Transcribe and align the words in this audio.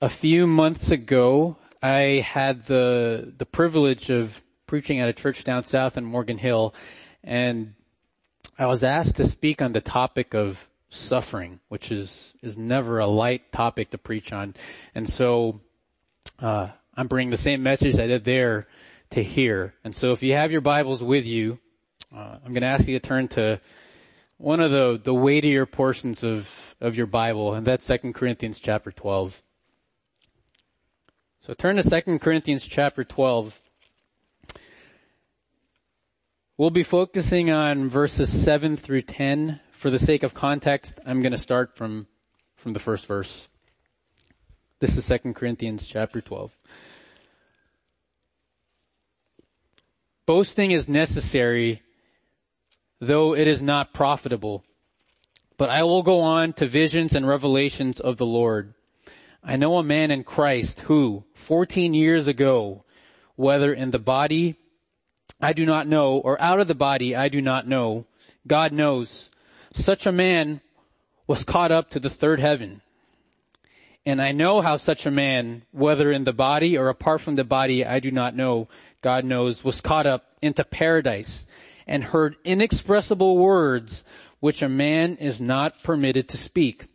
a 0.00 0.08
few 0.08 0.46
months 0.46 0.90
ago, 0.90 1.56
I 1.82 2.24
had 2.24 2.66
the, 2.66 3.32
the 3.36 3.46
privilege 3.46 4.10
of 4.10 4.42
preaching 4.66 5.00
at 5.00 5.08
a 5.08 5.12
church 5.12 5.44
down 5.44 5.64
south 5.64 5.96
in 5.96 6.04
Morgan 6.04 6.38
Hill 6.38 6.74
and 7.24 7.74
I 8.58 8.66
was 8.66 8.82
asked 8.84 9.16
to 9.16 9.24
speak 9.24 9.62
on 9.62 9.72
the 9.72 9.80
topic 9.80 10.34
of 10.34 10.68
suffering, 10.90 11.60
which 11.68 11.92
is, 11.92 12.34
is 12.42 12.58
never 12.58 12.98
a 12.98 13.06
light 13.06 13.52
topic 13.52 13.90
to 13.90 13.98
preach 13.98 14.32
on. 14.32 14.54
And 14.94 15.08
so, 15.08 15.60
uh, 16.40 16.68
I'm 16.94 17.06
bringing 17.06 17.30
the 17.30 17.36
same 17.36 17.62
message 17.62 17.98
I 17.98 18.08
did 18.08 18.24
there 18.24 18.66
to 19.10 19.22
here. 19.22 19.74
And 19.84 19.94
so 19.94 20.10
if 20.10 20.22
you 20.22 20.34
have 20.34 20.50
your 20.50 20.60
Bibles 20.60 21.02
with 21.02 21.24
you, 21.24 21.60
uh, 22.14 22.38
I'm 22.44 22.52
going 22.52 22.62
to 22.62 22.68
ask 22.68 22.88
you 22.88 22.98
to 22.98 23.06
turn 23.06 23.28
to 23.28 23.60
one 24.38 24.60
of 24.60 24.70
the, 24.70 25.00
the 25.02 25.14
weightier 25.14 25.66
portions 25.66 26.24
of, 26.24 26.74
of 26.80 26.96
your 26.96 27.06
Bible, 27.06 27.54
and 27.54 27.66
that's 27.66 27.86
2 27.86 28.12
Corinthians 28.12 28.58
chapter 28.58 28.90
12. 28.90 29.40
So 31.48 31.54
turn 31.54 31.76
to 31.76 32.02
2 32.02 32.18
Corinthians 32.18 32.68
chapter 32.68 33.04
12. 33.04 33.58
We'll 36.58 36.68
be 36.68 36.82
focusing 36.82 37.50
on 37.50 37.88
verses 37.88 38.28
7 38.44 38.76
through 38.76 39.00
10. 39.00 39.58
For 39.70 39.88
the 39.88 39.98
sake 39.98 40.22
of 40.22 40.34
context, 40.34 41.00
I'm 41.06 41.22
going 41.22 41.32
to 41.32 41.38
start 41.38 41.74
from, 41.74 42.06
from 42.56 42.74
the 42.74 42.78
first 42.78 43.06
verse. 43.06 43.48
This 44.80 44.98
is 44.98 45.06
2 45.06 45.32
Corinthians 45.32 45.86
chapter 45.86 46.20
12. 46.20 46.54
Boasting 50.26 50.72
is 50.72 50.86
necessary 50.86 51.80
though 53.00 53.34
it 53.34 53.48
is 53.48 53.62
not 53.62 53.94
profitable. 53.94 54.64
But 55.56 55.70
I 55.70 55.82
will 55.84 56.02
go 56.02 56.20
on 56.20 56.52
to 56.52 56.66
visions 56.66 57.14
and 57.14 57.26
revelations 57.26 58.00
of 58.00 58.18
the 58.18 58.26
Lord. 58.26 58.74
I 59.42 59.56
know 59.56 59.76
a 59.76 59.82
man 59.82 60.10
in 60.10 60.24
Christ 60.24 60.80
who, 60.80 61.24
14 61.34 61.94
years 61.94 62.26
ago, 62.26 62.84
whether 63.36 63.72
in 63.72 63.90
the 63.90 63.98
body, 63.98 64.56
I 65.40 65.52
do 65.52 65.64
not 65.64 65.86
know, 65.86 66.18
or 66.18 66.40
out 66.40 66.60
of 66.60 66.68
the 66.68 66.74
body, 66.74 67.14
I 67.14 67.28
do 67.28 67.40
not 67.40 67.66
know, 67.66 68.06
God 68.46 68.72
knows, 68.72 69.30
such 69.72 70.06
a 70.06 70.12
man 70.12 70.60
was 71.26 71.44
caught 71.44 71.70
up 71.70 71.90
to 71.90 72.00
the 72.00 72.10
third 72.10 72.40
heaven. 72.40 72.82
And 74.04 74.20
I 74.20 74.32
know 74.32 74.60
how 74.60 74.76
such 74.76 75.06
a 75.06 75.10
man, 75.10 75.62
whether 75.70 76.10
in 76.10 76.24
the 76.24 76.32
body 76.32 76.76
or 76.76 76.88
apart 76.88 77.20
from 77.20 77.36
the 77.36 77.44
body, 77.44 77.84
I 77.84 78.00
do 78.00 78.10
not 78.10 78.34
know, 78.34 78.68
God 79.02 79.24
knows, 79.24 79.62
was 79.62 79.80
caught 79.80 80.06
up 80.06 80.24
into 80.40 80.64
paradise 80.64 81.46
and 81.86 82.02
heard 82.02 82.36
inexpressible 82.44 83.36
words 83.36 84.04
which 84.40 84.62
a 84.62 84.68
man 84.68 85.16
is 85.16 85.40
not 85.40 85.82
permitted 85.82 86.28
to 86.28 86.36
speak. 86.36 86.86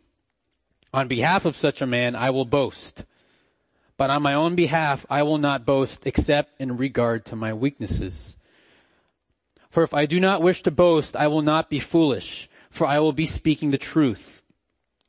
On 0.94 1.08
behalf 1.08 1.44
of 1.44 1.56
such 1.56 1.82
a 1.82 1.88
man, 1.88 2.14
I 2.14 2.30
will 2.30 2.44
boast. 2.44 3.04
But 3.96 4.10
on 4.10 4.22
my 4.22 4.34
own 4.34 4.54
behalf, 4.54 5.04
I 5.10 5.24
will 5.24 5.38
not 5.38 5.66
boast 5.66 6.06
except 6.06 6.60
in 6.60 6.76
regard 6.76 7.24
to 7.24 7.36
my 7.36 7.52
weaknesses. 7.52 8.36
For 9.70 9.82
if 9.82 9.92
I 9.92 10.06
do 10.06 10.20
not 10.20 10.40
wish 10.40 10.62
to 10.62 10.70
boast, 10.70 11.16
I 11.16 11.26
will 11.26 11.42
not 11.42 11.68
be 11.68 11.80
foolish, 11.80 12.48
for 12.70 12.86
I 12.86 13.00
will 13.00 13.12
be 13.12 13.26
speaking 13.26 13.72
the 13.72 13.76
truth. 13.76 14.42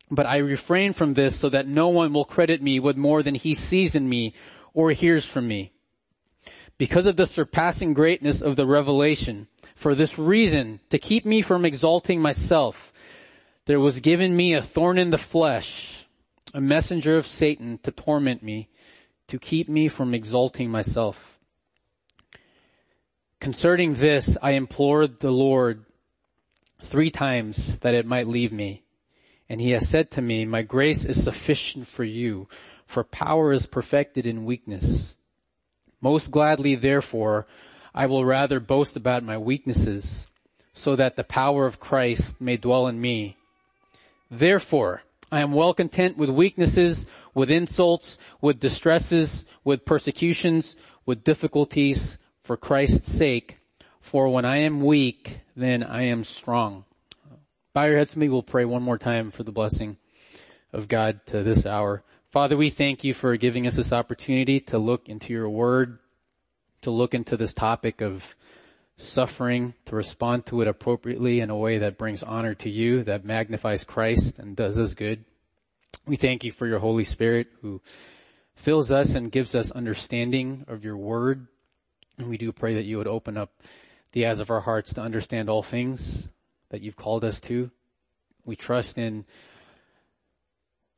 But 0.10 0.26
I 0.26 0.38
refrain 0.38 0.92
from 0.92 1.14
this 1.14 1.36
so 1.36 1.50
that 1.50 1.68
no 1.68 1.90
one 1.90 2.14
will 2.14 2.26
credit 2.26 2.64
me 2.64 2.80
with 2.80 2.98
more 2.98 3.22
than 3.22 3.36
he 3.36 3.54
sees 3.54 3.94
in 3.94 4.10
me 4.10 4.34
or 4.74 4.90
hears 4.90 5.24
from 5.24 5.48
me. 5.48 5.72
Because 6.80 7.06
of 7.06 7.16
the 7.16 7.28
surpassing 7.28 7.94
greatness 7.94 8.42
of 8.42 8.56
the 8.56 8.66
revelation, 8.66 9.50
for 9.76 9.94
this 9.94 10.18
reason, 10.18 10.80
to 10.90 10.98
keep 10.98 11.28
me 11.28 11.44
from 11.44 11.64
exalting 11.64 12.24
myself, 12.24 12.92
there 13.66 13.80
was 13.80 14.00
given 14.00 14.36
me 14.36 14.54
a 14.54 14.62
thorn 14.62 14.98
in 14.98 15.10
the 15.10 15.18
flesh, 15.18 16.06
a 16.54 16.62
messenger 16.62 17.18
of 17.18 17.26
Satan 17.26 17.80
to 17.80 17.92
torment 17.92 18.44
me, 18.44 18.70
to 19.28 19.40
keep 19.40 19.68
me 19.68 19.88
from 19.88 20.14
exalting 20.14 20.70
myself. 20.70 21.40
Concerning 23.40 23.96
this, 23.96 24.38
I 24.42 24.52
implored 24.52 25.20
the 25.20 25.32
Lord 25.32 25.86
three 26.84 27.10
times 27.10 27.78
that 27.80 27.96
it 27.96 28.06
might 28.06 28.28
leave 28.28 28.52
me. 28.52 28.84
And 29.50 29.62
he 29.62 29.72
has 29.72 29.88
said 29.88 30.12
to 30.12 30.22
me, 30.22 30.46
my 30.46 30.62
grace 30.62 31.06
is 31.06 31.24
sufficient 31.24 31.88
for 31.88 32.04
you, 32.04 32.48
for 32.86 33.04
power 33.04 33.52
is 33.52 33.66
perfected 33.66 34.26
in 34.26 34.46
weakness. 34.46 35.16
Most 36.02 36.32
gladly, 36.32 36.76
therefore, 36.76 37.48
I 37.94 38.06
will 38.06 38.26
rather 38.26 38.60
boast 38.60 38.96
about 38.96 39.24
my 39.24 39.38
weaknesses 39.38 40.28
so 40.74 40.96
that 40.96 41.16
the 41.16 41.24
power 41.24 41.66
of 41.66 41.80
Christ 41.80 42.40
may 42.40 42.58
dwell 42.58 42.88
in 42.88 43.00
me. 43.00 43.38
Therefore, 44.40 45.02
I 45.32 45.42
am 45.42 45.52
well 45.52 45.74
content 45.74 46.18
with 46.18 46.30
weaknesses, 46.30 47.06
with 47.34 47.50
insults, 47.50 48.18
with 48.42 48.60
distresses, 48.60 49.46
with 49.64 49.86
persecutions, 49.86 50.76
with 51.06 51.24
difficulties 51.24 52.18
for 52.44 52.58
Christ's 52.58 53.12
sake. 53.12 53.58
For 54.02 54.30
when 54.30 54.46
I 54.46 54.58
am 54.58 54.82
weak, 54.82 55.40
then 55.56 55.84
I 55.84 56.04
am 56.04 56.24
strong. 56.24 56.86
Bow 57.74 57.86
your 57.86 57.98
heads 57.98 58.14
to 58.14 58.20
me. 58.20 58.30
We'll 58.30 58.44
pray 58.44 58.66
one 58.66 58.84
more 58.84 58.98
time 58.98 59.32
for 59.32 59.44
the 59.44 59.52
blessing 59.52 59.98
of 60.72 60.88
God 60.88 61.26
to 61.28 61.44
this 61.44 61.66
hour. 61.66 62.04
Father, 62.32 62.58
we 62.58 62.70
thank 62.70 63.04
you 63.04 63.14
for 63.14 63.36
giving 63.38 63.66
us 63.66 63.76
this 63.76 63.94
opportunity 63.94 64.60
to 64.60 64.78
look 64.78 65.10
into 65.10 65.34
your 65.34 65.50
word 65.50 66.00
to 66.86 66.92
look 66.92 67.16
into 67.16 67.36
this 67.36 67.52
topic 67.52 68.00
of 68.00 68.36
suffering, 68.98 69.74
to 69.86 69.96
respond 69.96 70.46
to 70.46 70.62
it 70.62 70.68
appropriately 70.68 71.40
in 71.40 71.50
a 71.50 71.58
way 71.58 71.80
that 71.80 71.98
brings 71.98 72.24
honor 72.24 72.56
to 72.56 72.70
you, 72.70 73.04
that 73.04 73.26
magnifies 73.26 73.84
Christ 73.84 74.40
and 74.40 74.56
does 74.56 74.78
us 74.78 74.94
good. 74.94 75.26
We 76.06 76.16
thank 76.16 76.44
you 76.44 76.52
for 76.52 76.68
your 76.68 76.80
Holy 76.80 77.04
Spirit 77.04 77.48
who 77.62 77.82
fills 78.56 78.92
us 78.92 79.14
and 79.14 79.32
gives 79.32 79.56
us 79.56 79.72
understanding 79.72 80.66
of 80.68 80.84
your 80.84 80.98
word. 80.98 81.48
And 82.18 82.30
we 82.30 82.38
do 82.38 82.52
pray 82.52 82.76
that 82.76 82.86
you 82.86 82.98
would 82.98 83.08
open 83.08 83.38
up 83.38 83.52
the 84.14 84.26
eyes 84.28 84.40
of 84.40 84.50
our 84.50 84.62
hearts 84.62 84.94
to 84.94 85.02
understand 85.02 85.50
all 85.50 85.64
things 85.64 86.30
that 86.70 86.82
you've 86.82 86.96
called 86.96 87.26
us 87.26 87.42
to. 87.42 87.72
We 88.46 88.56
trust 88.56 88.98
in 88.98 89.26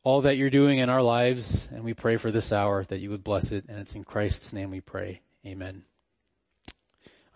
all 0.03 0.21
that 0.21 0.37
you're 0.37 0.49
doing 0.49 0.77
in 0.77 0.89
our 0.89 1.01
lives 1.01 1.69
and 1.73 1.83
we 1.83 1.93
pray 1.93 2.17
for 2.17 2.31
this 2.31 2.53
hour 2.53 2.83
that 2.85 2.99
you 2.99 3.09
would 3.09 3.23
bless 3.23 3.51
it 3.51 3.65
and 3.67 3.79
it's 3.79 3.95
in 3.95 4.03
Christ's 4.03 4.53
name 4.53 4.69
we 4.69 4.81
pray. 4.81 5.21
Amen. 5.45 5.83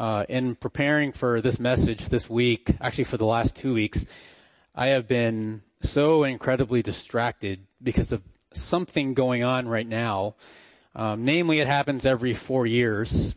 Uh, 0.01 0.25
in 0.29 0.55
preparing 0.55 1.11
for 1.11 1.41
this 1.41 1.59
message 1.59 2.09
this 2.09 2.27
week, 2.27 2.75
actually 2.81 3.03
for 3.03 3.17
the 3.17 3.25
last 3.25 3.55
two 3.55 3.71
weeks, 3.71 4.03
I 4.73 4.87
have 4.87 5.07
been 5.07 5.61
so 5.83 6.23
incredibly 6.23 6.81
distracted 6.81 7.67
because 7.83 8.11
of 8.11 8.23
something 8.51 9.13
going 9.13 9.43
on 9.43 9.67
right 9.67 9.85
now. 9.85 10.37
Um, 10.95 11.23
namely, 11.23 11.59
it 11.59 11.67
happens 11.67 12.07
every 12.07 12.33
four 12.33 12.65
years, 12.65 13.35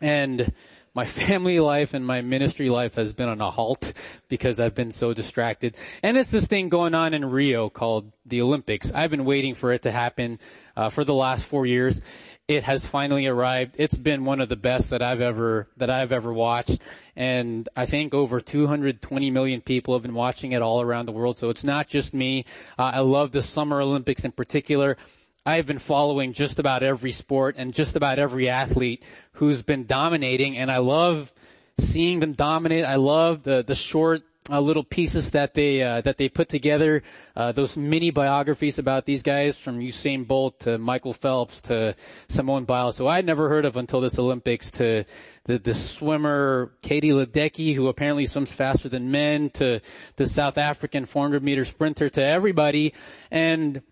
and 0.00 0.52
my 0.92 1.04
family 1.28 1.60
life 1.60 1.94
and 1.94 2.04
my 2.04 2.20
ministry 2.20 2.68
life 2.68 2.96
has 2.96 3.12
been 3.12 3.28
on 3.28 3.40
a 3.40 3.48
halt 3.48 3.92
because 4.26 4.58
I've 4.58 4.74
been 4.74 4.90
so 4.90 5.14
distracted. 5.14 5.76
And 6.02 6.16
it's 6.16 6.32
this 6.32 6.46
thing 6.48 6.68
going 6.68 6.96
on 6.96 7.14
in 7.14 7.24
Rio 7.24 7.70
called 7.70 8.10
the 8.26 8.42
Olympics. 8.42 8.92
I've 8.92 9.12
been 9.12 9.24
waiting 9.24 9.54
for 9.54 9.72
it 9.72 9.82
to 9.82 9.92
happen 9.92 10.40
uh, 10.76 10.90
for 10.90 11.04
the 11.04 11.14
last 11.14 11.44
four 11.44 11.64
years 11.64 12.02
it 12.48 12.62
has 12.62 12.86
finally 12.86 13.26
arrived. 13.26 13.74
It's 13.76 13.96
been 13.96 14.24
one 14.24 14.40
of 14.40 14.48
the 14.48 14.56
best 14.56 14.88
that 14.88 15.02
I've 15.02 15.20
ever, 15.20 15.68
that 15.76 15.90
I've 15.90 16.12
ever 16.12 16.32
watched. 16.32 16.80
And 17.14 17.68
I 17.76 17.84
think 17.84 18.14
over 18.14 18.40
220 18.40 19.30
million 19.30 19.60
people 19.60 19.94
have 19.94 20.02
been 20.02 20.14
watching 20.14 20.52
it 20.52 20.62
all 20.62 20.80
around 20.80 21.06
the 21.06 21.12
world. 21.12 21.36
So 21.36 21.50
it's 21.50 21.62
not 21.62 21.88
just 21.88 22.14
me. 22.14 22.46
Uh, 22.78 22.92
I 22.94 23.00
love 23.00 23.32
the 23.32 23.42
Summer 23.42 23.82
Olympics 23.82 24.24
in 24.24 24.32
particular. 24.32 24.96
I've 25.44 25.66
been 25.66 25.78
following 25.78 26.32
just 26.32 26.58
about 26.58 26.82
every 26.82 27.12
sport 27.12 27.56
and 27.58 27.74
just 27.74 27.96
about 27.96 28.18
every 28.18 28.48
athlete 28.48 29.02
who's 29.32 29.62
been 29.62 29.86
dominating 29.86 30.56
and 30.56 30.70
I 30.70 30.78
love 30.78 31.32
seeing 31.78 32.20
them 32.20 32.32
dominate. 32.32 32.84
I 32.84 32.96
love 32.96 33.42
the, 33.42 33.62
the 33.62 33.74
short 33.74 34.22
uh, 34.50 34.60
little 34.60 34.84
pieces 34.84 35.32
that 35.32 35.54
they 35.54 35.82
uh, 35.82 36.00
that 36.02 36.16
they 36.16 36.28
put 36.28 36.48
together, 36.48 37.02
uh, 37.36 37.52
those 37.52 37.76
mini 37.76 38.10
biographies 38.10 38.78
about 38.78 39.04
these 39.04 39.22
guys 39.22 39.56
from 39.56 39.78
Usain 39.78 40.26
Bolt 40.26 40.60
to 40.60 40.78
Michael 40.78 41.12
Phelps 41.12 41.60
to 41.62 41.94
Simone 42.28 42.64
Biles, 42.64 42.96
who 42.98 43.06
I'd 43.06 43.26
never 43.26 43.48
heard 43.48 43.64
of 43.64 43.76
until 43.76 44.00
this 44.00 44.18
Olympics, 44.18 44.70
to 44.72 45.04
the, 45.44 45.58
the 45.58 45.74
swimmer 45.74 46.72
Katie 46.82 47.10
Ledecky, 47.10 47.74
who 47.74 47.88
apparently 47.88 48.26
swims 48.26 48.52
faster 48.52 48.88
than 48.88 49.10
men, 49.10 49.50
to 49.50 49.80
the 50.16 50.26
South 50.26 50.58
African 50.58 51.06
400 51.06 51.42
meter 51.42 51.64
sprinter, 51.64 52.08
to 52.08 52.22
everybody, 52.22 52.94
and 53.30 53.82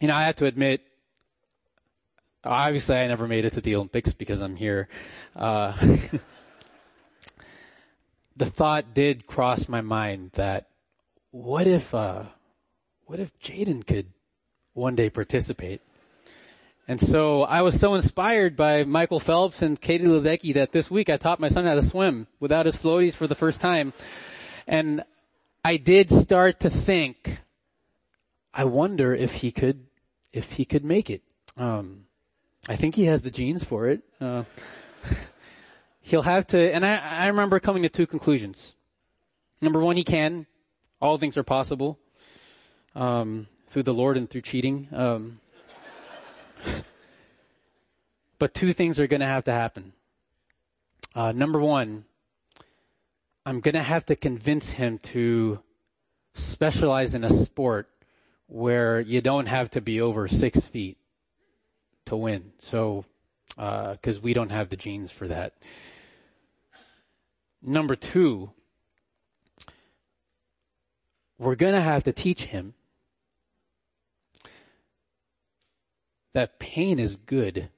you 0.00 0.08
know 0.08 0.14
I 0.14 0.24
have 0.24 0.36
to 0.36 0.46
admit. 0.46 0.82
Obviously, 2.44 2.96
I 2.96 3.06
never 3.08 3.26
made 3.26 3.44
it 3.44 3.54
to 3.54 3.60
the 3.60 3.74
Olympics 3.74 4.12
because 4.12 4.40
I'm 4.40 4.54
here. 4.54 4.88
Uh, 5.34 5.74
the 8.38 8.46
thought 8.46 8.94
did 8.94 9.26
cross 9.26 9.68
my 9.68 9.80
mind 9.80 10.30
that 10.34 10.68
what 11.30 11.66
if, 11.66 11.92
uh, 11.92 12.24
what 13.06 13.18
if 13.18 13.36
Jaden 13.40 13.86
could 13.86 14.06
one 14.74 14.94
day 14.94 15.10
participate? 15.10 15.82
And 16.86 17.00
so 17.00 17.42
I 17.42 17.60
was 17.62 17.78
so 17.78 17.94
inspired 17.94 18.56
by 18.56 18.84
Michael 18.84 19.20
Phelps 19.20 19.60
and 19.60 19.78
Katie 19.78 20.04
Ledecky 20.04 20.54
that 20.54 20.72
this 20.72 20.90
week 20.90 21.10
I 21.10 21.18
taught 21.18 21.40
my 21.40 21.48
son 21.48 21.66
how 21.66 21.74
to 21.74 21.82
swim 21.82 22.28
without 22.40 22.64
his 22.64 22.76
floaties 22.76 23.12
for 23.12 23.26
the 23.26 23.34
first 23.34 23.60
time. 23.60 23.92
And 24.66 25.04
I 25.64 25.76
did 25.76 26.08
start 26.08 26.60
to 26.60 26.70
think, 26.70 27.40
I 28.54 28.64
wonder 28.64 29.14
if 29.14 29.34
he 29.34 29.52
could 29.52 29.86
if 30.32 30.52
he 30.52 30.64
could 30.64 30.84
make 30.84 31.10
it. 31.10 31.22
Um, 31.56 32.04
I 32.68 32.76
think 32.76 32.94
he 32.94 33.04
has 33.04 33.22
the 33.22 33.30
genes 33.30 33.64
for 33.64 33.88
it. 33.88 34.02
Uh, 34.20 34.44
he'll 36.08 36.22
have 36.22 36.46
to, 36.48 36.74
and 36.74 36.86
I, 36.86 36.96
I 36.96 37.26
remember 37.26 37.60
coming 37.60 37.82
to 37.82 37.88
two 37.90 38.06
conclusions. 38.06 38.74
Number 39.60 39.80
one, 39.80 39.96
he 39.96 40.04
can. 40.04 40.46
All 41.00 41.18
things 41.18 41.36
are 41.36 41.42
possible. 41.42 41.98
Um, 42.94 43.46
through 43.68 43.82
the 43.82 43.92
Lord 43.92 44.16
and 44.16 44.28
through 44.28 44.40
cheating. 44.40 44.88
Um, 44.92 45.40
but 48.38 48.54
two 48.54 48.72
things 48.72 48.98
are 48.98 49.06
gonna 49.06 49.26
have 49.26 49.44
to 49.44 49.52
happen. 49.52 49.92
Uh, 51.14 51.32
number 51.32 51.60
one, 51.60 52.04
I'm 53.44 53.60
gonna 53.60 53.82
have 53.82 54.06
to 54.06 54.16
convince 54.16 54.70
him 54.70 54.98
to 55.14 55.60
specialize 56.34 57.14
in 57.14 57.22
a 57.22 57.30
sport 57.30 57.88
where 58.46 58.98
you 58.98 59.20
don't 59.20 59.46
have 59.46 59.70
to 59.72 59.82
be 59.82 60.00
over 60.00 60.26
six 60.26 60.58
feet 60.60 60.96
to 62.06 62.16
win. 62.16 62.52
So, 62.58 63.04
uh, 63.58 63.96
cause 64.02 64.20
we 64.20 64.32
don't 64.32 64.50
have 64.50 64.70
the 64.70 64.76
genes 64.76 65.12
for 65.12 65.28
that. 65.28 65.52
Number 67.62 67.96
two, 67.96 68.52
we're 71.38 71.56
gonna 71.56 71.80
have 71.80 72.04
to 72.04 72.12
teach 72.12 72.44
him 72.44 72.74
that 76.34 76.58
pain 76.58 76.98
is 76.98 77.16
good. 77.16 77.68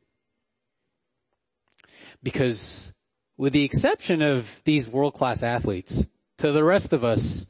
Because 2.23 2.93
with 3.37 3.55
the 3.55 3.65
exception 3.65 4.21
of 4.21 4.61
these 4.65 4.87
world-class 4.88 5.43
athletes, 5.43 6.05
to 6.38 6.53
the 6.53 6.65
rest 6.65 6.93
of 6.93 7.03
us, 7.03 7.47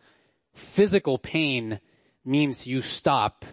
physical 0.55 1.19
pain 1.19 1.81
means 2.25 2.67
you 2.67 2.81
stop 2.81 3.45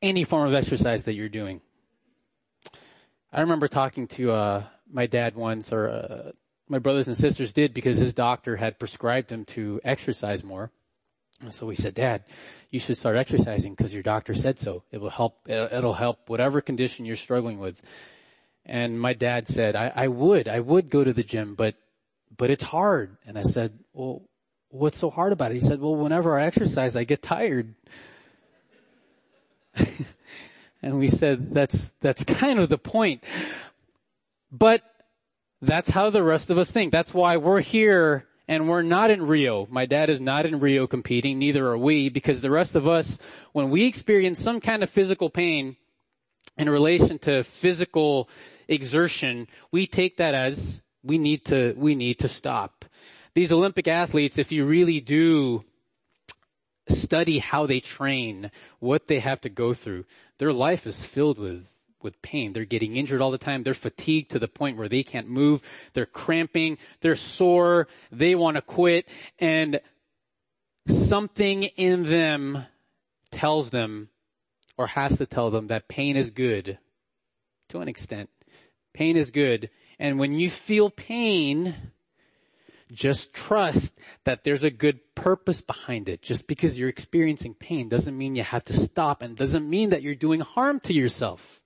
any 0.00 0.22
form 0.22 0.48
of 0.48 0.54
exercise 0.54 1.04
that 1.04 1.14
you're 1.14 1.28
doing. 1.28 1.60
I 3.32 3.40
remember 3.40 3.66
talking 3.66 4.06
to 4.08 4.30
uh, 4.30 4.64
my 4.90 5.06
dad 5.06 5.34
once, 5.34 5.72
or 5.72 5.88
uh, 5.88 6.32
my 6.68 6.78
brothers 6.78 7.08
and 7.08 7.16
sisters 7.16 7.52
did, 7.52 7.74
because 7.74 7.98
his 7.98 8.12
doctor 8.12 8.56
had 8.56 8.78
prescribed 8.78 9.30
him 9.30 9.44
to 9.46 9.80
exercise 9.84 10.44
more. 10.44 10.70
And 11.40 11.54
so 11.54 11.66
we 11.66 11.76
said, 11.76 11.94
Dad, 11.94 12.24
you 12.70 12.80
should 12.80 12.96
start 12.96 13.16
exercising 13.16 13.74
because 13.74 13.94
your 13.94 14.02
doctor 14.02 14.34
said 14.34 14.58
so. 14.58 14.82
It 14.90 15.00
will 15.00 15.10
help. 15.10 15.38
It'll 15.48 15.94
help 15.94 16.28
whatever 16.28 16.60
condition 16.60 17.04
you're 17.04 17.16
struggling 17.16 17.58
with. 17.58 17.80
And 18.66 19.00
my 19.00 19.14
dad 19.14 19.48
said, 19.48 19.76
I, 19.76 19.92
I 19.94 20.08
would, 20.08 20.46
I 20.46 20.60
would 20.60 20.90
go 20.90 21.02
to 21.02 21.12
the 21.12 21.22
gym, 21.22 21.54
but, 21.54 21.74
but 22.36 22.50
it's 22.50 22.62
hard. 22.62 23.16
And 23.26 23.38
I 23.38 23.42
said, 23.42 23.78
well, 23.94 24.22
what's 24.68 24.98
so 24.98 25.08
hard 25.08 25.32
about 25.32 25.52
it? 25.52 25.54
He 25.54 25.66
said, 25.66 25.80
well, 25.80 25.96
whenever 25.96 26.38
I 26.38 26.44
exercise, 26.44 26.94
I 26.94 27.04
get 27.04 27.22
tired. 27.22 27.74
and 30.82 30.98
we 30.98 31.08
said, 31.08 31.54
that's, 31.54 31.90
that's 32.02 32.24
kind 32.24 32.58
of 32.58 32.68
the 32.68 32.76
point. 32.76 33.24
But 34.52 34.82
that's 35.60 35.90
how 35.90 36.10
the 36.10 36.22
rest 36.22 36.50
of 36.50 36.58
us 36.58 36.70
think. 36.70 36.92
That's 36.92 37.14
why 37.14 37.36
we're 37.36 37.60
here 37.60 38.26
and 38.46 38.68
we're 38.68 38.82
not 38.82 39.10
in 39.10 39.22
Rio. 39.22 39.66
My 39.70 39.86
dad 39.86 40.08
is 40.08 40.20
not 40.20 40.46
in 40.46 40.60
Rio 40.60 40.86
competing, 40.86 41.38
neither 41.38 41.66
are 41.66 41.78
we, 41.78 42.08
because 42.08 42.40
the 42.40 42.50
rest 42.50 42.74
of 42.74 42.86
us, 42.86 43.18
when 43.52 43.70
we 43.70 43.84
experience 43.84 44.38
some 44.38 44.60
kind 44.60 44.82
of 44.82 44.88
physical 44.88 45.28
pain 45.28 45.76
in 46.56 46.70
relation 46.70 47.18
to 47.20 47.44
physical 47.44 48.28
exertion, 48.68 49.48
we 49.70 49.86
take 49.86 50.16
that 50.16 50.34
as 50.34 50.80
we 51.02 51.18
need 51.18 51.44
to, 51.46 51.74
we 51.76 51.94
need 51.94 52.18
to 52.20 52.28
stop 52.28 52.84
these 53.38 53.52
Olympic 53.52 53.86
athletes, 53.86 54.36
if 54.36 54.50
you 54.50 54.66
really 54.66 54.98
do 54.98 55.64
study 56.88 57.38
how 57.38 57.66
they 57.66 57.78
train, 57.78 58.50
what 58.80 59.06
they 59.06 59.20
have 59.20 59.40
to 59.42 59.48
go 59.48 59.72
through, 59.72 60.04
their 60.38 60.52
life 60.52 60.88
is 60.88 61.04
filled 61.04 61.38
with 61.38 61.64
with 62.02 62.20
pain. 62.22 62.52
They're 62.52 62.64
getting 62.64 62.96
injured 62.96 63.20
all 63.20 63.30
the 63.30 63.38
time. 63.38 63.62
They're 63.62 63.74
fatigued 63.74 64.30
to 64.32 64.38
the 64.38 64.48
point 64.48 64.76
where 64.76 64.88
they 64.88 65.02
can't 65.02 65.28
move. 65.28 65.62
They're 65.92 66.06
cramping. 66.06 66.78
They're 67.00 67.16
sore. 67.16 67.88
They 68.10 68.34
want 68.34 68.56
to 68.56 68.62
quit. 68.62 69.08
And 69.38 69.80
something 70.88 71.64
in 71.64 72.04
them 72.04 72.64
tells 73.30 73.70
them 73.70 74.08
or 74.76 74.86
has 74.86 75.18
to 75.18 75.26
tell 75.26 75.50
them 75.50 75.66
that 75.66 75.88
pain 75.88 76.16
is 76.16 76.30
good 76.30 76.78
to 77.68 77.80
an 77.80 77.88
extent. 77.88 78.30
Pain 78.94 79.16
is 79.16 79.30
good. 79.30 79.70
And 79.98 80.18
when 80.18 80.32
you 80.32 80.48
feel 80.48 80.90
pain, 80.90 81.74
just 82.92 83.34
trust 83.34 83.98
that 84.24 84.44
there's 84.44 84.64
a 84.64 84.70
good 84.70 85.00
purpose 85.14 85.60
behind 85.60 86.08
it. 86.08 86.22
Just 86.22 86.46
because 86.46 86.78
you're 86.78 86.88
experiencing 86.88 87.54
pain 87.54 87.88
doesn't 87.88 88.16
mean 88.16 88.36
you 88.36 88.42
have 88.42 88.64
to 88.66 88.72
stop 88.72 89.22
and 89.22 89.36
doesn't 89.36 89.68
mean 89.68 89.90
that 89.90 90.02
you're 90.02 90.14
doing 90.14 90.40
harm 90.40 90.80
to 90.80 90.94
yourself. 90.94 91.60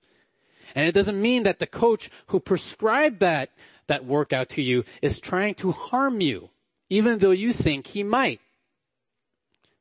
And 0.75 0.89
it 0.89 0.93
doesn't 0.93 1.21
mean 1.21 1.43
that 1.45 1.59
the 1.59 1.67
coach 1.67 2.11
who 2.29 2.41
prescribed 2.41 3.21
that, 3.21 3.51
that 3.87 4.05
workout 4.05 4.49
to 4.51 4.63
you 4.63 4.85
is 5.01 5.21
trying 5.21 5.55
to 5.57 5.73
harm 5.73 6.21
you, 6.21 6.51
even 6.91 7.19
though 7.19 7.31
you 7.31 7.53
think 7.53 7.89
he 7.89 8.03
might. 8.03 8.41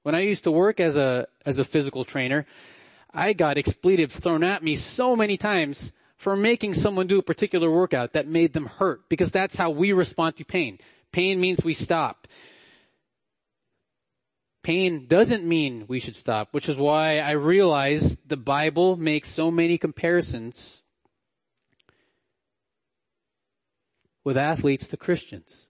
When 0.04 0.16
I 0.16 0.22
used 0.22 0.44
to 0.46 0.52
work 0.52 0.80
as 0.80 0.96
a, 0.96 1.28
as 1.46 1.60
a 1.60 1.64
physical 1.64 2.04
trainer, 2.04 2.46
I 3.14 3.34
got 3.34 3.58
expletives 3.58 4.20
thrown 4.20 4.44
at 4.44 4.64
me 4.64 4.76
so 4.76 5.16
many 5.16 5.38
times 5.38 5.92
for 6.18 6.36
making 6.36 6.74
someone 6.74 7.08
do 7.08 7.20
a 7.20 7.24
particular 7.24 7.70
workout 7.70 8.14
that 8.14 8.28
made 8.28 8.54
them 8.54 8.66
hurt 8.66 9.10
because 9.10 9.32
that's 9.32 9.56
how 9.56 9.70
we 9.70 9.92
respond 9.92 10.38
to 10.38 10.46
pain. 10.46 10.80
Pain 11.12 11.40
means 11.40 11.64
we 11.64 11.74
stop. 11.74 12.28
Pain 14.64 15.08
doesn't 15.08 15.44
mean 15.44 15.86
we 15.88 16.00
should 16.00 16.16
stop, 16.16 16.50
which 16.52 16.70
is 16.70 16.78
why 16.78 17.18
I 17.18 17.32
realize 17.32 18.18
the 18.26 18.38
Bible 18.38 18.96
makes 18.96 19.32
so 19.32 19.50
many 19.50 19.78
comparisons 19.78 20.82
with 24.24 24.38
athletes 24.38 24.88
to 24.88 24.98
Christians. 24.98 25.68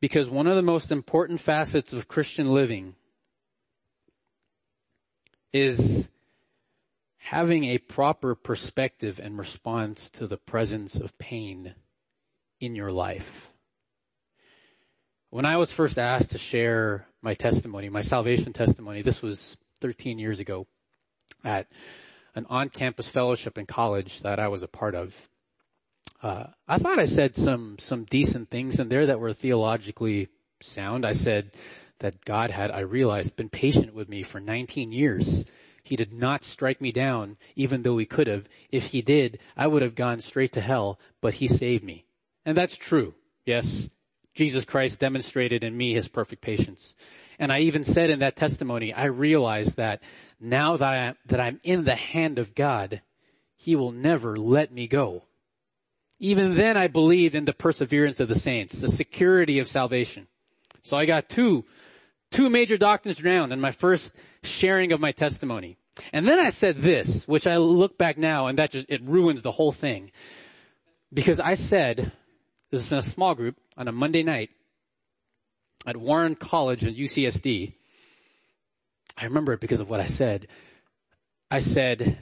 Because 0.00 0.30
one 0.30 0.46
of 0.46 0.56
the 0.56 0.62
most 0.62 0.90
important 0.90 1.40
facets 1.40 1.92
of 1.92 2.08
Christian 2.08 2.52
living 2.52 2.94
is 5.52 6.08
having 7.18 7.64
a 7.64 7.78
proper 7.78 8.34
perspective 8.34 9.18
and 9.22 9.38
response 9.38 10.10
to 10.10 10.26
the 10.26 10.36
presence 10.36 10.96
of 10.96 11.16
pain 11.18 11.74
in 12.60 12.74
your 12.74 12.92
life. 12.92 13.53
When 15.34 15.46
I 15.46 15.56
was 15.56 15.72
first 15.72 15.98
asked 15.98 16.30
to 16.30 16.38
share 16.38 17.08
my 17.20 17.34
testimony, 17.34 17.88
my 17.88 18.02
salvation 18.02 18.52
testimony, 18.52 19.02
this 19.02 19.20
was 19.20 19.56
13 19.80 20.20
years 20.20 20.38
ago 20.38 20.68
at 21.42 21.66
an 22.36 22.46
on-campus 22.48 23.08
fellowship 23.08 23.58
in 23.58 23.66
college 23.66 24.20
that 24.20 24.38
I 24.38 24.46
was 24.46 24.62
a 24.62 24.68
part 24.68 24.94
of. 24.94 25.28
Uh, 26.22 26.44
I 26.68 26.78
thought 26.78 27.00
I 27.00 27.06
said 27.06 27.34
some, 27.34 27.80
some 27.80 28.04
decent 28.04 28.48
things 28.48 28.78
in 28.78 28.88
there 28.88 29.06
that 29.06 29.18
were 29.18 29.32
theologically 29.32 30.28
sound. 30.60 31.04
I 31.04 31.14
said 31.14 31.50
that 31.98 32.24
God 32.24 32.52
had, 32.52 32.70
I 32.70 32.82
realized, 32.82 33.34
been 33.34 33.48
patient 33.48 33.92
with 33.92 34.08
me 34.08 34.22
for 34.22 34.38
19 34.38 34.92
years. 34.92 35.46
He 35.82 35.96
did 35.96 36.12
not 36.12 36.44
strike 36.44 36.80
me 36.80 36.92
down, 36.92 37.38
even 37.56 37.82
though 37.82 37.98
he 37.98 38.06
could 38.06 38.28
have. 38.28 38.44
If 38.70 38.86
he 38.86 39.02
did, 39.02 39.40
I 39.56 39.66
would 39.66 39.82
have 39.82 39.96
gone 39.96 40.20
straight 40.20 40.52
to 40.52 40.60
hell, 40.60 41.00
but 41.20 41.34
he 41.34 41.48
saved 41.48 41.82
me. 41.82 42.04
And 42.46 42.56
that's 42.56 42.76
true. 42.76 43.14
Yes, 43.44 43.90
Jesus 44.34 44.64
Christ 44.64 44.98
demonstrated 44.98 45.62
in 45.62 45.76
me 45.76 45.94
his 45.94 46.08
perfect 46.08 46.42
patience. 46.42 46.94
And 47.38 47.52
I 47.52 47.60
even 47.60 47.84
said 47.84 48.10
in 48.10 48.18
that 48.20 48.36
testimony, 48.36 48.92
I 48.92 49.06
realize 49.06 49.74
that 49.74 50.02
now 50.40 50.76
that, 50.76 50.86
I, 50.86 51.14
that 51.26 51.40
I'm 51.40 51.60
in 51.62 51.84
the 51.84 51.94
hand 51.94 52.38
of 52.38 52.54
God, 52.54 53.00
he 53.56 53.76
will 53.76 53.92
never 53.92 54.36
let 54.36 54.72
me 54.72 54.86
go. 54.86 55.24
Even 56.18 56.54
then 56.54 56.76
I 56.76 56.86
believed 56.88 57.34
in 57.34 57.44
the 57.44 57.52
perseverance 57.52 58.20
of 58.20 58.28
the 58.28 58.38
saints, 58.38 58.80
the 58.80 58.88
security 58.88 59.58
of 59.58 59.68
salvation. 59.68 60.28
So 60.82 60.96
I 60.96 61.06
got 61.06 61.28
two, 61.28 61.64
two 62.30 62.48
major 62.48 62.76
doctrines 62.76 63.18
down 63.18 63.52
in 63.52 63.60
my 63.60 63.72
first 63.72 64.14
sharing 64.42 64.92
of 64.92 65.00
my 65.00 65.12
testimony. 65.12 65.76
And 66.12 66.26
then 66.26 66.40
I 66.40 66.50
said 66.50 66.78
this, 66.78 67.26
which 67.26 67.46
I 67.46 67.56
look 67.56 67.96
back 67.98 68.18
now 68.18 68.46
and 68.46 68.58
that 68.58 68.72
just, 68.72 68.86
it 68.88 69.02
ruins 69.02 69.42
the 69.42 69.52
whole 69.52 69.72
thing. 69.72 70.10
Because 71.12 71.40
I 71.40 71.54
said, 71.54 72.12
this 72.74 72.86
is 72.86 72.92
in 72.92 72.98
a 72.98 73.02
small 73.02 73.34
group 73.34 73.56
on 73.76 73.88
a 73.88 73.92
Monday 73.92 74.22
night 74.22 74.50
at 75.86 75.96
Warren 75.96 76.34
College 76.34 76.84
at 76.84 76.96
UCSD. 76.96 77.74
I 79.16 79.24
remember 79.24 79.52
it 79.52 79.60
because 79.60 79.80
of 79.80 79.88
what 79.88 80.00
I 80.00 80.06
said. 80.06 80.48
I 81.50 81.60
said, 81.60 82.18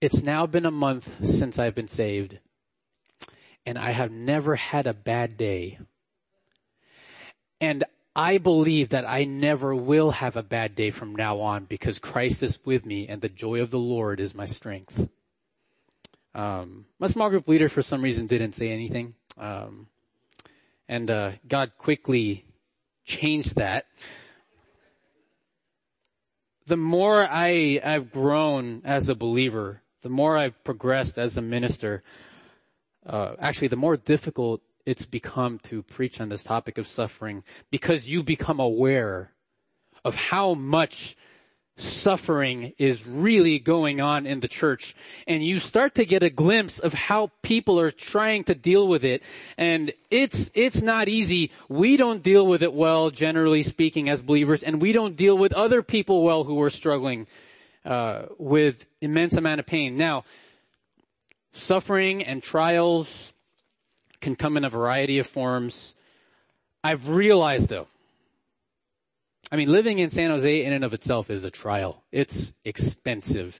it's 0.00 0.22
now 0.22 0.46
been 0.46 0.66
a 0.66 0.70
month 0.70 1.08
since 1.24 1.58
I've 1.58 1.74
been 1.74 1.88
saved 1.88 2.38
and 3.64 3.78
I 3.78 3.90
have 3.90 4.10
never 4.12 4.56
had 4.56 4.86
a 4.86 4.94
bad 4.94 5.36
day. 5.36 5.78
And 7.60 7.84
I 8.14 8.38
believe 8.38 8.90
that 8.90 9.08
I 9.08 9.24
never 9.24 9.74
will 9.74 10.10
have 10.12 10.36
a 10.36 10.42
bad 10.42 10.74
day 10.74 10.90
from 10.90 11.16
now 11.16 11.40
on 11.40 11.64
because 11.64 11.98
Christ 11.98 12.42
is 12.42 12.58
with 12.64 12.86
me 12.86 13.08
and 13.08 13.22
the 13.22 13.28
joy 13.28 13.60
of 13.60 13.70
the 13.70 13.78
Lord 13.78 14.20
is 14.20 14.34
my 14.34 14.46
strength. 14.46 15.08
Um, 16.34 16.84
my 16.98 17.06
small 17.06 17.30
group 17.30 17.48
leader 17.48 17.68
for 17.68 17.82
some 17.82 18.02
reason 18.02 18.26
didn't 18.26 18.52
say 18.52 18.70
anything. 18.70 19.14
Um, 19.38 19.88
and 20.88 21.10
uh, 21.10 21.32
God 21.46 21.72
quickly 21.78 22.44
changed 23.04 23.56
that. 23.56 23.86
the 26.66 26.76
more 26.76 27.26
I, 27.30 27.80
I've 27.82 28.10
grown 28.10 28.82
as 28.84 29.08
a 29.08 29.14
believer, 29.14 29.82
the 30.02 30.08
more 30.08 30.36
I've 30.36 30.62
progressed 30.64 31.16
as 31.16 31.36
a 31.36 31.42
minister, 31.42 32.02
uh, 33.06 33.36
actually 33.38 33.68
the 33.68 33.76
more 33.76 33.96
difficult 33.96 34.62
it's 34.84 35.06
become 35.06 35.58
to 35.64 35.82
preach 35.82 36.20
on 36.20 36.28
this 36.28 36.44
topic 36.44 36.78
of 36.78 36.86
suffering 36.86 37.44
because 37.70 38.08
you 38.08 38.22
become 38.22 38.60
aware 38.60 39.32
of 40.04 40.14
how 40.14 40.54
much 40.54 41.16
suffering 41.78 42.72
is 42.78 43.06
really 43.06 43.58
going 43.58 44.00
on 44.00 44.26
in 44.26 44.40
the 44.40 44.48
church. 44.48 44.96
And 45.26 45.44
you 45.44 45.58
start 45.58 45.94
to 45.96 46.04
get 46.04 46.22
a 46.22 46.30
glimpse 46.30 46.78
of 46.78 46.94
how 46.94 47.30
people 47.42 47.78
are 47.78 47.90
trying 47.90 48.44
to 48.44 48.54
deal 48.54 48.88
with 48.88 49.04
it. 49.04 49.22
And 49.58 49.92
it's 50.10 50.50
it's 50.54 50.82
not 50.82 51.08
easy. 51.08 51.50
We 51.68 51.96
don't 51.96 52.22
deal 52.22 52.46
with 52.46 52.62
it 52.62 52.72
well 52.72 53.10
generally 53.10 53.62
speaking 53.62 54.08
as 54.08 54.22
believers. 54.22 54.62
And 54.62 54.80
we 54.80 54.92
don't 54.92 55.16
deal 55.16 55.36
with 55.36 55.52
other 55.52 55.82
people 55.82 56.22
well 56.22 56.44
who 56.44 56.60
are 56.62 56.70
struggling 56.70 57.26
uh, 57.84 58.26
with 58.38 58.86
immense 59.00 59.34
amount 59.34 59.60
of 59.60 59.66
pain. 59.66 59.96
Now 59.96 60.24
suffering 61.52 62.22
and 62.24 62.42
trials 62.42 63.32
can 64.20 64.34
come 64.34 64.56
in 64.56 64.64
a 64.64 64.70
variety 64.70 65.18
of 65.18 65.26
forms. 65.26 65.94
I've 66.82 67.08
realized 67.08 67.68
though 67.68 67.88
I 69.50 69.56
mean, 69.56 69.70
living 69.70 70.00
in 70.00 70.10
San 70.10 70.30
Jose 70.30 70.64
in 70.64 70.72
and 70.72 70.84
of 70.84 70.92
itself 70.92 71.30
is 71.30 71.44
a 71.44 71.50
trial. 71.50 72.02
It's 72.10 72.52
expensive. 72.64 73.58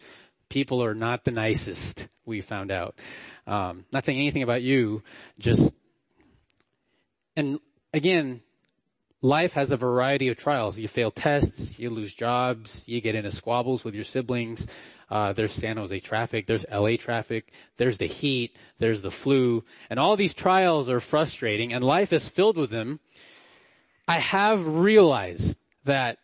People 0.49 0.83
are 0.83 0.95
not 0.95 1.25
the 1.25 1.31
nicest, 1.31 2.09
we 2.25 2.41
found 2.41 2.73
out. 2.73 2.97
Um, 3.47 3.85
not 3.93 4.05
saying 4.05 4.19
anything 4.19 4.43
about 4.43 4.63
you, 4.63 5.03
just, 5.39 5.75
and 7.37 7.61
again, 7.95 8.41
life 9.23 9.53
has 9.53 9.71
a 9.71 9.77
variety 9.77 10.29
of 10.29 10.37
trials. 10.37 10.77
You 10.79 10.89
fail 10.89 11.13
tests, 11.13 11.79
you 11.79 11.91
lose 11.91 12.13
jobs, 12.13 12.83
you 12.87 13.01
get 13.01 13.15
into 13.15 13.31
squabbles 13.31 13.85
with 13.85 13.95
your 13.95 14.05
siblings. 14.05 14.67
Uh, 15.09 15.33
there's 15.33 15.53
San 15.53 15.77
Jose 15.77 16.01
traffic, 16.01 16.49
there's 16.49 16.67
LA 16.69 16.97
traffic, 16.97 17.53
there's 17.77 17.99
the 17.99 18.07
heat, 18.07 18.57
there's 18.79 19.03
the 19.03 19.11
flu, 19.13 19.63
and 19.89 20.01
all 20.01 20.17
these 20.17 20.35
trials 20.35 20.89
are 20.89 20.99
frustrating, 20.99 21.73
and 21.73 21.85
life 21.85 22.13
is 22.13 22.29
filled 22.29 22.57
with 22.57 22.71
them. 22.71 22.99
I 24.09 24.19
have 24.19 24.67
realized 24.67 25.59
that 25.87 26.19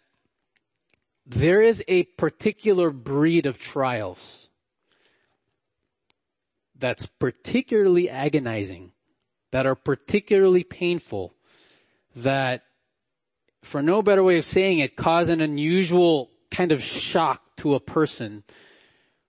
there 1.24 1.62
is 1.62 1.82
a 1.88 2.02
particular 2.02 2.90
breed 2.90 3.46
of 3.46 3.58
trials 3.58 4.48
that's 6.78 7.06
particularly 7.06 8.10
agonizing, 8.10 8.92
that 9.52 9.66
are 9.66 9.76
particularly 9.76 10.64
painful, 10.64 11.32
that 12.16 12.64
for 13.62 13.80
no 13.80 14.02
better 14.02 14.22
way 14.22 14.38
of 14.38 14.44
saying 14.44 14.80
it, 14.80 14.96
cause 14.96 15.28
an 15.28 15.40
unusual 15.40 16.28
kind 16.50 16.72
of 16.72 16.82
shock 16.82 17.40
to 17.56 17.74
a 17.74 17.80
person 17.80 18.42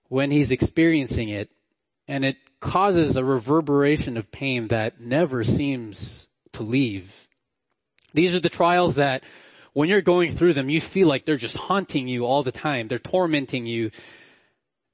when 0.08 0.32
he's 0.32 0.50
experiencing 0.50 1.28
it, 1.28 1.50
and 2.08 2.24
it 2.24 2.36
causes 2.58 3.16
a 3.16 3.24
reverberation 3.24 4.16
of 4.16 4.32
pain 4.32 4.66
that 4.68 5.00
never 5.00 5.44
seems 5.44 6.28
to 6.52 6.64
leave. 6.64 7.28
These 8.12 8.34
are 8.34 8.40
the 8.40 8.48
trials 8.48 8.96
that 8.96 9.22
when 9.74 9.88
you're 9.88 10.00
going 10.00 10.32
through 10.32 10.54
them, 10.54 10.70
you 10.70 10.80
feel 10.80 11.08
like 11.08 11.26
they're 11.26 11.36
just 11.36 11.56
haunting 11.56 12.08
you 12.08 12.24
all 12.24 12.42
the 12.42 12.52
time. 12.52 12.88
They're 12.88 12.98
tormenting 12.98 13.66
you. 13.66 13.90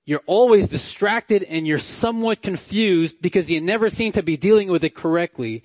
You're 0.06 0.22
always 0.26 0.68
distracted 0.68 1.44
and 1.44 1.66
you're 1.66 1.78
somewhat 1.78 2.42
confused 2.42 3.20
because 3.20 3.48
you 3.48 3.60
never 3.60 3.90
seem 3.90 4.12
to 4.12 4.22
be 4.22 4.36
dealing 4.36 4.68
with 4.68 4.82
it 4.82 4.94
correctly. 4.94 5.62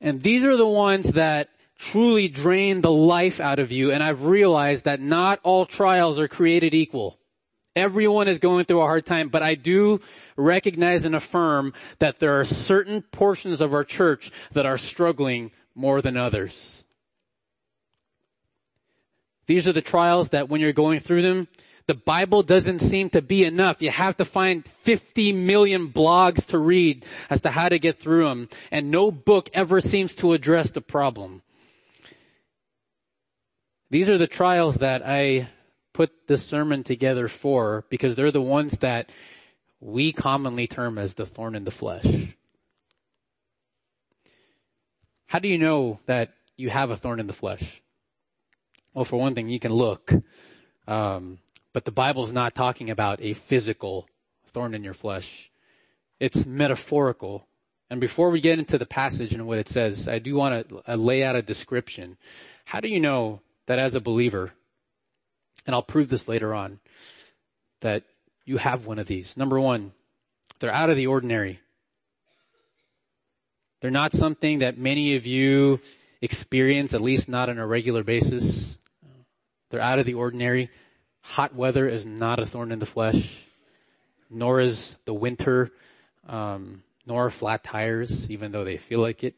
And 0.00 0.22
these 0.22 0.44
are 0.44 0.56
the 0.56 0.66
ones 0.66 1.12
that 1.12 1.48
truly 1.76 2.28
drain 2.28 2.80
the 2.80 2.90
life 2.90 3.40
out 3.40 3.58
of 3.58 3.72
you. 3.72 3.90
And 3.90 4.02
I've 4.02 4.24
realized 4.24 4.84
that 4.84 5.00
not 5.00 5.40
all 5.42 5.66
trials 5.66 6.18
are 6.18 6.28
created 6.28 6.72
equal. 6.72 7.18
Everyone 7.74 8.28
is 8.28 8.38
going 8.38 8.64
through 8.64 8.80
a 8.80 8.86
hard 8.86 9.04
time, 9.04 9.28
but 9.28 9.42
I 9.42 9.56
do 9.56 10.00
recognize 10.36 11.04
and 11.04 11.16
affirm 11.16 11.72
that 11.98 12.20
there 12.20 12.38
are 12.38 12.44
certain 12.44 13.02
portions 13.02 13.60
of 13.60 13.74
our 13.74 13.82
church 13.82 14.30
that 14.52 14.66
are 14.66 14.78
struggling 14.78 15.50
more 15.74 16.00
than 16.00 16.16
others. 16.16 16.83
These 19.46 19.68
are 19.68 19.72
the 19.72 19.82
trials 19.82 20.30
that 20.30 20.48
when 20.48 20.60
you're 20.60 20.72
going 20.72 21.00
through 21.00 21.22
them, 21.22 21.48
the 21.86 21.94
Bible 21.94 22.42
doesn't 22.42 22.78
seem 22.78 23.10
to 23.10 23.20
be 23.20 23.44
enough. 23.44 23.82
You 23.82 23.90
have 23.90 24.16
to 24.16 24.24
find 24.24 24.66
50 24.82 25.32
million 25.32 25.88
blogs 25.88 26.46
to 26.46 26.58
read 26.58 27.04
as 27.28 27.42
to 27.42 27.50
how 27.50 27.68
to 27.68 27.78
get 27.78 28.00
through 28.00 28.24
them. 28.24 28.48
And 28.70 28.90
no 28.90 29.10
book 29.10 29.50
ever 29.52 29.80
seems 29.80 30.14
to 30.14 30.32
address 30.32 30.70
the 30.70 30.80
problem. 30.80 31.42
These 33.90 34.08
are 34.08 34.18
the 34.18 34.26
trials 34.26 34.76
that 34.76 35.02
I 35.06 35.48
put 35.92 36.26
this 36.26 36.44
sermon 36.44 36.84
together 36.84 37.28
for 37.28 37.84
because 37.90 38.14
they're 38.14 38.30
the 38.30 38.40
ones 38.40 38.72
that 38.78 39.10
we 39.78 40.12
commonly 40.12 40.66
term 40.66 40.98
as 40.98 41.14
the 41.14 41.26
thorn 41.26 41.54
in 41.54 41.64
the 41.64 41.70
flesh. 41.70 42.34
How 45.26 45.38
do 45.38 45.48
you 45.48 45.58
know 45.58 46.00
that 46.06 46.32
you 46.56 46.70
have 46.70 46.90
a 46.90 46.96
thorn 46.96 47.20
in 47.20 47.26
the 47.26 47.32
flesh? 47.32 47.82
Well, 48.94 49.04
for 49.04 49.18
one 49.18 49.34
thing, 49.34 49.48
you 49.48 49.58
can 49.58 49.72
look. 49.72 50.12
Um, 50.86 51.38
but 51.72 51.84
the 51.84 51.90
Bible's 51.90 52.32
not 52.32 52.54
talking 52.54 52.88
about 52.88 53.20
a 53.20 53.34
physical 53.34 54.08
thorn 54.52 54.74
in 54.74 54.84
your 54.84 54.94
flesh. 54.94 55.50
It's 56.20 56.46
metaphorical. 56.46 57.48
And 57.90 58.00
before 58.00 58.30
we 58.30 58.40
get 58.40 58.60
into 58.60 58.78
the 58.78 58.86
passage 58.86 59.32
and 59.32 59.46
what 59.46 59.58
it 59.58 59.68
says, 59.68 60.08
I 60.08 60.20
do 60.20 60.36
want 60.36 60.68
to 60.68 60.92
uh, 60.92 60.94
lay 60.94 61.24
out 61.24 61.34
a 61.34 61.42
description. 61.42 62.16
How 62.64 62.80
do 62.80 62.88
you 62.88 63.00
know 63.00 63.40
that 63.66 63.80
as 63.80 63.96
a 63.96 64.00
believer, 64.00 64.52
and 65.66 65.74
I'll 65.74 65.82
prove 65.82 66.08
this 66.08 66.28
later 66.28 66.54
on, 66.54 66.78
that 67.80 68.04
you 68.44 68.58
have 68.58 68.86
one 68.86 69.00
of 69.00 69.08
these? 69.08 69.36
Number 69.36 69.58
one, 69.58 69.92
they're 70.60 70.72
out 70.72 70.90
of 70.90 70.96
the 70.96 71.08
ordinary. 71.08 71.58
They're 73.80 73.90
not 73.90 74.12
something 74.12 74.60
that 74.60 74.78
many 74.78 75.16
of 75.16 75.26
you 75.26 75.80
experience, 76.22 76.94
at 76.94 77.02
least 77.02 77.28
not 77.28 77.50
on 77.50 77.58
a 77.58 77.66
regular 77.66 78.04
basis. 78.04 78.78
They're 79.74 79.82
out 79.82 79.98
of 79.98 80.06
the 80.06 80.14
ordinary. 80.14 80.70
Hot 81.22 81.52
weather 81.52 81.88
is 81.88 82.06
not 82.06 82.38
a 82.38 82.46
thorn 82.46 82.70
in 82.70 82.78
the 82.78 82.86
flesh, 82.86 83.42
nor 84.30 84.60
is 84.60 84.96
the 85.04 85.12
winter, 85.12 85.72
um, 86.28 86.84
nor 87.06 87.28
flat 87.28 87.64
tires, 87.64 88.30
even 88.30 88.52
though 88.52 88.62
they 88.62 88.76
feel 88.76 89.00
like 89.00 89.24
it. 89.24 89.36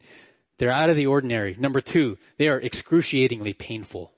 They're 0.59 0.69
out 0.69 0.91
of 0.91 0.95
the 0.95 1.07
ordinary. 1.07 1.55
Number 1.57 1.81
two, 1.81 2.19
they 2.37 2.49
are 2.49 2.61
excruciatingly 2.61 3.53
painful. 3.53 4.11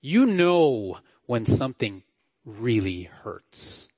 You 0.00 0.26
know 0.26 0.98
when 1.26 1.46
something 1.46 2.02
really 2.44 3.04
hurts. 3.04 3.88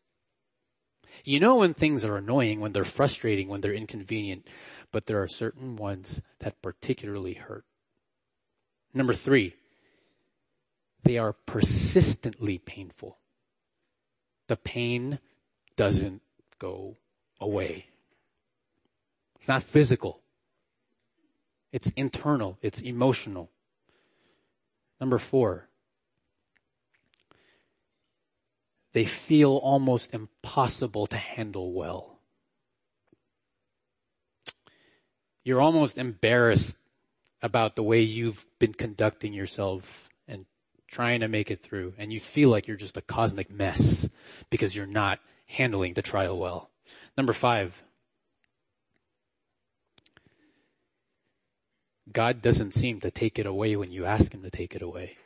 You 1.24 1.40
know 1.40 1.54
when 1.54 1.72
things 1.72 2.04
are 2.04 2.18
annoying, 2.18 2.60
when 2.60 2.72
they're 2.72 2.84
frustrating, 2.84 3.48
when 3.48 3.62
they're 3.62 3.72
inconvenient, 3.72 4.46
but 4.92 5.06
there 5.06 5.22
are 5.22 5.26
certain 5.26 5.76
ones 5.76 6.20
that 6.40 6.60
particularly 6.60 7.32
hurt. 7.32 7.64
Number 8.92 9.14
three, 9.14 9.54
they 11.04 11.18
are 11.18 11.32
persistently 11.32 12.58
painful. 12.58 13.18
The 14.48 14.56
pain 14.56 15.20
doesn't 15.76 16.22
go 16.58 16.96
away. 17.40 17.86
It's 19.38 19.48
not 19.48 19.62
physical. 19.62 20.20
It's 21.72 21.90
internal. 21.90 22.58
It's 22.62 22.80
emotional. 22.80 23.50
Number 25.00 25.18
four, 25.18 25.68
they 28.92 29.04
feel 29.04 29.56
almost 29.56 30.14
impossible 30.14 31.06
to 31.08 31.16
handle 31.16 31.72
well. 31.72 32.18
You're 35.42 35.60
almost 35.60 35.98
embarrassed 35.98 36.78
about 37.42 37.76
the 37.76 37.82
way 37.82 38.00
you've 38.00 38.46
been 38.58 38.72
conducting 38.72 39.34
yourself 39.34 40.03
trying 40.94 41.18
to 41.20 41.28
make 41.28 41.50
it 41.50 41.60
through 41.60 41.92
and 41.98 42.12
you 42.12 42.20
feel 42.20 42.48
like 42.50 42.68
you're 42.68 42.76
just 42.76 42.96
a 42.96 43.02
cosmic 43.02 43.50
mess 43.50 44.08
because 44.48 44.76
you're 44.76 44.86
not 44.86 45.18
handling 45.46 45.92
the 45.94 46.02
trial 46.02 46.38
well. 46.38 46.70
Number 47.18 47.32
five, 47.32 47.82
God 52.12 52.40
doesn't 52.40 52.74
seem 52.74 53.00
to 53.00 53.10
take 53.10 53.40
it 53.40 53.46
away 53.46 53.74
when 53.74 53.90
you 53.90 54.04
ask 54.04 54.32
Him 54.32 54.44
to 54.44 54.50
take 54.50 54.76
it 54.76 54.82
away. 54.82 55.16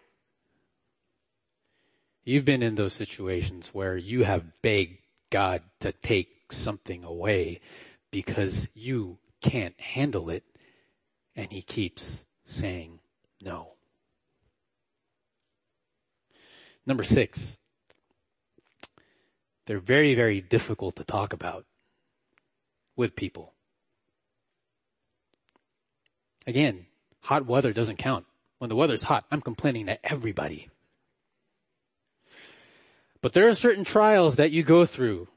You've 2.24 2.46
been 2.46 2.62
in 2.62 2.76
those 2.76 2.94
situations 2.94 3.68
where 3.74 3.96
you 3.96 4.24
have 4.24 4.62
begged 4.62 4.98
God 5.28 5.60
to 5.80 5.92
take 5.92 6.50
something 6.50 7.04
away 7.04 7.60
because 8.10 8.68
you 8.72 9.18
can't 9.42 9.78
handle 9.78 10.30
it 10.30 10.44
and 11.36 11.52
He 11.52 11.60
keeps 11.60 12.24
saying 12.46 13.00
no. 13.42 13.77
Number 16.88 17.04
six, 17.04 17.58
they're 19.66 19.78
very, 19.78 20.14
very 20.14 20.40
difficult 20.40 20.96
to 20.96 21.04
talk 21.04 21.34
about 21.34 21.66
with 22.96 23.14
people. 23.14 23.52
Again, 26.46 26.86
hot 27.20 27.44
weather 27.44 27.74
doesn't 27.74 27.98
count. 27.98 28.24
When 28.56 28.70
the 28.70 28.74
weather's 28.74 29.02
hot, 29.02 29.26
I'm 29.30 29.42
complaining 29.42 29.84
to 29.86 30.02
everybody. 30.02 30.70
But 33.20 33.34
there 33.34 33.48
are 33.48 33.54
certain 33.54 33.84
trials 33.84 34.36
that 34.36 34.50
you 34.50 34.62
go 34.62 34.86
through 34.86 35.28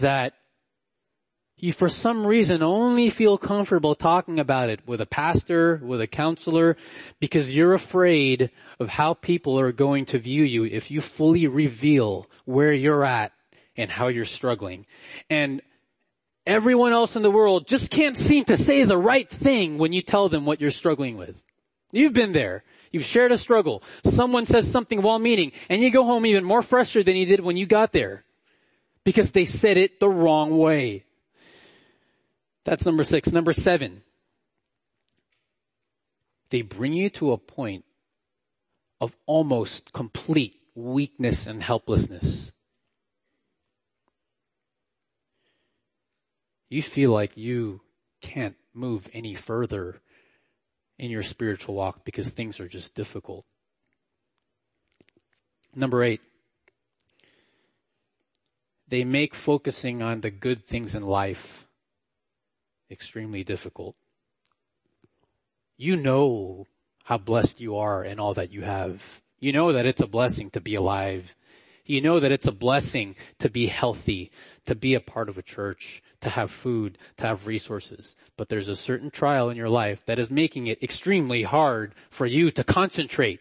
that 0.00 0.34
you 1.62 1.72
for 1.72 1.88
some 1.88 2.26
reason 2.26 2.62
only 2.62 3.10
feel 3.10 3.38
comfortable 3.38 3.94
talking 3.94 4.38
about 4.38 4.68
it 4.68 4.80
with 4.86 5.00
a 5.00 5.06
pastor, 5.06 5.80
with 5.82 6.00
a 6.00 6.06
counselor, 6.06 6.76
because 7.18 7.54
you're 7.54 7.74
afraid 7.74 8.50
of 8.78 8.88
how 8.88 9.14
people 9.14 9.58
are 9.58 9.72
going 9.72 10.06
to 10.06 10.18
view 10.18 10.42
you 10.44 10.64
if 10.64 10.90
you 10.90 11.00
fully 11.00 11.46
reveal 11.46 12.28
where 12.44 12.72
you're 12.72 13.04
at 13.04 13.32
and 13.76 13.90
how 13.90 14.08
you're 14.08 14.24
struggling. 14.24 14.86
And 15.28 15.62
everyone 16.46 16.92
else 16.92 17.16
in 17.16 17.22
the 17.22 17.30
world 17.30 17.66
just 17.66 17.90
can't 17.90 18.16
seem 18.16 18.44
to 18.46 18.56
say 18.56 18.84
the 18.84 18.98
right 18.98 19.28
thing 19.28 19.78
when 19.78 19.92
you 19.92 20.02
tell 20.02 20.28
them 20.28 20.46
what 20.46 20.60
you're 20.60 20.70
struggling 20.70 21.16
with. 21.16 21.40
You've 21.92 22.12
been 22.12 22.32
there. 22.32 22.64
You've 22.92 23.04
shared 23.04 23.32
a 23.32 23.38
struggle. 23.38 23.82
Someone 24.04 24.44
says 24.46 24.70
something 24.70 25.02
well 25.02 25.18
meaning 25.18 25.52
and 25.68 25.80
you 25.80 25.90
go 25.90 26.04
home 26.04 26.26
even 26.26 26.44
more 26.44 26.62
frustrated 26.62 27.06
than 27.06 27.16
you 27.16 27.26
did 27.26 27.40
when 27.40 27.56
you 27.56 27.66
got 27.66 27.92
there 27.92 28.24
because 29.04 29.32
they 29.32 29.44
said 29.44 29.76
it 29.76 30.00
the 30.00 30.08
wrong 30.08 30.56
way. 30.58 31.04
That's 32.64 32.84
number 32.84 33.04
six. 33.04 33.32
Number 33.32 33.52
seven. 33.52 34.02
They 36.50 36.62
bring 36.62 36.92
you 36.92 37.10
to 37.10 37.32
a 37.32 37.38
point 37.38 37.84
of 39.00 39.16
almost 39.26 39.92
complete 39.92 40.56
weakness 40.74 41.46
and 41.46 41.62
helplessness. 41.62 42.52
You 46.68 46.82
feel 46.82 47.10
like 47.10 47.36
you 47.36 47.80
can't 48.20 48.56
move 48.74 49.08
any 49.12 49.34
further 49.34 50.00
in 50.98 51.10
your 51.10 51.22
spiritual 51.22 51.74
walk 51.74 52.04
because 52.04 52.30
things 52.30 52.60
are 52.60 52.68
just 52.68 52.94
difficult. 52.94 53.44
Number 55.74 56.04
eight. 56.04 56.20
They 58.88 59.04
make 59.04 59.34
focusing 59.34 60.02
on 60.02 60.20
the 60.20 60.30
good 60.30 60.66
things 60.66 60.94
in 60.94 61.04
life 61.04 61.66
extremely 62.90 63.44
difficult. 63.44 63.96
You 65.76 65.96
know 65.96 66.66
how 67.04 67.18
blessed 67.18 67.60
you 67.60 67.76
are 67.76 68.02
and 68.02 68.20
all 68.20 68.34
that 68.34 68.52
you 68.52 68.62
have. 68.62 69.22
You 69.38 69.52
know 69.52 69.72
that 69.72 69.86
it's 69.86 70.02
a 70.02 70.06
blessing 70.06 70.50
to 70.50 70.60
be 70.60 70.74
alive. 70.74 71.34
You 71.84 72.00
know 72.00 72.20
that 72.20 72.30
it's 72.30 72.46
a 72.46 72.52
blessing 72.52 73.16
to 73.38 73.48
be 73.48 73.66
healthy, 73.66 74.30
to 74.66 74.74
be 74.74 74.94
a 74.94 75.00
part 75.00 75.28
of 75.28 75.38
a 75.38 75.42
church, 75.42 76.02
to 76.20 76.28
have 76.28 76.50
food, 76.50 76.98
to 77.16 77.26
have 77.26 77.46
resources. 77.46 78.14
But 78.36 78.48
there's 78.48 78.68
a 78.68 78.76
certain 78.76 79.10
trial 79.10 79.48
in 79.48 79.56
your 79.56 79.68
life 79.68 80.04
that 80.06 80.18
is 80.18 80.30
making 80.30 80.66
it 80.66 80.82
extremely 80.82 81.42
hard 81.42 81.94
for 82.10 82.26
you 82.26 82.50
to 82.52 82.62
concentrate 82.62 83.40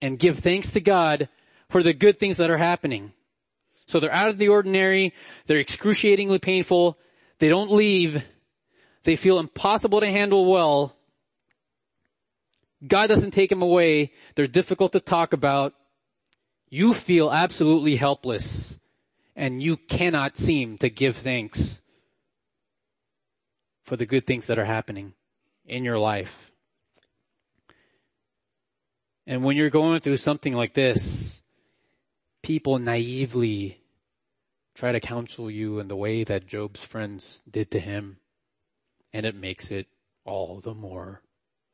and 0.00 0.18
give 0.18 0.38
thanks 0.38 0.70
to 0.72 0.80
God 0.80 1.28
for 1.68 1.82
the 1.82 1.92
good 1.92 2.18
things 2.18 2.36
that 2.36 2.50
are 2.50 2.58
happening. 2.58 3.12
So 3.86 4.00
they're 4.00 4.12
out 4.12 4.30
of 4.30 4.38
the 4.38 4.48
ordinary. 4.48 5.12
They're 5.46 5.58
excruciatingly 5.58 6.38
painful. 6.38 6.98
They 7.38 7.48
don't 7.48 7.70
leave 7.70 8.22
they 9.08 9.16
feel 9.16 9.38
impossible 9.38 10.00
to 10.00 10.06
handle 10.06 10.44
well. 10.44 10.94
God 12.86 13.06
doesn't 13.06 13.30
take 13.30 13.48
them 13.48 13.62
away. 13.62 14.12
They're 14.34 14.46
difficult 14.46 14.92
to 14.92 15.00
talk 15.00 15.32
about. 15.32 15.72
You 16.68 16.92
feel 16.92 17.32
absolutely 17.32 17.96
helpless 17.96 18.78
and 19.34 19.62
you 19.62 19.78
cannot 19.78 20.36
seem 20.36 20.76
to 20.78 20.90
give 20.90 21.16
thanks 21.16 21.80
for 23.82 23.96
the 23.96 24.04
good 24.04 24.26
things 24.26 24.44
that 24.48 24.58
are 24.58 24.66
happening 24.66 25.14
in 25.64 25.84
your 25.84 25.98
life. 25.98 26.52
And 29.26 29.42
when 29.42 29.56
you're 29.56 29.70
going 29.70 30.00
through 30.00 30.18
something 30.18 30.52
like 30.52 30.74
this, 30.74 31.42
people 32.42 32.78
naively 32.78 33.80
try 34.74 34.92
to 34.92 35.00
counsel 35.00 35.50
you 35.50 35.78
in 35.78 35.88
the 35.88 35.96
way 35.96 36.24
that 36.24 36.46
Job's 36.46 36.84
friends 36.84 37.40
did 37.50 37.70
to 37.70 37.80
him 37.80 38.18
and 39.12 39.24
it 39.24 39.34
makes 39.34 39.70
it 39.70 39.86
all 40.24 40.60
the 40.60 40.74
more 40.74 41.22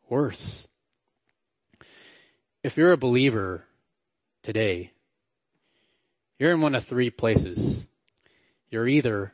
worse. 0.08 0.68
If 2.62 2.76
you're 2.76 2.92
a 2.92 2.96
believer 2.96 3.66
today, 4.42 4.92
you're 6.38 6.52
in 6.52 6.60
one 6.60 6.74
of 6.74 6.84
three 6.84 7.10
places. 7.10 7.86
You're 8.70 8.88
either 8.88 9.32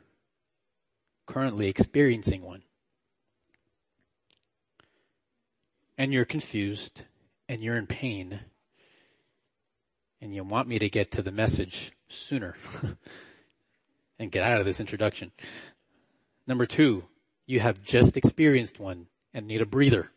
currently 1.25 1.67
experiencing 1.67 2.41
one, 2.41 2.63
and 5.97 6.11
you're 6.11 6.25
confused, 6.25 7.03
and 7.47 7.63
you're 7.63 7.77
in 7.77 7.87
pain, 7.87 8.41
and 10.19 10.35
you 10.35 10.43
want 10.43 10.67
me 10.67 10.77
to 10.79 10.89
get 10.89 11.11
to 11.11 11.21
the 11.21 11.31
message 11.31 11.93
sooner 12.09 12.55
and 14.19 14.31
get 14.31 14.45
out 14.45 14.59
of 14.59 14.65
this 14.65 14.79
introduction. 14.79 15.31
Number 16.45 16.65
two, 16.65 17.05
you 17.51 17.59
have 17.59 17.83
just 17.83 18.15
experienced 18.15 18.79
one 18.79 19.07
and 19.33 19.45
need 19.45 19.61
a 19.61 19.65
breather. 19.65 20.09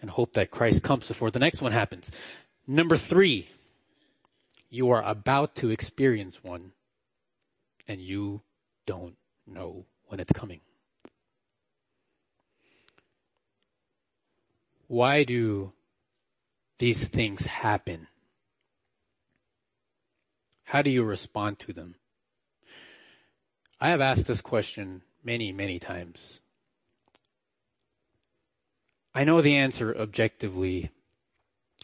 And 0.00 0.10
hope 0.10 0.34
that 0.34 0.50
Christ 0.50 0.82
comes 0.82 1.06
before 1.06 1.30
the 1.30 1.38
next 1.38 1.62
one 1.62 1.72
happens. 1.72 2.10
Number 2.66 2.96
three, 2.96 3.48
you 4.68 4.90
are 4.90 5.02
about 5.02 5.54
to 5.56 5.70
experience 5.70 6.42
one 6.42 6.72
and 7.86 8.00
you 8.00 8.42
don't 8.84 9.16
know 9.46 9.86
when 10.08 10.18
it's 10.18 10.32
coming. 10.32 10.60
Why 14.88 15.22
do 15.22 15.72
these 16.78 17.06
things 17.06 17.46
happen? 17.46 18.08
How 20.64 20.82
do 20.82 20.90
you 20.90 21.04
respond 21.04 21.60
to 21.60 21.72
them? 21.72 21.94
I 23.84 23.90
have 23.90 24.00
asked 24.00 24.26
this 24.26 24.40
question 24.40 25.02
many, 25.22 25.52
many 25.52 25.78
times. 25.78 26.40
I 29.14 29.24
know 29.24 29.42
the 29.42 29.56
answer 29.56 29.94
objectively. 29.94 30.88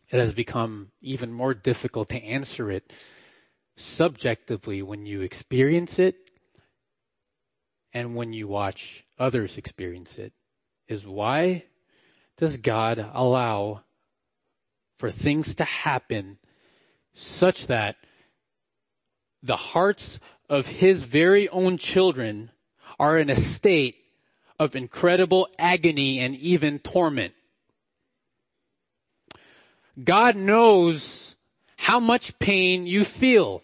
It 0.08 0.18
has 0.18 0.32
become 0.32 0.92
even 1.02 1.30
more 1.30 1.52
difficult 1.52 2.08
to 2.08 2.24
answer 2.24 2.70
it 2.70 2.90
subjectively 3.76 4.80
when 4.80 5.04
you 5.04 5.20
experience 5.20 5.98
it 5.98 6.16
and 7.92 8.16
when 8.16 8.32
you 8.32 8.48
watch 8.48 9.04
others 9.18 9.58
experience 9.58 10.16
it. 10.16 10.32
Is 10.88 11.06
why 11.06 11.64
does 12.38 12.56
God 12.56 13.10
allow 13.12 13.82
for 14.96 15.10
things 15.10 15.54
to 15.56 15.64
happen 15.64 16.38
such 17.12 17.66
that 17.66 17.96
the 19.42 19.56
hearts 19.56 20.18
of 20.48 20.66
his 20.66 21.04
very 21.04 21.48
own 21.48 21.78
children 21.78 22.50
are 22.98 23.18
in 23.18 23.30
a 23.30 23.36
state 23.36 23.96
of 24.58 24.76
incredible 24.76 25.48
agony 25.58 26.18
and 26.18 26.36
even 26.36 26.78
torment. 26.78 27.32
God 30.02 30.36
knows 30.36 31.34
how 31.76 31.98
much 31.98 32.38
pain 32.38 32.86
you 32.86 33.04
feel. 33.04 33.62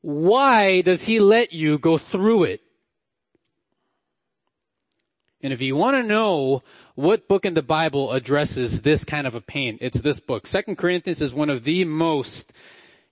Why 0.00 0.80
does 0.80 1.04
he 1.04 1.20
let 1.20 1.52
you 1.52 1.78
go 1.78 1.98
through 1.98 2.44
it? 2.44 2.60
And 5.40 5.52
if 5.52 5.60
you 5.60 5.76
want 5.76 5.96
to 5.96 6.02
know 6.02 6.62
what 6.94 7.28
book 7.28 7.44
in 7.44 7.54
the 7.54 7.62
Bible 7.62 8.12
addresses 8.12 8.82
this 8.82 9.04
kind 9.04 9.26
of 9.26 9.34
a 9.34 9.40
pain, 9.40 9.78
it's 9.80 10.00
this 10.00 10.18
book. 10.18 10.46
Second 10.46 10.76
Corinthians 10.76 11.20
is 11.20 11.34
one 11.34 11.50
of 11.50 11.64
the 11.64 11.84
most 11.84 12.52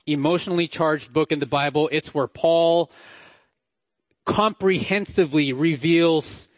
emotionally 0.07 0.69
charged 0.69 1.13
book 1.13 1.33
in 1.33 1.39
the 1.39 1.47
Bible. 1.47 1.89
It's 1.93 2.15
where 2.15 2.27
Paul 2.27 2.91
comprehensively 4.25 5.53
reveals 5.53 6.49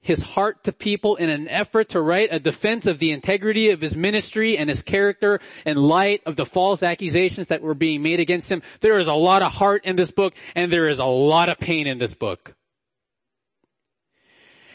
his 0.00 0.20
heart 0.20 0.62
to 0.62 0.72
people 0.72 1.16
in 1.16 1.28
an 1.28 1.48
effort 1.48 1.88
to 1.88 2.00
write 2.00 2.28
a 2.30 2.38
defense 2.38 2.86
of 2.86 3.00
the 3.00 3.10
integrity 3.10 3.70
of 3.70 3.80
his 3.80 3.96
ministry 3.96 4.56
and 4.56 4.70
his 4.70 4.80
character 4.80 5.40
in 5.64 5.76
light 5.76 6.22
of 6.26 6.36
the 6.36 6.46
false 6.46 6.84
accusations 6.84 7.48
that 7.48 7.60
were 7.60 7.74
being 7.74 8.02
made 8.02 8.20
against 8.20 8.48
him. 8.48 8.62
There 8.80 9.00
is 9.00 9.08
a 9.08 9.14
lot 9.14 9.42
of 9.42 9.52
heart 9.52 9.84
in 9.84 9.96
this 9.96 10.12
book 10.12 10.34
and 10.54 10.70
there 10.70 10.88
is 10.88 11.00
a 11.00 11.04
lot 11.04 11.48
of 11.48 11.58
pain 11.58 11.88
in 11.88 11.98
this 11.98 12.14
book. 12.14 12.54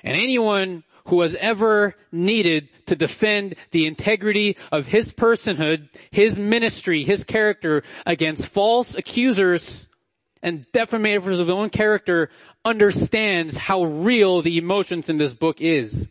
And 0.03 0.17
anyone 0.17 0.83
who 1.07 1.21
has 1.21 1.35
ever 1.35 1.95
needed 2.11 2.69
to 2.87 2.95
defend 2.95 3.55
the 3.71 3.85
integrity 3.85 4.57
of 4.71 4.85
his 4.85 5.13
personhood, 5.13 5.89
his 6.11 6.37
ministry, 6.37 7.03
his 7.03 7.23
character 7.23 7.83
against 8.05 8.45
false 8.47 8.95
accusers 8.95 9.87
and 10.43 10.65
defamators 10.71 11.39
of 11.39 11.47
his 11.47 11.49
own 11.49 11.69
character 11.69 12.29
understands 12.65 13.57
how 13.57 13.83
real 13.83 14.41
the 14.41 14.57
emotions 14.57 15.09
in 15.09 15.17
this 15.17 15.33
book 15.33 15.61
is. 15.61 16.09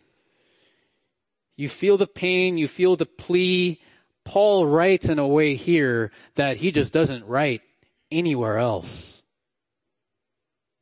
You 1.57 1.68
feel 1.68 1.96
the 1.96 2.07
pain, 2.07 2.57
you 2.57 2.68
feel 2.68 2.96
the 2.96 3.07
plea. 3.07 3.81
Paul 4.24 4.66
writes 4.66 5.07
in 5.07 5.18
a 5.18 5.26
way 5.26 5.57
here 5.57 6.12
that 6.37 6.57
he 6.57 6.70
just 6.70 6.92
doesn't 6.92 7.26
write 7.26 7.62
anywhere 8.11 8.59
else. 8.59 9.19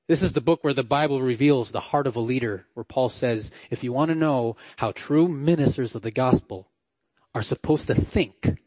This 0.08 0.22
is 0.22 0.32
the 0.32 0.40
book 0.40 0.64
where 0.64 0.74
the 0.74 0.82
Bible 0.82 1.20
reveals 1.20 1.70
the 1.70 1.80
heart 1.80 2.06
of 2.06 2.16
a 2.16 2.20
leader, 2.20 2.66
where 2.74 2.84
Paul 2.84 3.10
says, 3.10 3.52
if 3.70 3.84
you 3.84 3.92
want 3.92 4.08
to 4.08 4.14
know 4.14 4.56
how 4.76 4.90
true 4.90 5.28
ministers 5.28 5.94
of 5.94 6.02
the 6.02 6.10
gospel 6.10 6.68
are 7.34 7.42
supposed 7.42 7.86
to 7.86 7.94
think 7.94 8.58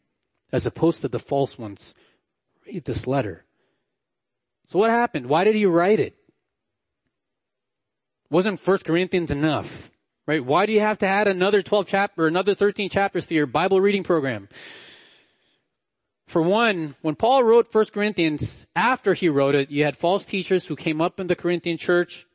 as 0.52 0.66
opposed 0.66 1.00
to 1.00 1.08
the 1.08 1.18
false 1.18 1.58
ones. 1.58 1.94
Read 2.66 2.84
this 2.84 3.06
letter. 3.06 3.44
So 4.68 4.78
what 4.78 4.90
happened? 4.90 5.26
Why 5.26 5.44
did 5.44 5.54
he 5.54 5.66
write 5.66 5.98
it? 5.98 6.16
Wasn't 8.30 8.60
First 8.60 8.84
Corinthians 8.84 9.30
enough? 9.30 9.90
Right? 10.26 10.44
Why 10.44 10.66
do 10.66 10.72
you 10.72 10.80
have 10.80 10.98
to 10.98 11.06
add 11.06 11.26
another 11.26 11.62
12 11.62 11.88
chapter, 11.88 12.26
another 12.26 12.54
13 12.54 12.88
chapters 12.88 13.26
to 13.26 13.34
your 13.34 13.46
Bible 13.46 13.80
reading 13.80 14.04
program? 14.04 14.48
For 16.32 16.40
one, 16.40 16.94
when 17.02 17.14
Paul 17.14 17.44
wrote 17.44 17.74
1 17.74 17.84
Corinthians, 17.92 18.66
after 18.74 19.12
he 19.12 19.28
wrote 19.28 19.54
it, 19.54 19.70
you 19.70 19.84
had 19.84 19.98
false 19.98 20.24
teachers 20.24 20.64
who 20.64 20.76
came 20.76 20.98
up 20.98 21.20
in 21.20 21.26
the 21.26 21.36
Corinthian 21.36 21.76
church. 21.76 22.26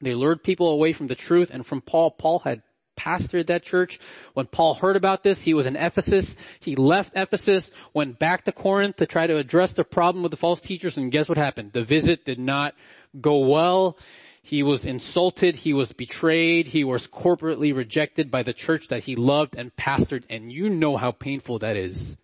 They 0.00 0.14
lured 0.14 0.42
people 0.42 0.70
away 0.70 0.94
from 0.94 1.08
the 1.08 1.14
truth 1.14 1.50
and 1.52 1.66
from 1.66 1.82
Paul, 1.82 2.12
Paul 2.12 2.38
had 2.38 2.62
pastored 2.98 3.48
that 3.48 3.62
church. 3.62 4.00
When 4.32 4.46
Paul 4.46 4.72
heard 4.72 4.96
about 4.96 5.22
this, 5.22 5.42
he 5.42 5.52
was 5.52 5.66
in 5.66 5.76
Ephesus. 5.76 6.34
He 6.60 6.76
left 6.76 7.12
Ephesus, 7.14 7.70
went 7.92 8.18
back 8.18 8.46
to 8.46 8.52
Corinth 8.52 8.96
to 8.96 9.06
try 9.06 9.26
to 9.26 9.36
address 9.36 9.72
the 9.72 9.84
problem 9.84 10.22
with 10.22 10.30
the 10.30 10.38
false 10.38 10.62
teachers, 10.62 10.96
and 10.96 11.12
guess 11.12 11.28
what 11.28 11.36
happened? 11.36 11.74
The 11.74 11.84
visit 11.84 12.24
did 12.24 12.38
not 12.38 12.74
go 13.20 13.40
well. 13.40 13.98
He 14.40 14.62
was 14.62 14.86
insulted, 14.86 15.56
he 15.56 15.74
was 15.74 15.92
betrayed, 15.92 16.68
he 16.68 16.84
was 16.84 17.06
corporately 17.06 17.76
rejected 17.76 18.30
by 18.30 18.44
the 18.44 18.54
church 18.54 18.88
that 18.88 19.04
he 19.04 19.14
loved 19.14 19.56
and 19.58 19.76
pastored, 19.76 20.24
and 20.30 20.50
you 20.50 20.70
know 20.70 20.96
how 20.96 21.12
painful 21.12 21.58
that 21.58 21.76
is 21.76 22.16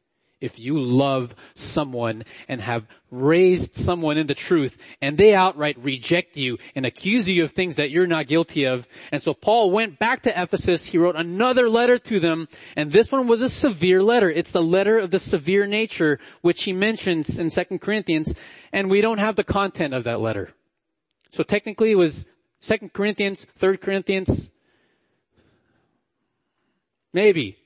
if 0.42 0.58
you 0.58 0.78
love 0.78 1.34
someone 1.54 2.24
and 2.48 2.60
have 2.60 2.86
raised 3.10 3.74
someone 3.74 4.18
in 4.18 4.26
the 4.26 4.34
truth 4.34 4.76
and 5.00 5.16
they 5.16 5.34
outright 5.34 5.78
reject 5.78 6.36
you 6.36 6.58
and 6.74 6.84
accuse 6.84 7.28
you 7.28 7.44
of 7.44 7.52
things 7.52 7.76
that 7.76 7.90
you're 7.90 8.06
not 8.06 8.26
guilty 8.26 8.64
of. 8.64 8.86
And 9.12 9.22
so 9.22 9.32
Paul 9.32 9.70
went 9.70 9.98
back 9.98 10.22
to 10.22 10.42
Ephesus. 10.42 10.84
He 10.84 10.98
wrote 10.98 11.16
another 11.16 11.68
letter 11.68 11.98
to 11.98 12.18
them 12.18 12.48
and 12.76 12.90
this 12.90 13.12
one 13.12 13.28
was 13.28 13.40
a 13.40 13.48
severe 13.48 14.02
letter. 14.02 14.30
It's 14.30 14.50
the 14.50 14.62
letter 14.62 14.98
of 14.98 15.10
the 15.10 15.18
severe 15.18 15.66
nature 15.66 16.18
which 16.40 16.64
he 16.64 16.72
mentions 16.72 17.38
in 17.38 17.50
2 17.50 17.78
Corinthians 17.78 18.34
and 18.72 18.90
we 18.90 19.00
don't 19.00 19.18
have 19.18 19.36
the 19.36 19.44
content 19.44 19.94
of 19.94 20.04
that 20.04 20.20
letter. 20.20 20.52
So 21.30 21.42
technically 21.42 21.92
it 21.92 21.96
was 21.96 22.26
2 22.62 22.90
Corinthians, 22.92 23.46
3 23.56 23.76
Corinthians, 23.76 24.48
maybe. 27.12 27.58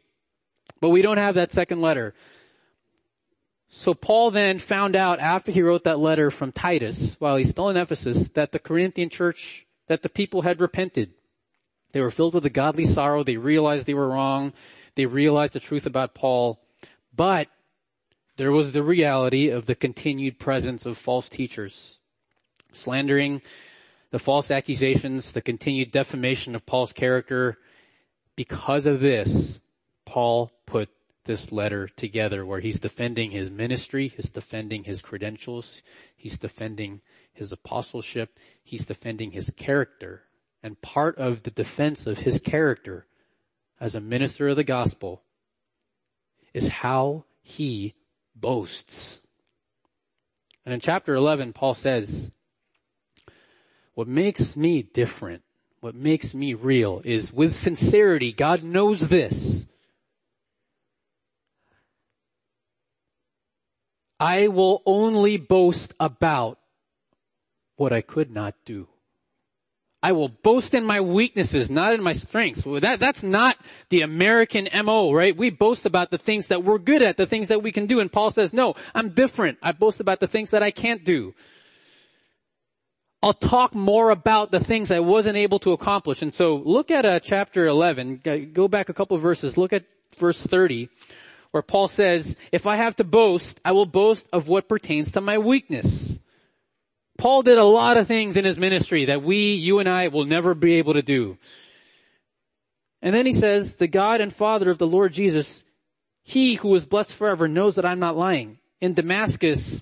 But 0.80 0.90
we 0.90 1.02
don't 1.02 1.18
have 1.18 1.34
that 1.36 1.52
second 1.52 1.80
letter. 1.80 2.14
So 3.78 3.92
Paul 3.92 4.30
then 4.30 4.58
found 4.58 4.96
out 4.96 5.20
after 5.20 5.52
he 5.52 5.60
wrote 5.60 5.84
that 5.84 5.98
letter 5.98 6.30
from 6.30 6.50
Titus, 6.50 7.16
while 7.18 7.36
he's 7.36 7.50
still 7.50 7.68
in 7.68 7.76
Ephesus, 7.76 8.30
that 8.30 8.50
the 8.50 8.58
Corinthian 8.58 9.10
church, 9.10 9.66
that 9.86 10.00
the 10.00 10.08
people 10.08 10.42
had 10.42 10.62
repented. 10.62 11.12
They 11.92 12.00
were 12.00 12.10
filled 12.10 12.32
with 12.32 12.46
a 12.46 12.50
godly 12.50 12.86
sorrow. 12.86 13.22
They 13.22 13.36
realized 13.36 13.86
they 13.86 13.92
were 13.92 14.08
wrong. 14.08 14.54
They 14.94 15.04
realized 15.04 15.52
the 15.52 15.60
truth 15.60 15.84
about 15.84 16.14
Paul. 16.14 16.58
But 17.14 17.48
there 18.38 18.50
was 18.50 18.72
the 18.72 18.82
reality 18.82 19.50
of 19.50 19.66
the 19.66 19.74
continued 19.74 20.38
presence 20.38 20.86
of 20.86 20.96
false 20.96 21.28
teachers, 21.28 21.98
slandering, 22.72 23.42
the 24.10 24.18
false 24.18 24.50
accusations, 24.50 25.32
the 25.32 25.42
continued 25.42 25.90
defamation 25.90 26.54
of 26.54 26.64
Paul's 26.64 26.94
character. 26.94 27.58
Because 28.36 28.86
of 28.86 29.00
this, 29.00 29.60
Paul 30.06 30.50
put 30.64 30.88
this 31.26 31.52
letter 31.52 31.88
together 31.88 32.44
where 32.46 32.60
he's 32.60 32.80
defending 32.80 33.30
his 33.30 33.50
ministry, 33.50 34.08
he's 34.08 34.30
defending 34.30 34.84
his 34.84 35.02
credentials, 35.02 35.82
he's 36.16 36.38
defending 36.38 37.00
his 37.32 37.52
apostleship, 37.52 38.38
he's 38.62 38.86
defending 38.86 39.32
his 39.32 39.50
character. 39.50 40.22
And 40.62 40.80
part 40.80 41.18
of 41.18 41.42
the 41.42 41.50
defense 41.50 42.06
of 42.06 42.20
his 42.20 42.40
character 42.40 43.06
as 43.78 43.94
a 43.94 44.00
minister 44.00 44.48
of 44.48 44.56
the 44.56 44.64
gospel 44.64 45.22
is 46.54 46.68
how 46.68 47.24
he 47.42 47.94
boasts. 48.34 49.20
And 50.64 50.72
in 50.72 50.80
chapter 50.80 51.14
11, 51.14 51.52
Paul 51.52 51.74
says, 51.74 52.32
what 53.94 54.08
makes 54.08 54.56
me 54.56 54.82
different, 54.82 55.42
what 55.80 55.94
makes 55.94 56.34
me 56.34 56.54
real 56.54 57.00
is 57.04 57.32
with 57.32 57.54
sincerity, 57.54 58.32
God 58.32 58.62
knows 58.62 59.00
this. 59.00 59.66
I 64.18 64.48
will 64.48 64.82
only 64.86 65.36
boast 65.36 65.94
about 66.00 66.58
what 67.76 67.92
I 67.92 68.00
could 68.00 68.30
not 68.30 68.54
do. 68.64 68.88
I 70.02 70.12
will 70.12 70.28
boast 70.28 70.72
in 70.72 70.84
my 70.84 71.00
weaknesses, 71.00 71.70
not 71.70 71.92
in 71.92 72.02
my 72.02 72.12
strengths. 72.12 72.62
That, 72.64 73.00
that's 73.00 73.22
not 73.22 73.56
the 73.88 74.02
American 74.02 74.68
MO, 74.84 75.12
right? 75.12 75.36
We 75.36 75.50
boast 75.50 75.84
about 75.84 76.10
the 76.10 76.18
things 76.18 76.46
that 76.46 76.62
we're 76.62 76.78
good 76.78 77.02
at, 77.02 77.16
the 77.16 77.26
things 77.26 77.48
that 77.48 77.62
we 77.62 77.72
can 77.72 77.86
do. 77.86 77.98
And 77.98 78.12
Paul 78.12 78.30
says, 78.30 78.52
no, 78.52 78.74
I'm 78.94 79.10
different. 79.10 79.58
I 79.62 79.72
boast 79.72 79.98
about 79.98 80.20
the 80.20 80.28
things 80.28 80.50
that 80.50 80.62
I 80.62 80.70
can't 80.70 81.04
do. 81.04 81.34
I'll 83.22 83.32
talk 83.32 83.74
more 83.74 84.10
about 84.10 84.52
the 84.52 84.60
things 84.60 84.90
I 84.90 85.00
wasn't 85.00 85.36
able 85.36 85.58
to 85.60 85.72
accomplish. 85.72 86.22
And 86.22 86.32
so 86.32 86.56
look 86.56 86.90
at 86.90 87.04
uh, 87.04 87.18
chapter 87.18 87.66
11. 87.66 88.50
Go 88.52 88.68
back 88.68 88.88
a 88.88 88.94
couple 88.94 89.16
verses. 89.18 89.56
Look 89.56 89.72
at 89.72 89.84
verse 90.18 90.40
30 90.40 90.88
where 91.56 91.62
Paul 91.62 91.88
says, 91.88 92.36
if 92.52 92.66
I 92.66 92.76
have 92.76 92.96
to 92.96 93.04
boast, 93.04 93.62
I 93.64 93.72
will 93.72 93.86
boast 93.86 94.28
of 94.30 94.46
what 94.46 94.68
pertains 94.68 95.12
to 95.12 95.22
my 95.22 95.38
weakness. 95.38 96.18
Paul 97.16 97.42
did 97.42 97.56
a 97.56 97.64
lot 97.64 97.96
of 97.96 98.06
things 98.06 98.36
in 98.36 98.44
his 98.44 98.58
ministry 98.58 99.06
that 99.06 99.22
we, 99.22 99.54
you 99.54 99.78
and 99.78 99.88
I 99.88 100.08
will 100.08 100.26
never 100.26 100.54
be 100.54 100.74
able 100.74 100.92
to 100.92 101.02
do. 101.02 101.38
And 103.00 103.14
then 103.14 103.24
he 103.24 103.32
says, 103.32 103.76
the 103.76 103.88
God 103.88 104.20
and 104.20 104.34
Father 104.34 104.68
of 104.68 104.76
the 104.76 104.86
Lord 104.86 105.14
Jesus, 105.14 105.64
he 106.22 106.56
who 106.56 106.74
is 106.74 106.84
blessed 106.84 107.14
forever 107.14 107.48
knows 107.48 107.76
that 107.76 107.86
I'm 107.86 108.00
not 108.00 108.18
lying. 108.18 108.58
In 108.82 108.92
Damascus, 108.92 109.80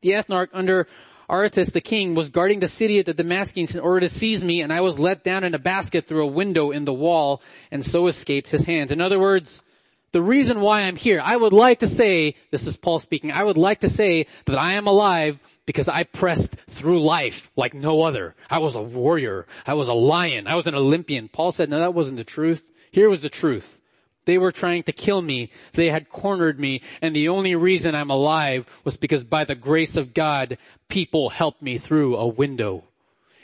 the 0.00 0.10
ethnarch 0.10 0.48
under 0.52 0.88
Aretas 1.30 1.68
the 1.68 1.80
king 1.80 2.16
was 2.16 2.30
guarding 2.30 2.58
the 2.58 2.66
city 2.66 2.98
of 2.98 3.06
the 3.06 3.14
Damascus 3.14 3.72
in 3.72 3.80
order 3.80 4.00
to 4.00 4.08
seize 4.08 4.42
me 4.42 4.62
and 4.62 4.72
I 4.72 4.80
was 4.80 4.98
let 4.98 5.22
down 5.22 5.44
in 5.44 5.54
a 5.54 5.60
basket 5.60 6.08
through 6.08 6.24
a 6.24 6.32
window 6.32 6.72
in 6.72 6.86
the 6.86 6.92
wall 6.92 7.40
and 7.70 7.84
so 7.84 8.08
escaped 8.08 8.50
his 8.50 8.64
hands. 8.64 8.90
In 8.90 9.00
other 9.00 9.20
words, 9.20 9.62
the 10.12 10.22
reason 10.22 10.60
why 10.60 10.82
I'm 10.82 10.96
here. 10.96 11.20
I 11.22 11.36
would 11.36 11.52
like 11.52 11.80
to 11.80 11.86
say, 11.86 12.34
this 12.50 12.66
is 12.66 12.76
Paul 12.76 12.98
speaking, 12.98 13.30
I 13.32 13.44
would 13.44 13.58
like 13.58 13.80
to 13.80 13.88
say 13.88 14.26
that 14.46 14.58
I 14.58 14.74
am 14.74 14.86
alive 14.86 15.38
because 15.66 15.88
I 15.88 16.04
pressed 16.04 16.56
through 16.70 17.02
life 17.02 17.50
like 17.56 17.74
no 17.74 18.02
other. 18.02 18.34
I 18.48 18.58
was 18.58 18.74
a 18.74 18.82
warrior. 18.82 19.46
I 19.66 19.74
was 19.74 19.88
a 19.88 19.92
lion. 19.92 20.46
I 20.46 20.54
was 20.54 20.66
an 20.66 20.74
Olympian. 20.74 21.28
Paul 21.28 21.52
said, 21.52 21.68
no, 21.68 21.78
that 21.78 21.94
wasn't 21.94 22.16
the 22.16 22.24
truth. 22.24 22.64
Here 22.90 23.10
was 23.10 23.20
the 23.20 23.28
truth. 23.28 23.78
They 24.24 24.38
were 24.38 24.52
trying 24.52 24.82
to 24.84 24.92
kill 24.92 25.20
me. 25.20 25.50
They 25.74 25.90
had 25.90 26.08
cornered 26.08 26.58
me. 26.58 26.82
And 27.02 27.14
the 27.14 27.28
only 27.28 27.54
reason 27.54 27.94
I'm 27.94 28.10
alive 28.10 28.66
was 28.84 28.96
because 28.96 29.24
by 29.24 29.44
the 29.44 29.54
grace 29.54 29.96
of 29.96 30.14
God, 30.14 30.58
people 30.88 31.30
helped 31.30 31.62
me 31.62 31.78
through 31.78 32.16
a 32.16 32.26
window 32.26 32.84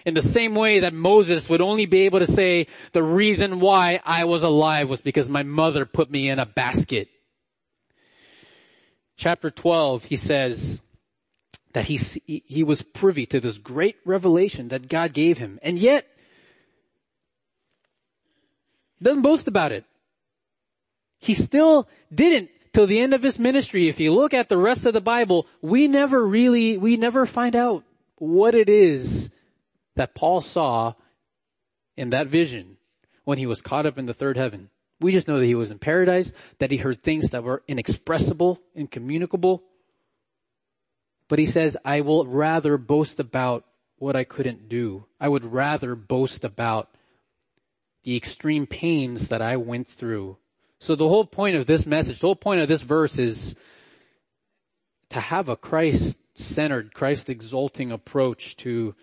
in 0.04 0.14
the 0.14 0.22
same 0.22 0.54
way 0.54 0.80
that 0.80 0.92
Moses 0.92 1.48
would 1.48 1.60
only 1.60 1.86
be 1.86 2.02
able 2.02 2.18
to 2.18 2.30
say, 2.30 2.66
the 2.92 3.02
reason 3.02 3.60
why 3.60 4.00
I 4.04 4.24
was 4.24 4.42
alive 4.42 4.90
was 4.90 5.00
because 5.00 5.28
my 5.28 5.42
mother 5.42 5.86
put 5.86 6.10
me 6.10 6.28
in 6.28 6.38
a 6.38 6.46
basket. 6.46 7.08
Chapter 9.16 9.50
12, 9.50 10.04
he 10.04 10.16
says 10.16 10.80
that 11.72 11.86
he, 11.86 11.96
he 12.26 12.62
was 12.62 12.82
privy 12.82 13.26
to 13.26 13.40
this 13.40 13.58
great 13.58 13.96
revelation 14.04 14.68
that 14.68 14.88
God 14.88 15.12
gave 15.12 15.38
him. 15.38 15.58
And 15.62 15.78
yet, 15.78 16.06
doesn't 19.02 19.22
boast 19.22 19.48
about 19.48 19.72
it. 19.72 19.84
He 21.18 21.34
still 21.34 21.88
didn't 22.14 22.50
till 22.74 22.86
the 22.86 23.00
end 23.00 23.14
of 23.14 23.22
his 23.22 23.38
ministry. 23.38 23.88
If 23.88 24.00
you 24.00 24.12
look 24.12 24.34
at 24.34 24.48
the 24.48 24.58
rest 24.58 24.84
of 24.84 24.92
the 24.92 25.00
Bible, 25.00 25.46
we 25.62 25.88
never 25.88 26.26
really, 26.26 26.76
we 26.76 26.96
never 26.96 27.24
find 27.24 27.56
out 27.56 27.84
what 28.16 28.54
it 28.54 28.68
is 28.68 29.30
that 29.96 30.14
Paul 30.14 30.40
saw 30.40 30.94
in 31.96 32.10
that 32.10 32.28
vision 32.28 32.76
when 33.24 33.38
he 33.38 33.46
was 33.46 33.62
caught 33.62 33.86
up 33.86 33.98
in 33.98 34.06
the 34.06 34.14
third 34.14 34.36
heaven. 34.36 34.70
We 35.00 35.12
just 35.12 35.28
know 35.28 35.38
that 35.38 35.46
he 35.46 35.54
was 35.54 35.70
in 35.70 35.78
paradise, 35.78 36.32
that 36.58 36.70
he 36.70 36.78
heard 36.78 37.02
things 37.02 37.30
that 37.30 37.44
were 37.44 37.62
inexpressible, 37.68 38.60
incommunicable. 38.74 39.62
But 41.28 41.38
he 41.38 41.46
says, 41.46 41.76
I 41.84 42.00
will 42.02 42.26
rather 42.26 42.76
boast 42.76 43.18
about 43.18 43.64
what 43.96 44.16
I 44.16 44.24
couldn't 44.24 44.68
do. 44.68 45.06
I 45.20 45.28
would 45.28 45.44
rather 45.44 45.94
boast 45.94 46.44
about 46.44 46.90
the 48.02 48.16
extreme 48.16 48.66
pains 48.66 49.28
that 49.28 49.40
I 49.40 49.56
went 49.56 49.88
through. 49.88 50.36
So 50.78 50.94
the 50.94 51.08
whole 51.08 51.24
point 51.24 51.56
of 51.56 51.66
this 51.66 51.86
message, 51.86 52.20
the 52.20 52.26
whole 52.26 52.36
point 52.36 52.60
of 52.60 52.68
this 52.68 52.82
verse 52.82 53.18
is 53.18 53.56
to 55.10 55.20
have 55.20 55.48
a 55.48 55.56
Christ-centered, 55.56 56.92
Christ-exalting 56.92 57.90
approach 57.90 58.56
to 58.58 58.94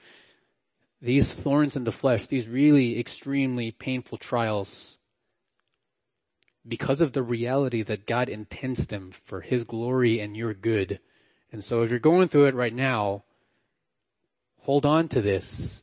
these 1.01 1.31
thorns 1.31 1.75
in 1.75 1.83
the 1.83 1.91
flesh, 1.91 2.27
these 2.27 2.47
really 2.47 2.99
extremely 2.99 3.71
painful 3.71 4.17
trials, 4.17 4.97
because 6.67 7.01
of 7.01 7.13
the 7.13 7.23
reality 7.23 7.81
that 7.81 8.05
God 8.05 8.29
intends 8.29 8.87
them 8.87 9.11
for 9.23 9.41
His 9.41 9.63
glory 9.63 10.19
and 10.19 10.37
your 10.37 10.53
good. 10.53 10.99
And 11.51 11.63
so 11.63 11.81
if 11.81 11.89
you're 11.89 11.99
going 11.99 12.27
through 12.27 12.45
it 12.45 12.55
right 12.55 12.73
now, 12.73 13.23
hold 14.59 14.85
on 14.85 15.07
to 15.09 15.21
this. 15.21 15.81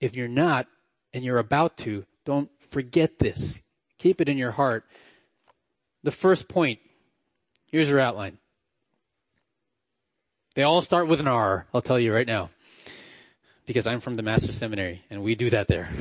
If 0.00 0.16
you're 0.16 0.28
not, 0.28 0.66
and 1.14 1.24
you're 1.24 1.38
about 1.38 1.78
to, 1.78 2.04
don't 2.26 2.50
forget 2.70 3.18
this. 3.20 3.62
Keep 3.98 4.20
it 4.20 4.28
in 4.28 4.36
your 4.36 4.50
heart. 4.50 4.84
The 6.02 6.10
first 6.10 6.48
point. 6.48 6.80
Here's 7.66 7.88
your 7.88 8.00
outline. 8.00 8.38
They 10.54 10.62
all 10.62 10.82
start 10.82 11.08
with 11.08 11.20
an 11.20 11.28
R, 11.28 11.66
I'll 11.72 11.82
tell 11.82 11.98
you 11.98 12.12
right 12.12 12.26
now. 12.26 12.50
Because 13.66 13.86
I'm 13.86 14.00
from 14.00 14.16
the 14.16 14.22
Master 14.22 14.52
Seminary 14.52 15.02
and 15.10 15.22
we 15.22 15.34
do 15.34 15.50
that 15.50 15.68
there. 15.68 15.88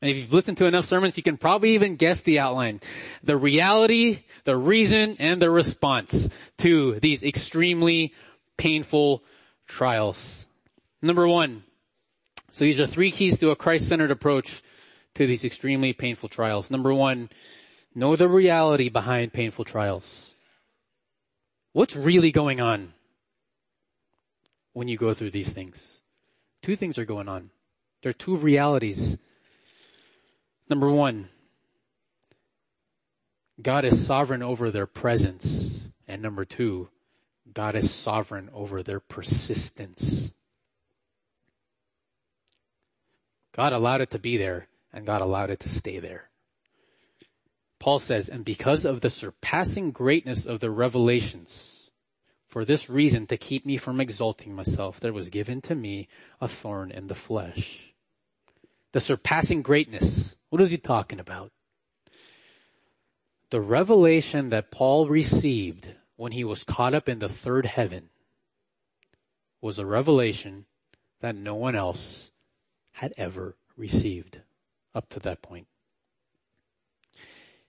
And 0.00 0.10
if 0.10 0.16
you've 0.16 0.32
listened 0.32 0.58
to 0.58 0.66
enough 0.66 0.84
sermons, 0.84 1.16
you 1.16 1.22
can 1.22 1.36
probably 1.36 1.70
even 1.70 1.96
guess 1.96 2.20
the 2.20 2.38
outline. 2.38 2.80
The 3.24 3.36
reality, 3.36 4.20
the 4.44 4.56
reason, 4.56 5.16
and 5.18 5.42
the 5.42 5.50
response 5.50 6.28
to 6.58 7.00
these 7.00 7.24
extremely 7.24 8.14
painful 8.56 9.24
trials. 9.66 10.46
Number 11.02 11.26
one. 11.26 11.64
So 12.52 12.64
these 12.64 12.80
are 12.80 12.86
three 12.86 13.10
keys 13.10 13.38
to 13.40 13.50
a 13.50 13.56
Christ-centered 13.56 14.10
approach 14.10 14.62
to 15.14 15.26
these 15.26 15.44
extremely 15.44 15.92
painful 15.92 16.28
trials. 16.28 16.70
Number 16.70 16.94
one, 16.94 17.28
know 17.94 18.16
the 18.16 18.28
reality 18.28 18.88
behind 18.88 19.32
painful 19.32 19.64
trials. 19.64 20.30
What's 21.72 21.96
really 21.96 22.30
going 22.30 22.60
on 22.60 22.94
when 24.78 24.88
you 24.88 24.96
go 24.96 25.12
through 25.12 25.32
these 25.32 25.48
things? 25.48 26.00
Two 26.62 26.76
things 26.76 26.98
are 26.98 27.04
going 27.04 27.28
on. 27.28 27.50
There 28.02 28.10
are 28.10 28.14
two 28.14 28.36
realities 28.36 29.18
Number 30.68 30.90
one, 30.90 31.28
God 33.60 33.84
is 33.84 34.06
sovereign 34.06 34.42
over 34.42 34.70
their 34.70 34.86
presence. 34.86 35.80
And 36.06 36.22
number 36.22 36.44
two, 36.44 36.88
God 37.52 37.74
is 37.74 37.90
sovereign 37.90 38.50
over 38.52 38.82
their 38.82 39.00
persistence. 39.00 40.30
God 43.54 43.72
allowed 43.72 44.02
it 44.02 44.10
to 44.10 44.18
be 44.18 44.36
there 44.36 44.68
and 44.92 45.06
God 45.06 45.22
allowed 45.22 45.50
it 45.50 45.60
to 45.60 45.68
stay 45.68 45.98
there. 45.98 46.28
Paul 47.78 47.98
says, 47.98 48.28
and 48.28 48.44
because 48.44 48.84
of 48.84 49.00
the 49.00 49.10
surpassing 49.10 49.90
greatness 49.90 50.46
of 50.46 50.60
the 50.60 50.70
revelations, 50.70 51.77
for 52.48 52.64
this 52.64 52.88
reason 52.88 53.26
to 53.26 53.36
keep 53.36 53.66
me 53.66 53.76
from 53.76 54.00
exalting 54.00 54.54
myself, 54.54 54.98
there 54.98 55.12
was 55.12 55.28
given 55.28 55.60
to 55.62 55.74
me 55.74 56.08
a 56.40 56.48
thorn 56.48 56.90
in 56.90 57.06
the 57.06 57.14
flesh. 57.14 57.92
The 58.92 59.00
surpassing 59.00 59.60
greatness. 59.62 60.34
What 60.48 60.62
is 60.62 60.70
he 60.70 60.78
talking 60.78 61.20
about? 61.20 61.52
The 63.50 63.60
revelation 63.60 64.48
that 64.48 64.70
Paul 64.70 65.08
received 65.08 65.90
when 66.16 66.32
he 66.32 66.42
was 66.42 66.64
caught 66.64 66.94
up 66.94 67.08
in 67.08 67.18
the 67.18 67.28
third 67.28 67.66
heaven 67.66 68.08
was 69.60 69.78
a 69.78 69.86
revelation 69.86 70.64
that 71.20 71.36
no 71.36 71.54
one 71.54 71.74
else 71.74 72.30
had 72.92 73.12
ever 73.18 73.56
received 73.76 74.40
up 74.94 75.08
to 75.10 75.20
that 75.20 75.42
point. 75.42 75.66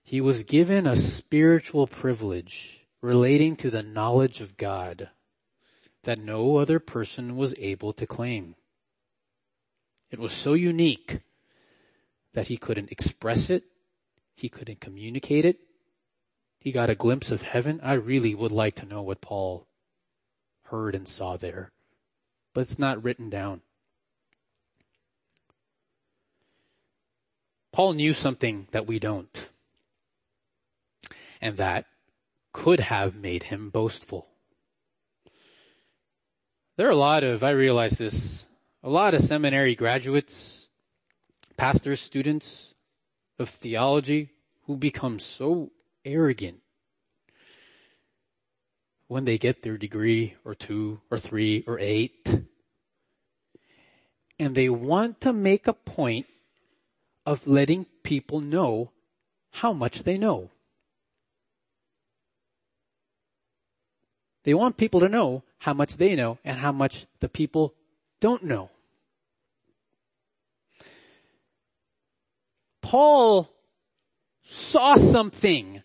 He 0.02 0.20
was 0.20 0.42
given 0.42 0.86
a 0.86 0.96
spiritual 0.96 1.86
privilege 1.86 2.79
relating 3.02 3.56
to 3.56 3.70
the 3.70 3.82
knowledge 3.82 4.40
of 4.40 4.56
God 4.56 5.10
that 6.02 6.18
no 6.18 6.56
other 6.56 6.78
person 6.78 7.36
was 7.36 7.54
able 7.58 7.92
to 7.92 8.06
claim. 8.06 8.54
It 10.10 10.18
was 10.18 10.32
so 10.32 10.54
unique 10.54 11.20
that 12.34 12.48
he 12.48 12.56
couldn't 12.56 12.90
express 12.90 13.50
it. 13.50 13.64
He 14.34 14.48
couldn't 14.48 14.80
communicate 14.80 15.44
it. 15.44 15.58
He 16.58 16.72
got 16.72 16.90
a 16.90 16.94
glimpse 16.94 17.30
of 17.30 17.42
heaven. 17.42 17.80
I 17.82 17.94
really 17.94 18.34
would 18.34 18.52
like 18.52 18.74
to 18.76 18.86
know 18.86 19.02
what 19.02 19.20
Paul 19.20 19.66
heard 20.64 20.94
and 20.94 21.08
saw 21.08 21.36
there, 21.36 21.72
but 22.54 22.62
it's 22.62 22.78
not 22.78 23.02
written 23.02 23.30
down. 23.30 23.62
Paul 27.72 27.94
knew 27.94 28.12
something 28.12 28.68
that 28.72 28.86
we 28.86 28.98
don't. 28.98 29.48
And 31.40 31.56
that 31.56 31.86
could 32.52 32.80
have 32.80 33.14
made 33.14 33.44
him 33.44 33.70
boastful. 33.70 34.28
There 36.76 36.86
are 36.88 36.92
a 36.92 36.96
lot 36.96 37.24
of, 37.24 37.44
I 37.44 37.50
realize 37.50 37.98
this, 37.98 38.46
a 38.82 38.88
lot 38.88 39.14
of 39.14 39.22
seminary 39.22 39.74
graduates 39.74 40.68
pastors, 41.56 42.00
students 42.00 42.74
of 43.38 43.50
theology 43.50 44.30
who 44.62 44.76
become 44.78 45.18
so 45.18 45.70
arrogant 46.06 46.58
when 49.08 49.24
they 49.24 49.36
get 49.36 49.62
their 49.62 49.76
degree 49.76 50.36
or 50.44 50.54
two 50.54 51.00
or 51.10 51.18
three 51.18 51.62
or 51.66 51.78
eight. 51.78 52.44
And 54.38 54.54
they 54.54 54.70
want 54.70 55.20
to 55.20 55.34
make 55.34 55.68
a 55.68 55.74
point 55.74 56.24
of 57.26 57.46
letting 57.46 57.84
people 58.02 58.40
know 58.40 58.92
how 59.50 59.74
much 59.74 60.04
they 60.04 60.16
know. 60.16 60.50
They 64.44 64.54
want 64.54 64.76
people 64.76 65.00
to 65.00 65.08
know 65.08 65.42
how 65.58 65.74
much 65.74 65.96
they 65.96 66.14
know 66.14 66.38
and 66.44 66.58
how 66.58 66.72
much 66.72 67.06
the 67.20 67.28
people 67.28 67.74
don't 68.20 68.44
know. 68.44 68.70
Paul 72.80 73.50
saw 74.44 74.96
something 74.96 75.82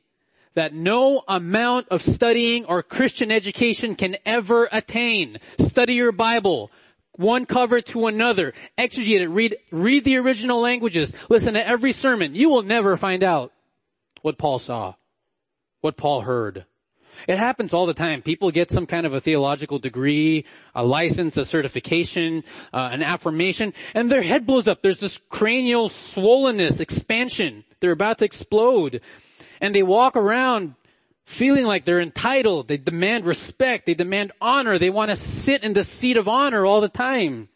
that 0.55 0.73
no 0.73 1.21
amount 1.27 1.87
of 1.89 2.01
studying 2.01 2.65
or 2.65 2.81
Christian 2.81 3.31
education 3.31 3.95
can 3.95 4.15
ever 4.25 4.69
attain. 4.71 5.37
Study 5.59 5.95
your 5.95 6.13
Bible. 6.13 6.71
One 7.17 7.45
cover 7.45 7.81
to 7.81 8.07
another. 8.07 8.53
Exegete 8.77 9.21
it. 9.21 9.27
Read, 9.27 9.57
read 9.71 10.03
the 10.05 10.17
original 10.17 10.59
languages. 10.59 11.13
Listen 11.29 11.53
to 11.53 11.67
every 11.67 11.91
sermon. 11.91 12.35
You 12.35 12.49
will 12.49 12.63
never 12.63 12.97
find 12.97 13.23
out 13.23 13.51
what 14.21 14.37
Paul 14.37 14.59
saw. 14.59 14.95
What 15.81 15.97
Paul 15.97 16.21
heard. 16.21 16.65
It 17.27 17.37
happens 17.37 17.73
all 17.73 17.85
the 17.85 17.93
time. 17.93 18.21
People 18.21 18.51
get 18.51 18.69
some 18.71 18.85
kind 18.85 19.05
of 19.05 19.13
a 19.13 19.21
theological 19.21 19.79
degree, 19.79 20.45
a 20.73 20.83
license, 20.83 21.37
a 21.37 21.45
certification, 21.45 22.43
uh, 22.73 22.89
an 22.91 23.03
affirmation, 23.03 23.73
and 23.93 24.09
their 24.09 24.21
head 24.21 24.45
blows 24.45 24.67
up. 24.67 24.81
There's 24.81 24.99
this 24.99 25.19
cranial 25.29 25.89
swollenness, 25.89 26.79
expansion. 26.79 27.63
They're 27.79 27.91
about 27.91 28.19
to 28.19 28.25
explode. 28.25 29.01
And 29.61 29.73
they 29.73 29.83
walk 29.83 30.15
around 30.15 30.75
feeling 31.25 31.65
like 31.65 31.85
they're 31.85 32.01
entitled. 32.01 32.67
They 32.67 32.77
demand 32.77 33.25
respect. 33.25 33.85
They 33.85 33.93
demand 33.93 34.31
honor. 34.39 34.77
They 34.77 34.89
want 34.89 35.09
to 35.09 35.15
sit 35.15 35.63
in 35.63 35.73
the 35.73 35.83
seat 35.83 36.17
of 36.17 36.27
honor 36.27 36.65
all 36.65 36.81
the 36.81 36.89
time. 36.89 37.49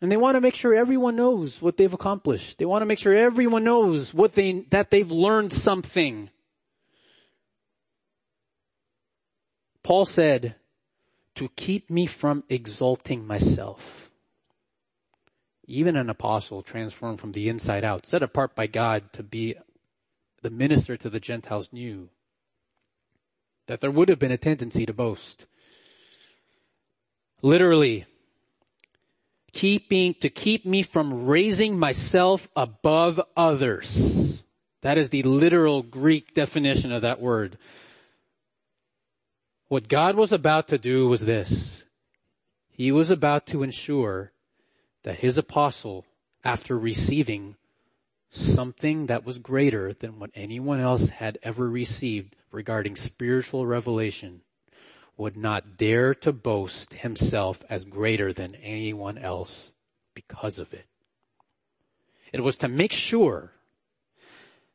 And 0.00 0.12
they 0.12 0.16
want 0.18 0.34
to 0.36 0.40
make 0.40 0.54
sure 0.54 0.74
everyone 0.74 1.16
knows 1.16 1.62
what 1.62 1.78
they've 1.78 1.92
accomplished. 1.92 2.58
They 2.58 2.66
want 2.66 2.82
to 2.82 2.86
make 2.86 2.98
sure 2.98 3.16
everyone 3.16 3.64
knows 3.64 4.12
what 4.12 4.34
they, 4.34 4.66
that 4.70 4.90
they've 4.90 5.10
learned 5.10 5.52
something. 5.54 6.28
Paul 9.86 10.04
said, 10.04 10.56
to 11.36 11.48
keep 11.50 11.90
me 11.90 12.06
from 12.06 12.42
exalting 12.48 13.24
myself. 13.24 14.10
Even 15.64 15.94
an 15.94 16.10
apostle 16.10 16.60
transformed 16.60 17.20
from 17.20 17.30
the 17.30 17.48
inside 17.48 17.84
out, 17.84 18.04
set 18.04 18.20
apart 18.20 18.56
by 18.56 18.66
God 18.66 19.12
to 19.12 19.22
be 19.22 19.54
the 20.42 20.50
minister 20.50 20.96
to 20.96 21.08
the 21.08 21.20
Gentiles 21.20 21.68
knew 21.72 22.08
that 23.68 23.80
there 23.80 23.92
would 23.92 24.08
have 24.08 24.18
been 24.18 24.32
a 24.32 24.36
tendency 24.36 24.86
to 24.86 24.92
boast. 24.92 25.46
Literally, 27.40 28.06
keeping, 29.52 30.14
to 30.14 30.28
keep 30.28 30.66
me 30.66 30.82
from 30.82 31.26
raising 31.26 31.78
myself 31.78 32.48
above 32.56 33.20
others. 33.36 34.42
That 34.82 34.98
is 34.98 35.10
the 35.10 35.22
literal 35.22 35.84
Greek 35.84 36.34
definition 36.34 36.90
of 36.90 37.02
that 37.02 37.20
word. 37.20 37.56
What 39.68 39.88
God 39.88 40.14
was 40.14 40.32
about 40.32 40.68
to 40.68 40.78
do 40.78 41.08
was 41.08 41.22
this. 41.22 41.84
He 42.70 42.92
was 42.92 43.10
about 43.10 43.46
to 43.48 43.62
ensure 43.62 44.32
that 45.02 45.18
his 45.18 45.36
apostle, 45.36 46.04
after 46.44 46.78
receiving 46.78 47.56
something 48.30 49.06
that 49.06 49.24
was 49.24 49.38
greater 49.38 49.92
than 49.92 50.18
what 50.18 50.30
anyone 50.34 50.78
else 50.78 51.08
had 51.08 51.38
ever 51.42 51.68
received 51.68 52.36
regarding 52.52 52.94
spiritual 52.94 53.66
revelation, 53.66 54.42
would 55.16 55.36
not 55.36 55.76
dare 55.76 56.14
to 56.14 56.32
boast 56.32 56.92
himself 56.94 57.64
as 57.68 57.84
greater 57.84 58.32
than 58.32 58.54
anyone 58.56 59.18
else 59.18 59.72
because 60.14 60.58
of 60.58 60.72
it. 60.74 60.86
It 62.32 62.42
was 62.42 62.58
to 62.58 62.68
make 62.68 62.92
sure 62.92 63.52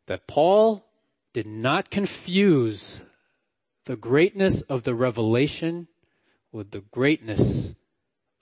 that 0.07 0.27
Paul 0.27 0.85
did 1.33 1.45
not 1.45 1.89
confuse 1.89 3.01
the 3.85 3.95
greatness 3.95 4.61
of 4.63 4.83
the 4.83 4.95
revelation 4.95 5.87
with 6.51 6.71
the 6.71 6.81
greatness 6.91 7.75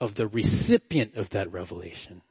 of 0.00 0.14
the 0.14 0.26
recipient 0.26 1.14
of 1.16 1.30
that 1.30 1.52
revelation. 1.52 2.22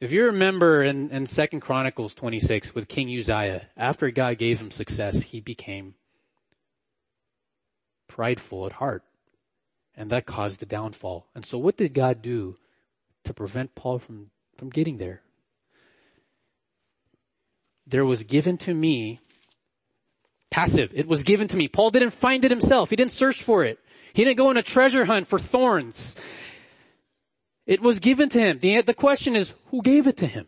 If 0.00 0.12
you 0.12 0.26
remember 0.26 0.82
in, 0.82 1.10
in 1.10 1.26
2 1.26 1.46
Chronicles 1.60 2.14
26 2.14 2.74
with 2.74 2.86
King 2.86 3.08
Uzziah, 3.18 3.68
after 3.76 4.10
God 4.10 4.38
gave 4.38 4.60
him 4.60 4.70
success, 4.70 5.22
he 5.22 5.40
became 5.40 5.94
prideful 8.06 8.66
at 8.66 8.72
heart. 8.72 9.02
And 9.96 10.10
that 10.10 10.26
caused 10.26 10.60
the 10.60 10.66
downfall. 10.66 11.26
And 11.34 11.44
so 11.44 11.58
what 11.58 11.76
did 11.76 11.92
God 11.92 12.22
do 12.22 12.56
to 13.28 13.34
prevent 13.34 13.74
Paul 13.74 13.98
from, 13.98 14.30
from 14.56 14.70
getting 14.70 14.96
there. 14.96 15.20
There 17.86 18.06
was 18.06 18.24
given 18.24 18.56
to 18.58 18.72
me 18.72 19.20
passive. 20.50 20.90
It 20.94 21.06
was 21.06 21.22
given 21.22 21.48
to 21.48 21.56
me. 21.56 21.68
Paul 21.68 21.90
didn't 21.90 22.10
find 22.10 22.44
it 22.44 22.50
himself. 22.50 22.90
He 22.90 22.96
didn't 22.96 23.12
search 23.12 23.42
for 23.42 23.64
it. 23.64 23.78
He 24.12 24.24
didn't 24.24 24.38
go 24.38 24.48
on 24.48 24.56
a 24.56 24.62
treasure 24.62 25.04
hunt 25.04 25.28
for 25.28 25.38
thorns. 25.38 26.16
It 27.66 27.82
was 27.82 27.98
given 27.98 28.28
to 28.30 28.38
him. 28.38 28.58
The, 28.58 28.82
the 28.82 28.94
question 28.94 29.36
is, 29.36 29.52
who 29.66 29.82
gave 29.82 30.06
it 30.06 30.16
to 30.18 30.26
him? 30.26 30.46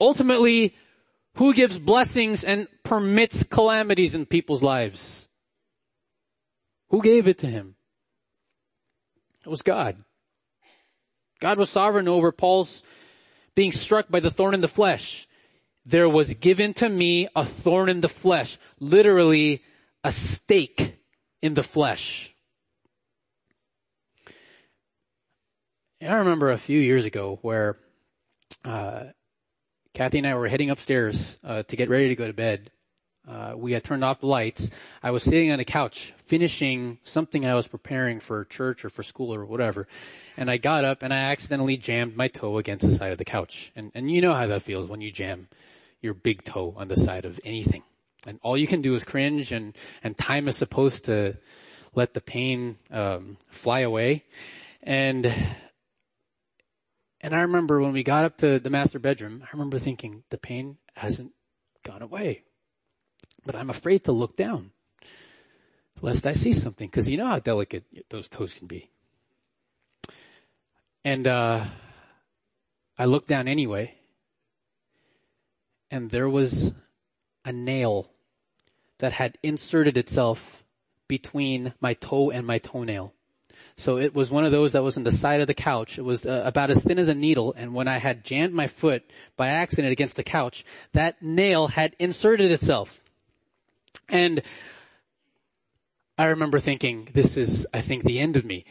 Ultimately, 0.00 0.76
who 1.34 1.52
gives 1.52 1.78
blessings 1.78 2.44
and 2.44 2.68
permits 2.84 3.42
calamities 3.42 4.14
in 4.14 4.26
people's 4.26 4.62
lives? 4.62 5.28
Who 6.90 7.02
gave 7.02 7.26
it 7.26 7.38
to 7.38 7.46
him? 7.46 7.74
It 9.44 9.48
was 9.48 9.62
God. 9.62 9.96
God 11.40 11.58
was 11.58 11.70
sovereign 11.70 12.08
over 12.08 12.32
Paul's 12.32 12.82
being 13.54 13.72
struck 13.72 14.08
by 14.08 14.20
the 14.20 14.30
thorn 14.30 14.54
in 14.54 14.60
the 14.60 14.68
flesh. 14.68 15.26
There 15.86 16.08
was 16.08 16.32
given 16.34 16.72
to 16.74 16.88
me 16.88 17.28
a 17.36 17.44
thorn 17.44 17.88
in 17.88 18.00
the 18.00 18.08
flesh, 18.08 18.58
literally 18.80 19.62
a 20.02 20.10
stake 20.10 20.96
in 21.42 21.54
the 21.54 21.62
flesh. 21.62 22.34
I 26.00 26.14
remember 26.14 26.50
a 26.50 26.58
few 26.58 26.80
years 26.80 27.04
ago 27.04 27.38
where 27.42 27.76
uh, 28.64 29.04
Kathy 29.92 30.18
and 30.18 30.26
I 30.26 30.34
were 30.34 30.48
heading 30.48 30.70
upstairs 30.70 31.38
uh, 31.44 31.62
to 31.64 31.76
get 31.76 31.88
ready 31.88 32.08
to 32.08 32.14
go 32.14 32.26
to 32.26 32.32
bed. 32.32 32.70
Uh, 33.26 33.54
we 33.56 33.72
had 33.72 33.84
turned 33.84 34.04
off 34.04 34.20
the 34.20 34.26
lights. 34.26 34.70
I 35.02 35.10
was 35.10 35.22
sitting 35.22 35.50
on 35.50 35.58
the 35.58 35.64
couch 35.64 36.12
finishing 36.26 36.98
something 37.04 37.46
I 37.46 37.54
was 37.54 37.66
preparing 37.66 38.20
for 38.20 38.44
church 38.44 38.84
or 38.84 38.90
for 38.90 39.02
school 39.02 39.34
or 39.34 39.46
whatever. 39.46 39.86
And 40.36 40.50
I 40.50 40.58
got 40.58 40.84
up 40.84 41.02
and 41.02 41.12
I 41.12 41.18
accidentally 41.18 41.78
jammed 41.78 42.16
my 42.16 42.28
toe 42.28 42.58
against 42.58 42.86
the 42.86 42.94
side 42.94 43.12
of 43.12 43.18
the 43.18 43.24
couch. 43.24 43.72
And, 43.76 43.92
and 43.94 44.10
you 44.10 44.20
know 44.20 44.34
how 44.34 44.46
that 44.46 44.62
feels 44.62 44.90
when 44.90 45.00
you 45.00 45.10
jam 45.10 45.48
your 46.04 46.14
big 46.14 46.44
toe 46.44 46.74
on 46.76 46.88
the 46.88 46.96
side 46.96 47.24
of 47.24 47.40
anything. 47.44 47.82
And 48.26 48.38
all 48.42 48.56
you 48.56 48.66
can 48.66 48.82
do 48.82 48.94
is 48.94 49.04
cringe 49.04 49.50
and, 49.50 49.76
and 50.02 50.16
time 50.16 50.46
is 50.46 50.56
supposed 50.56 51.06
to 51.06 51.38
let 51.94 52.14
the 52.14 52.20
pain, 52.20 52.76
um, 52.90 53.38
fly 53.48 53.80
away. 53.80 54.24
And 54.82 55.26
and 57.20 57.34
I 57.34 57.40
remember 57.40 57.80
when 57.80 57.92
we 57.92 58.02
got 58.02 58.26
up 58.26 58.36
to 58.38 58.58
the 58.58 58.68
master 58.68 58.98
bedroom, 58.98 59.42
I 59.42 59.48
remember 59.52 59.78
thinking 59.78 60.24
the 60.28 60.36
pain 60.36 60.76
hasn't 60.94 61.32
gone 61.82 62.02
away. 62.02 62.42
But 63.46 63.54
I'm 63.54 63.70
afraid 63.70 64.04
to 64.04 64.12
look 64.12 64.36
down 64.36 64.72
lest 66.02 66.26
I 66.26 66.34
see 66.34 66.52
something 66.52 66.86
because 66.86 67.08
you 67.08 67.16
know 67.16 67.26
how 67.26 67.38
delicate 67.38 67.84
those 68.10 68.28
toes 68.28 68.52
can 68.52 68.66
be. 68.66 68.90
And, 71.02 71.26
uh, 71.26 71.64
I 72.98 73.06
looked 73.06 73.28
down 73.28 73.48
anyway 73.48 73.94
and 75.94 76.10
there 76.10 76.28
was 76.28 76.74
a 77.44 77.52
nail 77.52 78.10
that 78.98 79.12
had 79.12 79.38
inserted 79.44 79.96
itself 79.96 80.64
between 81.06 81.72
my 81.80 81.94
toe 81.94 82.30
and 82.30 82.44
my 82.44 82.58
toenail. 82.58 83.14
So 83.76 83.98
it 83.98 84.12
was 84.12 84.28
one 84.28 84.44
of 84.44 84.50
those 84.50 84.72
that 84.72 84.82
was 84.82 84.96
in 84.96 85.04
the 85.04 85.12
side 85.12 85.40
of 85.40 85.46
the 85.46 85.54
couch. 85.54 85.96
It 85.96 86.02
was 86.02 86.26
uh, 86.26 86.42
about 86.44 86.70
as 86.70 86.82
thin 86.82 86.98
as 86.98 87.06
a 87.06 87.14
needle. 87.14 87.54
And 87.56 87.74
when 87.74 87.86
I 87.86 87.98
had 87.98 88.24
jammed 88.24 88.52
my 88.52 88.66
foot 88.66 89.04
by 89.36 89.48
accident 89.50 89.92
against 89.92 90.16
the 90.16 90.24
couch, 90.24 90.64
that 90.94 91.22
nail 91.22 91.68
had 91.68 91.94
inserted 92.00 92.50
itself. 92.50 93.00
And 94.08 94.42
I 96.18 96.26
remember 96.26 96.58
thinking, 96.58 97.08
this 97.12 97.36
is, 97.36 97.68
I 97.72 97.82
think, 97.82 98.02
the 98.02 98.18
end 98.18 98.36
of 98.36 98.44
me. 98.44 98.64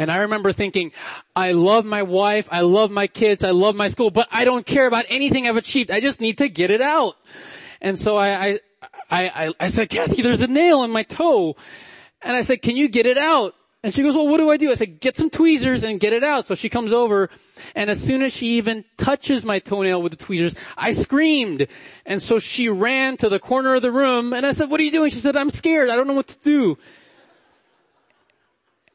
And 0.00 0.10
I 0.10 0.20
remember 0.20 0.50
thinking, 0.54 0.92
I 1.36 1.52
love 1.52 1.84
my 1.84 2.04
wife, 2.04 2.48
I 2.50 2.62
love 2.62 2.90
my 2.90 3.06
kids, 3.06 3.44
I 3.44 3.50
love 3.50 3.76
my 3.76 3.88
school, 3.88 4.10
but 4.10 4.28
I 4.30 4.46
don't 4.46 4.64
care 4.64 4.86
about 4.86 5.04
anything 5.10 5.46
I've 5.46 5.58
achieved. 5.58 5.90
I 5.90 6.00
just 6.00 6.22
need 6.22 6.38
to 6.38 6.48
get 6.48 6.70
it 6.70 6.80
out. 6.80 7.16
And 7.82 7.98
so 7.98 8.16
I, 8.16 8.60
I, 9.10 9.28
I, 9.28 9.54
I 9.60 9.68
said, 9.68 9.90
Kathy, 9.90 10.22
there's 10.22 10.40
a 10.40 10.46
nail 10.46 10.84
in 10.84 10.90
my 10.90 11.02
toe. 11.02 11.54
And 12.22 12.34
I 12.34 12.40
said, 12.40 12.62
can 12.62 12.78
you 12.78 12.88
get 12.88 13.04
it 13.04 13.18
out? 13.18 13.54
And 13.82 13.92
she 13.92 14.02
goes, 14.02 14.14
well, 14.14 14.26
what 14.26 14.38
do 14.38 14.50
I 14.50 14.56
do? 14.56 14.70
I 14.70 14.74
said, 14.74 15.00
get 15.00 15.18
some 15.18 15.28
tweezers 15.28 15.82
and 15.82 16.00
get 16.00 16.14
it 16.14 16.24
out. 16.24 16.46
So 16.46 16.54
she 16.54 16.70
comes 16.70 16.94
over 16.94 17.28
and 17.74 17.90
as 17.90 18.02
soon 18.02 18.22
as 18.22 18.32
she 18.32 18.56
even 18.56 18.86
touches 18.96 19.44
my 19.44 19.58
toenail 19.58 20.00
with 20.00 20.12
the 20.12 20.24
tweezers, 20.24 20.54
I 20.78 20.92
screamed. 20.92 21.66
And 22.06 22.22
so 22.22 22.38
she 22.38 22.70
ran 22.70 23.18
to 23.18 23.28
the 23.28 23.38
corner 23.38 23.74
of 23.74 23.82
the 23.82 23.92
room 23.92 24.32
and 24.32 24.46
I 24.46 24.52
said, 24.52 24.70
what 24.70 24.80
are 24.80 24.84
you 24.84 24.92
doing? 24.92 25.10
She 25.10 25.18
said, 25.18 25.36
I'm 25.36 25.50
scared. 25.50 25.90
I 25.90 25.96
don't 25.96 26.06
know 26.06 26.14
what 26.14 26.28
to 26.28 26.38
do. 26.38 26.78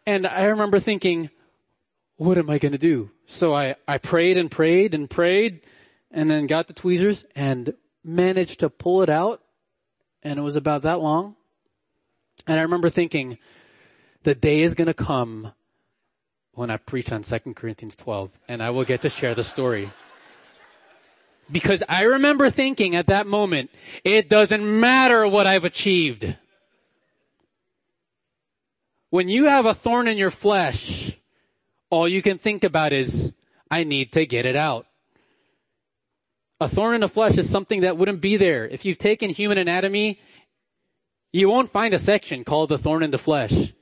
And 0.06 0.28
I 0.28 0.46
remember 0.46 0.80
thinking, 0.80 1.30
what 2.18 2.38
am 2.38 2.50
I 2.50 2.58
going 2.58 2.72
to 2.72 2.78
do? 2.78 3.12
So 3.26 3.54
I, 3.54 3.76
I 3.88 3.98
prayed 3.98 4.38
and 4.38 4.50
prayed 4.50 4.94
and 4.94 5.10
prayed 5.10 5.62
and 6.12 6.30
then 6.30 6.48
got 6.48 6.68
the 6.68 6.74
tweezers 6.74 7.26
and 7.36 7.74
managed 8.04 8.60
to 8.60 8.70
pull 8.70 9.02
it 9.02 9.10
out. 9.10 9.42
And 10.24 10.40
it 10.40 10.42
was 10.42 10.56
about 10.56 10.84
that 10.84 11.02
long. 11.02 11.36
And 12.48 12.60
I 12.60 12.64
remember 12.64 12.90
thinking, 12.90 13.38
the 14.24 14.36
day 14.36 14.62
is 14.62 14.74
going 14.76 14.88
to 14.88 14.94
come 14.94 15.54
when 16.54 16.70
I 16.70 16.78
preach 16.78 17.12
on 17.12 17.24
2 17.24 17.40
Corinthians 17.54 17.96
12 17.96 18.32
and 18.48 18.62
I 18.62 18.70
will 18.70 18.86
get 18.86 19.02
to 19.02 19.10
share 19.10 19.36
the 19.36 19.44
story. 19.44 19.92
Because 21.52 21.84
I 21.88 22.04
remember 22.04 22.50
thinking 22.50 22.96
at 22.96 23.08
that 23.08 23.28
moment, 23.28 23.70
it 24.04 24.30
doesn't 24.30 24.64
matter 24.80 25.28
what 25.28 25.46
I've 25.46 25.66
achieved. 25.66 26.36
When 29.16 29.30
you 29.30 29.48
have 29.48 29.66
a 29.66 29.74
thorn 29.74 30.10
in 30.10 30.18
your 30.18 30.30
flesh, 30.30 31.16
all 31.90 32.06
you 32.06 32.22
can 32.22 32.38
think 32.38 32.66
about 32.66 32.92
is, 32.92 33.32
I 33.72 33.86
need 33.86 34.12
to 34.12 34.26
get 34.26 34.46
it 34.46 34.58
out. 34.58 34.88
A 36.60 36.68
thorn 36.68 36.96
in 36.96 37.00
the 37.00 37.08
flesh 37.08 37.38
is 37.38 37.50
something 37.50 37.84
that 37.84 37.96
wouldn't 37.96 38.20
be 38.20 38.36
there. 38.36 38.68
If 38.68 38.84
you've 38.84 38.98
taken 38.98 39.30
human 39.30 39.58
anatomy 39.58 40.20
you 41.32 41.48
won't 41.48 41.72
find 41.72 41.94
a 41.94 42.00
section 42.00 42.44
called 42.44 42.68
the 42.68 42.78
thorn 42.78 43.04
in 43.04 43.12
the 43.12 43.18
flesh 43.18 43.74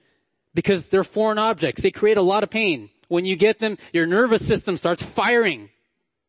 because 0.53 0.85
they're 0.85 1.03
foreign 1.03 1.39
objects. 1.39 1.81
They 1.81 1.89
create 1.89 2.17
a 2.17 2.21
lot 2.21 2.43
of 2.43 2.51
pain. 2.51 2.91
When 3.07 3.25
you 3.25 3.35
get 3.35 3.57
them, 3.57 3.79
your 3.91 4.05
nervous 4.05 4.45
system 4.45 4.77
starts 4.77 5.01
firing. 5.01 5.71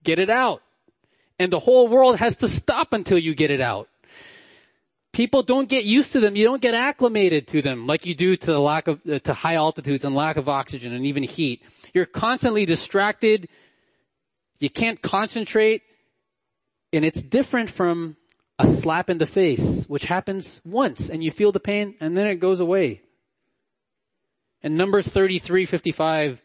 Get 0.02 0.18
it 0.18 0.30
out. 0.30 0.62
And 1.38 1.52
the 1.52 1.60
whole 1.60 1.88
world 1.88 2.16
has 2.20 2.38
to 2.38 2.48
stop 2.48 2.94
until 2.94 3.18
you 3.18 3.34
get 3.34 3.50
it 3.50 3.60
out. 3.60 3.90
People 5.14 5.44
don't 5.44 5.68
get 5.68 5.84
used 5.84 6.12
to 6.12 6.20
them. 6.20 6.34
You 6.34 6.44
don't 6.44 6.60
get 6.60 6.74
acclimated 6.74 7.46
to 7.48 7.62
them 7.62 7.86
like 7.86 8.04
you 8.04 8.16
do 8.16 8.34
to 8.34 8.46
the 8.46 8.58
lack 8.58 8.88
of, 8.88 9.00
uh, 9.08 9.20
to 9.20 9.32
high 9.32 9.54
altitudes 9.54 10.04
and 10.04 10.12
lack 10.12 10.36
of 10.36 10.48
oxygen 10.48 10.92
and 10.92 11.06
even 11.06 11.22
heat. 11.22 11.62
You're 11.94 12.04
constantly 12.04 12.66
distracted. 12.66 13.48
You 14.58 14.68
can't 14.68 15.00
concentrate. 15.00 15.82
And 16.92 17.04
it's 17.04 17.22
different 17.22 17.70
from 17.70 18.16
a 18.58 18.66
slap 18.66 19.08
in 19.08 19.18
the 19.18 19.26
face, 19.26 19.84
which 19.86 20.02
happens 20.02 20.60
once 20.64 21.08
and 21.10 21.22
you 21.22 21.30
feel 21.30 21.52
the 21.52 21.60
pain 21.60 21.94
and 22.00 22.16
then 22.16 22.26
it 22.26 22.40
goes 22.40 22.58
away. 22.58 23.02
In 24.62 24.76
Numbers 24.76 25.06
33, 25.06 25.64
55, 25.64 26.42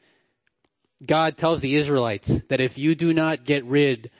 God 1.03 1.37
tells 1.37 1.61
the 1.61 1.73
Israelites 1.73 2.41
that 2.49 2.61
if 2.61 2.77
you 2.77 2.93
do 2.93 3.13
not 3.13 3.45
get 3.45 3.65
rid 3.65 4.11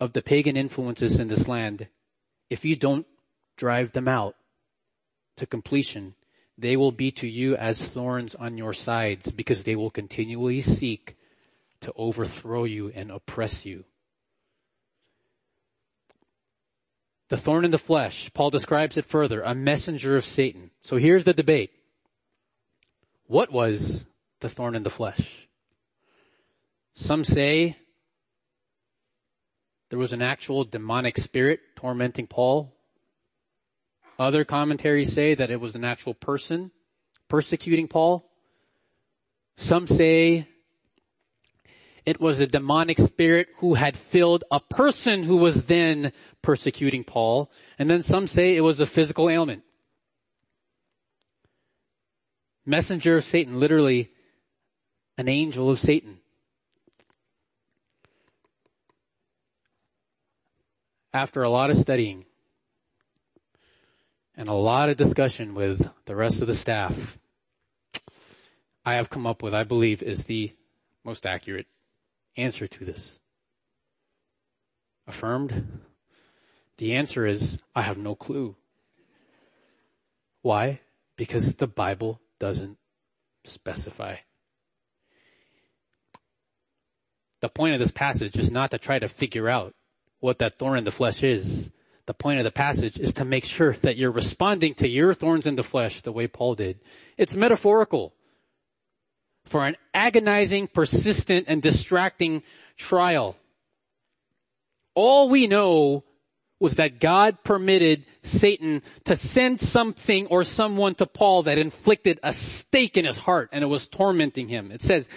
of 0.00 0.14
the 0.14 0.22
pagan 0.22 0.56
influences 0.56 1.20
in 1.20 1.28
this 1.28 1.46
land, 1.46 1.88
if 2.48 2.64
you 2.64 2.74
don't 2.74 3.06
drive 3.56 3.92
them 3.92 4.08
out 4.08 4.36
to 5.36 5.46
completion, 5.46 6.14
they 6.58 6.76
will 6.76 6.92
be 6.92 7.10
to 7.10 7.26
you 7.26 7.56
as 7.56 7.82
thorns 7.82 8.34
on 8.34 8.58
your 8.58 8.72
sides 8.72 9.30
because 9.30 9.64
they 9.64 9.76
will 9.76 9.90
continually 9.90 10.60
seek 10.60 11.16
to 11.80 11.92
overthrow 11.96 12.64
you 12.64 12.92
and 12.94 13.10
oppress 13.10 13.66
you. 13.66 13.84
The 17.28 17.36
thorn 17.38 17.64
in 17.64 17.70
the 17.70 17.78
flesh, 17.78 18.30
Paul 18.34 18.50
describes 18.50 18.98
it 18.98 19.06
further, 19.06 19.40
a 19.40 19.54
messenger 19.54 20.16
of 20.16 20.24
Satan. 20.24 20.70
So 20.82 20.96
here's 20.98 21.24
the 21.24 21.32
debate. 21.32 21.70
What 23.26 23.50
was 23.50 24.04
the 24.40 24.50
thorn 24.50 24.74
in 24.74 24.82
the 24.82 24.90
flesh? 24.90 25.48
Some 26.94 27.24
say 27.24 27.78
there 29.88 29.98
was 29.98 30.12
an 30.12 30.20
actual 30.20 30.64
demonic 30.64 31.16
spirit 31.16 31.60
tormenting 31.74 32.26
Paul. 32.26 32.71
Other 34.22 34.44
commentaries 34.44 35.12
say 35.12 35.34
that 35.34 35.50
it 35.50 35.60
was 35.60 35.74
an 35.74 35.84
actual 35.84 36.14
person 36.14 36.70
persecuting 37.28 37.88
Paul. 37.88 38.30
Some 39.56 39.88
say 39.88 40.46
it 42.06 42.20
was 42.20 42.38
a 42.38 42.46
demonic 42.46 42.98
spirit 42.98 43.48
who 43.56 43.74
had 43.74 43.96
filled 43.96 44.44
a 44.52 44.60
person 44.60 45.24
who 45.24 45.38
was 45.38 45.64
then 45.64 46.12
persecuting 46.40 47.02
Paul. 47.02 47.50
And 47.80 47.90
then 47.90 48.00
some 48.02 48.28
say 48.28 48.54
it 48.54 48.60
was 48.60 48.78
a 48.78 48.86
physical 48.86 49.28
ailment. 49.28 49.64
Messenger 52.64 53.16
of 53.16 53.24
Satan, 53.24 53.58
literally 53.58 54.12
an 55.18 55.28
angel 55.28 55.68
of 55.68 55.80
Satan. 55.80 56.18
After 61.12 61.42
a 61.42 61.50
lot 61.50 61.70
of 61.70 61.76
studying 61.76 62.24
and 64.36 64.48
a 64.48 64.54
lot 64.54 64.88
of 64.88 64.96
discussion 64.96 65.54
with 65.54 65.88
the 66.06 66.16
rest 66.16 66.40
of 66.40 66.46
the 66.46 66.54
staff, 66.54 67.18
I 68.84 68.94
have 68.94 69.10
come 69.10 69.26
up 69.26 69.42
with, 69.42 69.54
I 69.54 69.64
believe, 69.64 70.02
is 70.02 70.24
the 70.24 70.52
most 71.04 71.26
accurate 71.26 71.66
answer 72.36 72.66
to 72.66 72.84
this? 72.84 73.20
Affirmed? 75.06 75.80
The 76.78 76.94
answer 76.94 77.26
is, 77.26 77.58
I 77.74 77.82
have 77.82 77.98
no 77.98 78.14
clue. 78.14 78.56
Why? 80.40 80.80
Because 81.16 81.54
the 81.54 81.66
Bible 81.66 82.20
doesn't 82.40 82.78
specify. 83.44 84.16
The 87.40 87.48
point 87.48 87.74
of 87.74 87.80
this 87.80 87.90
passage 87.90 88.36
is 88.36 88.50
not 88.50 88.70
to 88.70 88.78
try 88.78 88.98
to 88.98 89.08
figure 89.08 89.48
out 89.48 89.74
what 90.20 90.38
that 90.38 90.56
thorn 90.56 90.78
in 90.78 90.84
the 90.84 90.92
flesh 90.92 91.22
is. 91.22 91.70
The 92.06 92.14
point 92.14 92.38
of 92.38 92.44
the 92.44 92.50
passage 92.50 92.98
is 92.98 93.14
to 93.14 93.24
make 93.24 93.44
sure 93.44 93.76
that 93.82 93.96
you're 93.96 94.10
responding 94.10 94.74
to 94.74 94.88
your 94.88 95.14
thorns 95.14 95.46
in 95.46 95.54
the 95.54 95.62
flesh 95.62 96.00
the 96.00 96.12
way 96.12 96.26
Paul 96.26 96.56
did. 96.56 96.80
It's 97.16 97.36
metaphorical 97.36 98.12
for 99.44 99.66
an 99.66 99.76
agonizing, 99.94 100.68
persistent, 100.68 101.46
and 101.48 101.62
distracting 101.62 102.42
trial. 102.76 103.36
All 104.94 105.28
we 105.28 105.46
know 105.46 106.04
was 106.58 106.76
that 106.76 107.00
God 107.00 107.42
permitted 107.42 108.04
Satan 108.22 108.82
to 109.04 109.16
send 109.16 109.60
something 109.60 110.26
or 110.26 110.44
someone 110.44 110.94
to 110.96 111.06
Paul 111.06 111.44
that 111.44 111.58
inflicted 111.58 112.20
a 112.22 112.32
stake 112.32 112.96
in 112.96 113.04
his 113.04 113.16
heart 113.16 113.48
and 113.52 113.64
it 113.64 113.68
was 113.68 113.88
tormenting 113.88 114.48
him. 114.48 114.70
It 114.70 114.82
says, 114.82 115.08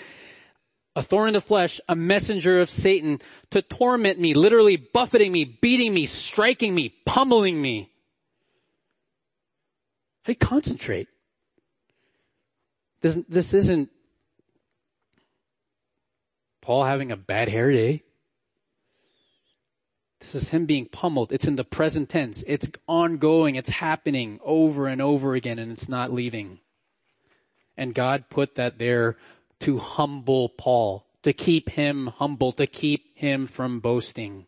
a 0.96 1.04
thorn 1.04 1.28
in 1.28 1.34
the 1.34 1.42
flesh, 1.42 1.82
a 1.90 1.96
messenger 1.96 2.62
of 2.62 2.70
Satan 2.70 3.20
to 3.52 3.62
torment 3.62 4.20
me, 4.20 4.34
literally 4.34 4.78
buffeting 4.78 5.32
me, 5.32 5.44
beating 5.44 5.94
me, 5.94 6.06
striking 6.06 6.74
me, 6.74 6.96
pummeling 7.06 7.62
me. 7.62 7.92
You 10.26 10.36
concentrate? 10.36 11.08
This, 13.02 13.20
this 13.30 13.54
isn't 13.54 13.90
Paul 16.62 16.86
having 16.86 17.12
a 17.12 17.18
bad 17.18 17.50
hair 17.50 17.72
day. 17.72 18.02
This 20.20 20.34
is 20.34 20.50
him 20.50 20.66
being 20.66 20.88
pummeled. 20.88 21.32
It's 21.32 21.46
in 21.46 21.58
the 21.58 21.64
present 21.64 22.10
tense. 22.10 22.44
It's 22.48 22.68
ongoing. 22.88 23.56
It's 23.56 23.70
happening 23.70 24.40
over 24.44 24.88
and 24.88 25.00
over 25.00 25.36
again 25.36 25.60
and 25.60 25.72
it's 25.72 25.88
not 25.88 26.12
leaving. 26.12 26.60
And 27.78 27.94
God 27.94 28.26
put 28.30 28.56
that 28.56 28.80
there 28.80 29.18
to 29.62 29.78
humble 29.78 30.50
Paul, 30.50 31.06
to 31.24 31.34
keep 31.34 31.70
him 31.70 32.08
humble, 32.08 32.52
to 32.54 32.68
keep 32.68 33.18
him 33.18 33.48
from 33.48 33.80
boasting. 33.80 34.48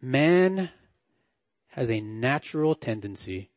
Man 0.00 0.70
has 1.68 1.90
a 1.90 2.00
natural 2.00 2.74
tendency 2.74 3.50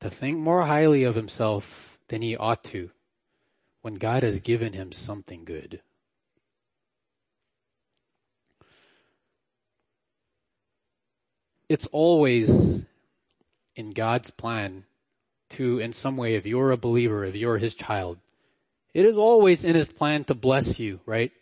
to 0.00 0.10
think 0.10 0.38
more 0.38 0.64
highly 0.64 1.04
of 1.04 1.14
himself 1.14 1.98
than 2.08 2.22
he 2.22 2.36
ought 2.36 2.64
to 2.64 2.90
when 3.82 3.94
God 3.94 4.22
has 4.22 4.40
given 4.40 4.72
him 4.72 4.92
something 4.92 5.44
good. 5.44 5.80
It's 11.68 11.86
always 11.86 12.86
in 13.74 13.90
God's 13.90 14.30
plan 14.30 14.84
to, 15.50 15.78
in 15.78 15.92
some 15.92 16.16
way, 16.16 16.34
if 16.34 16.46
you're 16.46 16.72
a 16.72 16.76
believer, 16.76 17.24
if 17.24 17.34
you're 17.34 17.58
his 17.58 17.74
child, 17.74 18.18
it 18.94 19.04
is 19.04 19.16
always 19.16 19.64
in 19.64 19.74
his 19.74 19.88
plan 19.88 20.24
to 20.24 20.34
bless 20.34 20.78
you, 20.78 21.00
right? 21.06 21.32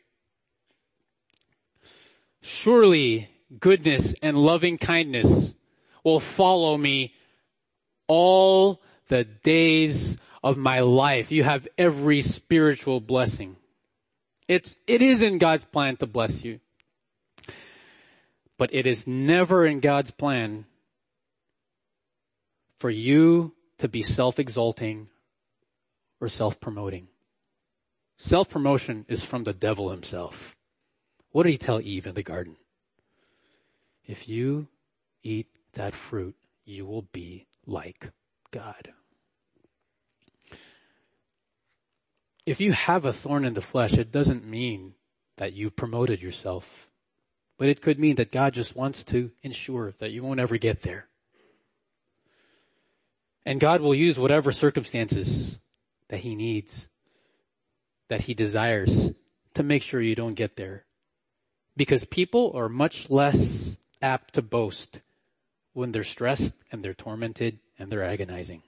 Surely 2.40 3.30
goodness 3.58 4.14
and 4.22 4.36
loving 4.36 4.78
kindness 4.78 5.54
will 6.02 6.20
follow 6.20 6.76
me 6.76 7.14
all 8.06 8.82
the 9.08 9.24
days 9.24 10.18
of 10.42 10.56
my 10.56 10.80
life. 10.80 11.30
You 11.30 11.44
have 11.44 11.66
every 11.78 12.20
spiritual 12.20 13.00
blessing. 13.00 13.56
It's, 14.46 14.76
it 14.86 15.00
is 15.00 15.22
in 15.22 15.38
God's 15.38 15.64
plan 15.64 15.96
to 15.98 16.06
bless 16.06 16.44
you. 16.44 16.60
But 18.58 18.74
it 18.74 18.86
is 18.86 19.06
never 19.06 19.66
in 19.66 19.80
God's 19.80 20.10
plan 20.10 20.66
for 22.78 22.90
you 22.90 23.52
to 23.84 23.88
be 23.88 24.02
self-exalting 24.02 25.08
or 26.18 26.26
self-promoting. 26.26 27.06
Self-promotion 28.16 29.04
is 29.08 29.22
from 29.22 29.44
the 29.44 29.52
devil 29.52 29.90
himself. 29.90 30.56
What 31.32 31.42
did 31.42 31.50
he 31.50 31.58
tell 31.58 31.82
Eve 31.82 32.06
in 32.06 32.14
the 32.14 32.22
garden? 32.22 32.56
If 34.06 34.26
you 34.26 34.68
eat 35.22 35.48
that 35.74 35.94
fruit, 35.94 36.34
you 36.64 36.86
will 36.86 37.02
be 37.12 37.44
like 37.66 38.08
God. 38.50 38.94
If 42.46 42.62
you 42.62 42.72
have 42.72 43.04
a 43.04 43.12
thorn 43.12 43.44
in 43.44 43.52
the 43.52 43.60
flesh, 43.60 43.92
it 43.92 44.10
doesn't 44.10 44.46
mean 44.46 44.94
that 45.36 45.52
you've 45.52 45.76
promoted 45.76 46.22
yourself, 46.22 46.88
but 47.58 47.68
it 47.68 47.82
could 47.82 47.98
mean 47.98 48.16
that 48.16 48.32
God 48.32 48.54
just 48.54 48.74
wants 48.74 49.04
to 49.04 49.32
ensure 49.42 49.92
that 49.98 50.10
you 50.10 50.22
won't 50.22 50.40
ever 50.40 50.56
get 50.56 50.80
there. 50.80 51.08
And 53.46 53.60
God 53.60 53.80
will 53.80 53.94
use 53.94 54.18
whatever 54.18 54.52
circumstances 54.52 55.58
that 56.08 56.20
he 56.20 56.34
needs, 56.34 56.88
that 58.08 58.22
he 58.22 58.34
desires 58.34 59.12
to 59.54 59.62
make 59.62 59.82
sure 59.82 60.00
you 60.00 60.14
don't 60.14 60.34
get 60.34 60.56
there. 60.56 60.84
Because 61.76 62.04
people 62.04 62.52
are 62.54 62.68
much 62.68 63.10
less 63.10 63.76
apt 64.00 64.34
to 64.34 64.42
boast 64.42 65.00
when 65.72 65.92
they're 65.92 66.04
stressed 66.04 66.54
and 66.70 66.82
they're 66.82 66.94
tormented 66.94 67.58
and 67.78 67.90
they're 67.90 68.04
agonizing. 68.04 68.62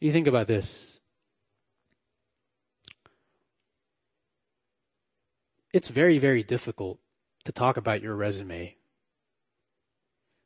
You 0.00 0.10
think 0.10 0.26
about 0.26 0.48
this. 0.48 0.98
It's 5.72 5.88
very, 5.88 6.18
very 6.18 6.42
difficult 6.42 6.98
to 7.44 7.52
talk 7.52 7.76
about 7.76 8.02
your 8.02 8.14
resume 8.14 8.76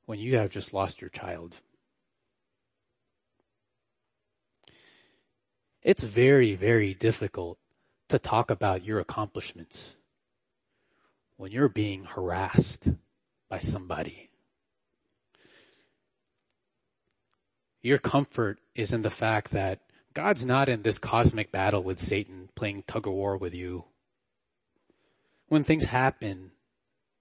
when 0.06 0.18
you 0.18 0.36
have 0.38 0.50
just 0.50 0.72
lost 0.72 1.00
your 1.00 1.10
child. 1.10 1.56
It's 5.82 6.02
very, 6.02 6.54
very 6.54 6.94
difficult 6.94 7.58
to 8.08 8.18
talk 8.18 8.50
about 8.50 8.84
your 8.84 8.98
accomplishments 8.98 9.94
when 11.36 11.52
you're 11.52 11.68
being 11.68 12.04
harassed 12.04 12.88
by 13.48 13.58
somebody. 13.58 14.30
Your 17.82 17.98
comfort 17.98 18.58
is 18.74 18.92
in 18.92 19.02
the 19.02 19.10
fact 19.10 19.52
that 19.52 19.80
God's 20.12 20.44
not 20.44 20.68
in 20.68 20.82
this 20.82 20.98
cosmic 20.98 21.52
battle 21.52 21.82
with 21.82 22.00
Satan 22.00 22.48
playing 22.54 22.84
tug 22.88 23.06
of 23.06 23.12
war 23.12 23.36
with 23.36 23.54
you. 23.54 23.84
When 25.48 25.62
things 25.62 25.84
happen, 25.84 26.52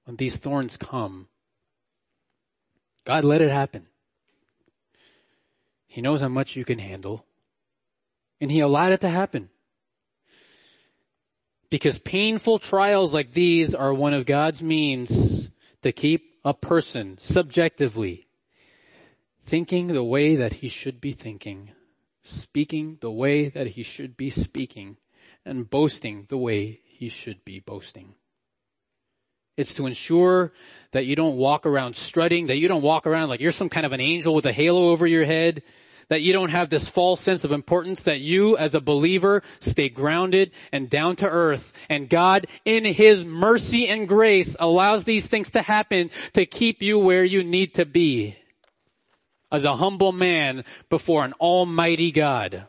when 0.05 0.15
these 0.15 0.37
thorns 0.37 0.77
come, 0.77 1.27
God 3.05 3.23
let 3.23 3.41
it 3.41 3.51
happen. 3.51 3.87
He 5.87 6.01
knows 6.01 6.21
how 6.21 6.27
much 6.27 6.55
you 6.55 6.65
can 6.65 6.79
handle. 6.79 7.25
And 8.41 8.51
He 8.51 8.59
allowed 8.59 8.91
it 8.91 9.01
to 9.01 9.09
happen. 9.09 9.49
Because 11.69 11.99
painful 11.99 12.59
trials 12.59 13.13
like 13.13 13.31
these 13.31 13.73
are 13.73 13.93
one 13.93 14.13
of 14.13 14.25
God's 14.25 14.61
means 14.61 15.49
to 15.81 15.91
keep 15.91 16.35
a 16.43 16.53
person 16.53 17.17
subjectively 17.17 18.25
thinking 19.45 19.87
the 19.87 20.03
way 20.03 20.35
that 20.35 20.55
he 20.55 20.67
should 20.67 20.99
be 20.99 21.11
thinking, 21.11 21.71
speaking 22.23 22.97
the 23.01 23.11
way 23.11 23.47
that 23.47 23.67
he 23.67 23.83
should 23.83 24.17
be 24.17 24.29
speaking, 24.29 24.97
and 25.45 25.69
boasting 25.69 26.25
the 26.29 26.37
way 26.37 26.81
he 26.83 27.09
should 27.09 27.45
be 27.45 27.59
boasting. 27.59 28.15
It's 29.57 29.73
to 29.75 29.85
ensure 29.85 30.51
that 30.91 31.05
you 31.05 31.15
don't 31.15 31.37
walk 31.37 31.65
around 31.65 31.95
strutting, 31.95 32.47
that 32.47 32.57
you 32.57 32.67
don't 32.67 32.81
walk 32.81 33.07
around 33.07 33.29
like 33.29 33.39
you're 33.39 33.51
some 33.51 33.69
kind 33.69 33.85
of 33.85 33.93
an 33.93 34.01
angel 34.01 34.33
with 34.33 34.45
a 34.45 34.51
halo 34.51 34.89
over 34.89 35.07
your 35.07 35.25
head, 35.25 35.63
that 36.09 36.21
you 36.21 36.33
don't 36.33 36.49
have 36.49 36.69
this 36.69 36.87
false 36.87 37.21
sense 37.21 37.43
of 37.43 37.51
importance, 37.51 38.03
that 38.03 38.19
you 38.19 38.57
as 38.57 38.73
a 38.73 38.81
believer 38.81 39.43
stay 39.59 39.89
grounded 39.89 40.51
and 40.71 40.89
down 40.89 41.15
to 41.17 41.27
earth. 41.27 41.73
And 41.89 42.09
God 42.09 42.47
in 42.65 42.85
His 42.85 43.23
mercy 43.23 43.87
and 43.87 44.07
grace 44.07 44.55
allows 44.59 45.05
these 45.05 45.27
things 45.27 45.51
to 45.51 45.61
happen 45.61 46.11
to 46.33 46.45
keep 46.45 46.81
you 46.81 46.99
where 46.99 47.23
you 47.23 47.43
need 47.43 47.75
to 47.75 47.85
be. 47.85 48.37
As 49.51 49.63
a 49.63 49.77
humble 49.77 50.11
man 50.11 50.65
before 50.89 51.23
an 51.23 51.33
almighty 51.33 52.11
God 52.11 52.67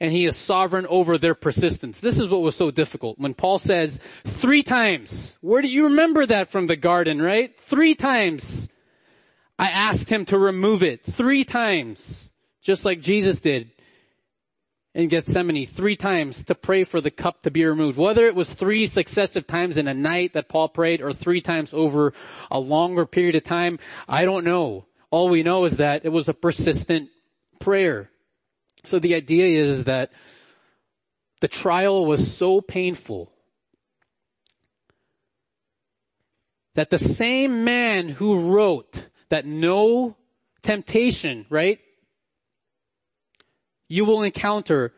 and 0.00 0.12
he 0.12 0.26
is 0.26 0.36
sovereign 0.36 0.86
over 0.86 1.18
their 1.18 1.34
persistence. 1.34 1.98
This 1.98 2.18
is 2.18 2.28
what 2.28 2.42
was 2.42 2.56
so 2.56 2.70
difficult. 2.70 3.18
When 3.18 3.34
Paul 3.34 3.58
says 3.58 4.00
three 4.24 4.62
times, 4.62 5.36
where 5.40 5.62
do 5.62 5.68
you 5.68 5.84
remember 5.84 6.24
that 6.26 6.50
from 6.50 6.66
the 6.66 6.76
garden, 6.76 7.20
right? 7.20 7.58
Three 7.60 7.94
times. 7.94 8.68
I 9.58 9.70
asked 9.70 10.08
him 10.08 10.24
to 10.26 10.38
remove 10.38 10.82
it. 10.82 11.04
Three 11.04 11.44
times. 11.44 12.30
Just 12.62 12.84
like 12.84 13.00
Jesus 13.00 13.40
did 13.40 13.72
in 14.94 15.08
Gethsemane 15.08 15.66
three 15.66 15.96
times 15.96 16.44
to 16.44 16.54
pray 16.54 16.84
for 16.84 17.00
the 17.00 17.10
cup 17.10 17.42
to 17.42 17.50
be 17.50 17.64
removed. 17.64 17.98
Whether 17.98 18.26
it 18.26 18.34
was 18.34 18.48
three 18.48 18.86
successive 18.86 19.46
times 19.46 19.78
in 19.78 19.86
a 19.86 19.94
night 19.94 20.32
that 20.32 20.48
Paul 20.48 20.68
prayed 20.68 21.00
or 21.00 21.12
three 21.12 21.40
times 21.40 21.72
over 21.72 22.12
a 22.50 22.58
longer 22.58 23.06
period 23.06 23.36
of 23.36 23.44
time, 23.44 23.78
I 24.08 24.24
don't 24.24 24.44
know. 24.44 24.86
All 25.10 25.28
we 25.28 25.42
know 25.42 25.64
is 25.64 25.76
that 25.76 26.04
it 26.04 26.10
was 26.10 26.28
a 26.28 26.34
persistent 26.34 27.10
prayer. 27.60 28.10
So 28.84 28.98
the 28.98 29.14
idea 29.14 29.46
is 29.60 29.84
that 29.84 30.10
the 31.40 31.48
trial 31.48 32.04
was 32.06 32.32
so 32.36 32.60
painful 32.60 33.32
that 36.74 36.90
the 36.90 36.98
same 36.98 37.64
man 37.64 38.08
who 38.08 38.52
wrote 38.52 39.06
that 39.30 39.44
no 39.46 40.16
temptation, 40.62 41.46
right? 41.50 41.80
You 43.88 44.04
will 44.04 44.22
encounter 44.22 44.92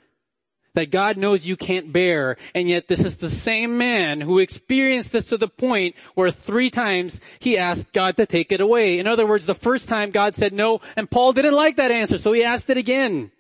that 0.74 0.90
God 0.90 1.16
knows 1.16 1.46
you 1.46 1.56
can't 1.56 1.92
bear, 1.92 2.36
and 2.54 2.68
yet 2.68 2.86
this 2.86 3.04
is 3.04 3.16
the 3.16 3.30
same 3.30 3.76
man 3.76 4.20
who 4.20 4.38
experienced 4.38 5.10
this 5.12 5.28
to 5.28 5.36
the 5.36 5.48
point 5.48 5.96
where 6.14 6.30
three 6.30 6.70
times 6.70 7.20
he 7.40 7.58
asked 7.58 7.92
God 7.92 8.16
to 8.18 8.26
take 8.26 8.52
it 8.52 8.60
away. 8.60 8.98
In 8.98 9.06
other 9.06 9.26
words, 9.26 9.46
the 9.46 9.54
first 9.54 9.88
time 9.88 10.10
God 10.10 10.34
said 10.34 10.52
no, 10.52 10.80
and 10.96 11.10
Paul 11.10 11.32
didn't 11.32 11.54
like 11.54 11.76
that 11.76 11.90
answer, 11.90 12.18
so 12.18 12.32
he 12.32 12.44
asked 12.44 12.70
it 12.70 12.76
again. 12.76 13.32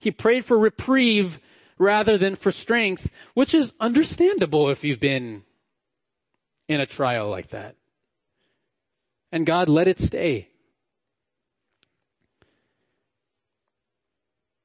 He 0.00 0.10
prayed 0.10 0.44
for 0.44 0.58
reprieve 0.58 1.38
rather 1.78 2.18
than 2.18 2.36
for 2.36 2.50
strength, 2.50 3.10
which 3.34 3.54
is 3.54 3.72
understandable 3.78 4.68
if 4.68 4.82
you've 4.82 5.00
been 5.00 5.44
in 6.68 6.80
a 6.80 6.86
trial 6.86 7.28
like 7.28 7.50
that. 7.50 7.76
And 9.30 9.46
God 9.46 9.68
let 9.68 9.88
it 9.88 9.98
stay. 9.98 10.48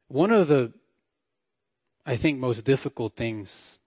One 0.08 0.32
of 0.32 0.48
the 0.48 0.74
I 2.06 2.18
think, 2.18 2.38
most 2.38 2.64
difficult 2.64 3.16
things 3.16 3.80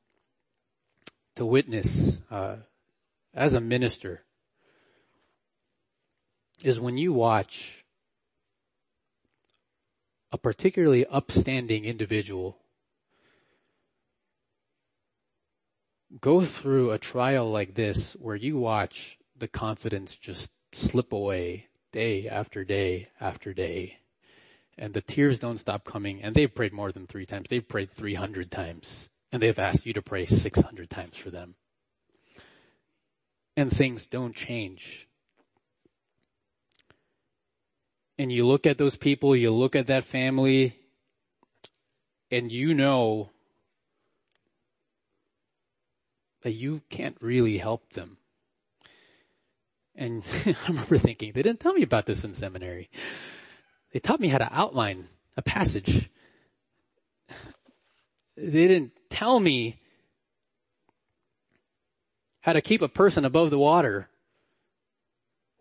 to 1.36 1.46
witness 1.46 2.18
uh, 2.30 2.56
as 3.32 3.54
a 3.54 3.60
minister 3.60 4.24
is 6.64 6.80
when 6.80 6.98
you 6.98 7.12
watch 7.12 7.77
a 10.30 10.38
particularly 10.38 11.06
upstanding 11.06 11.84
individual 11.84 12.58
go 16.20 16.44
through 16.44 16.90
a 16.90 16.98
trial 16.98 17.50
like 17.50 17.74
this 17.74 18.14
where 18.14 18.36
you 18.36 18.58
watch 18.58 19.18
the 19.36 19.48
confidence 19.48 20.16
just 20.16 20.50
slip 20.72 21.12
away 21.12 21.66
day 21.92 22.28
after 22.28 22.64
day 22.64 23.08
after 23.20 23.52
day 23.52 23.98
and 24.78 24.94
the 24.94 25.00
tears 25.00 25.38
don't 25.40 25.58
stop 25.58 25.84
coming 25.84 26.22
and 26.22 26.34
they've 26.34 26.54
prayed 26.54 26.72
more 26.72 26.92
than 26.92 27.06
three 27.06 27.26
times. 27.26 27.48
They've 27.50 27.66
prayed 27.66 27.90
300 27.90 28.50
times 28.50 29.10
and 29.32 29.42
they've 29.42 29.58
asked 29.58 29.84
you 29.84 29.92
to 29.92 30.02
pray 30.02 30.24
600 30.24 30.88
times 30.88 31.16
for 31.16 31.30
them. 31.30 31.56
And 33.56 33.72
things 33.72 34.06
don't 34.06 34.36
change. 34.36 35.07
And 38.18 38.32
you 38.32 38.46
look 38.46 38.66
at 38.66 38.78
those 38.78 38.96
people, 38.96 39.36
you 39.36 39.52
look 39.52 39.76
at 39.76 39.86
that 39.86 40.04
family, 40.04 40.76
and 42.30 42.50
you 42.50 42.74
know 42.74 43.30
that 46.42 46.52
you 46.52 46.82
can't 46.90 47.16
really 47.20 47.58
help 47.58 47.92
them. 47.92 48.18
And 49.94 50.22
I 50.46 50.56
remember 50.68 50.98
thinking, 50.98 51.32
they 51.32 51.42
didn't 51.42 51.60
tell 51.60 51.72
me 51.72 51.82
about 51.82 52.06
this 52.06 52.24
in 52.24 52.34
seminary. 52.34 52.90
They 53.92 54.00
taught 54.00 54.20
me 54.20 54.28
how 54.28 54.38
to 54.38 54.48
outline 54.52 55.08
a 55.36 55.42
passage. 55.42 56.10
They 58.36 58.68
didn't 58.68 58.92
tell 59.10 59.40
me 59.40 59.80
how 62.40 62.52
to 62.52 62.60
keep 62.60 62.82
a 62.82 62.88
person 62.88 63.24
above 63.24 63.50
the 63.50 63.58
water 63.58 64.08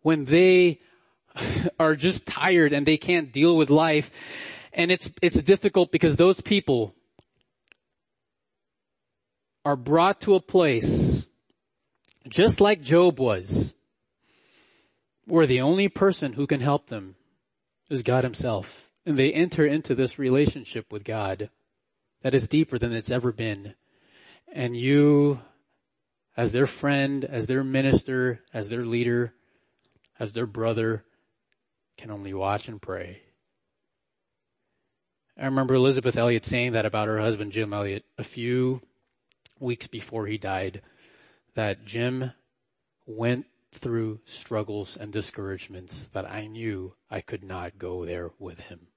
when 0.03 0.26
they 0.26 0.80
are 1.79 1.95
just 1.95 2.25
tired 2.25 2.73
and 2.73 2.85
they 2.85 2.97
can't 2.97 3.31
deal 3.31 3.57
with 3.57 3.69
life. 3.69 4.11
And 4.73 4.91
it's, 4.91 5.09
it's 5.21 5.41
difficult 5.41 5.91
because 5.91 6.15
those 6.15 6.41
people 6.41 6.93
are 9.65 9.75
brought 9.75 10.21
to 10.21 10.35
a 10.35 10.39
place 10.39 11.27
just 12.29 12.59
like 12.59 12.81
Job 12.81 13.19
was 13.19 13.73
where 15.25 15.47
the 15.47 15.61
only 15.61 15.88
person 15.88 16.33
who 16.33 16.47
can 16.47 16.61
help 16.61 16.88
them 16.88 17.15
is 17.89 18.01
God 18.03 18.23
himself. 18.23 18.89
And 19.05 19.17
they 19.17 19.31
enter 19.31 19.65
into 19.65 19.95
this 19.95 20.19
relationship 20.19 20.91
with 20.91 21.03
God 21.03 21.49
that 22.21 22.33
is 22.33 22.47
deeper 22.47 22.77
than 22.77 22.93
it's 22.93 23.11
ever 23.11 23.31
been. 23.31 23.75
And 24.51 24.75
you, 24.75 25.39
as 26.35 26.51
their 26.51 26.65
friend, 26.65 27.23
as 27.23 27.47
their 27.47 27.63
minister, 27.63 28.41
as 28.53 28.69
their 28.69 28.85
leader, 28.85 29.33
as 30.19 30.33
their 30.33 30.45
brother, 30.45 31.03
can 31.97 32.11
only 32.11 32.33
watch 32.33 32.67
and 32.67 32.81
pray. 32.81 33.21
I 35.39 35.45
remember 35.45 35.75
Elisabeth 35.75 36.17
Elliot 36.17 36.45
saying 36.45 36.71
that 36.71 36.85
about 36.85 37.07
her 37.07 37.19
husband 37.19 37.51
Jim 37.51 37.73
Elliot 37.73 38.05
a 38.17 38.23
few 38.23 38.81
weeks 39.59 39.87
before 39.87 40.27
he 40.27 40.37
died, 40.37 40.81
that 41.55 41.85
Jim 41.85 42.31
went 43.05 43.45
through 43.71 44.19
struggles 44.25 44.97
and 44.97 45.11
discouragements 45.11 46.09
that 46.13 46.29
I 46.29 46.47
knew 46.47 46.93
I 47.09 47.21
could 47.21 47.43
not 47.43 47.77
go 47.77 48.05
there 48.05 48.31
with 48.39 48.59
him. 48.61 48.87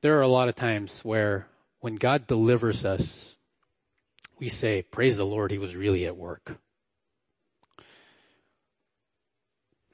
There 0.00 0.16
are 0.18 0.22
a 0.22 0.28
lot 0.28 0.48
of 0.48 0.54
times 0.54 1.04
where 1.04 1.48
when 1.80 1.96
God 1.96 2.26
delivers 2.26 2.84
us, 2.84 3.36
we 4.38 4.48
say, 4.48 4.82
praise 4.82 5.16
the 5.16 5.26
Lord, 5.26 5.50
he 5.50 5.58
was 5.58 5.76
really 5.76 6.06
at 6.06 6.16
work. 6.16 6.58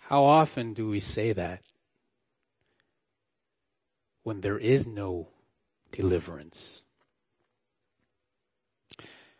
How 0.08 0.24
often 0.24 0.74
do 0.74 0.88
we 0.88 1.00
say 1.00 1.32
that 1.32 1.62
when 4.22 4.42
there 4.42 4.58
is 4.58 4.86
no 4.86 5.28
deliverance? 5.92 6.82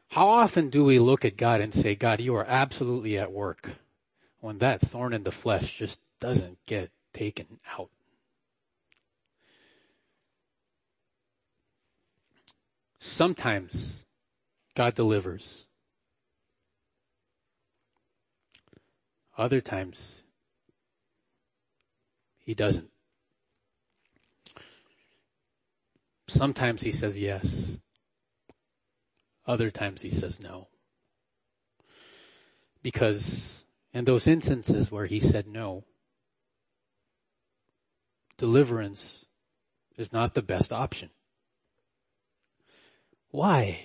How 0.08 0.26
often 0.26 0.70
do 0.70 0.82
we 0.82 0.98
look 0.98 1.24
at 1.24 1.36
God 1.36 1.60
and 1.60 1.74
say, 1.74 1.94
God, 1.94 2.20
you 2.20 2.34
are 2.34 2.46
absolutely 2.48 3.18
at 3.18 3.30
work 3.30 3.72
when 4.40 4.56
that 4.58 4.80
thorn 4.80 5.12
in 5.12 5.24
the 5.24 5.32
flesh 5.32 5.76
just 5.76 6.00
doesn't 6.18 6.58
get 6.64 6.90
taken 7.12 7.58
out? 7.78 7.90
Sometimes 12.98 14.04
God 14.74 14.94
delivers. 14.94 15.66
Other 19.36 19.60
times, 19.60 20.23
He 22.44 22.54
doesn't. 22.54 22.90
Sometimes 26.28 26.82
He 26.82 26.92
says 26.92 27.18
yes. 27.18 27.78
Other 29.46 29.70
times 29.70 30.02
he 30.02 30.10
says 30.10 30.40
no. 30.40 30.68
Because 32.82 33.64
in 33.92 34.04
those 34.04 34.26
instances 34.26 34.90
where 34.90 35.06
he 35.06 35.20
said 35.20 35.46
no, 35.46 35.84
deliverance 38.38 39.26
is 39.96 40.12
not 40.12 40.34
the 40.34 40.42
best 40.42 40.72
option. 40.72 41.10
Why? 43.30 43.80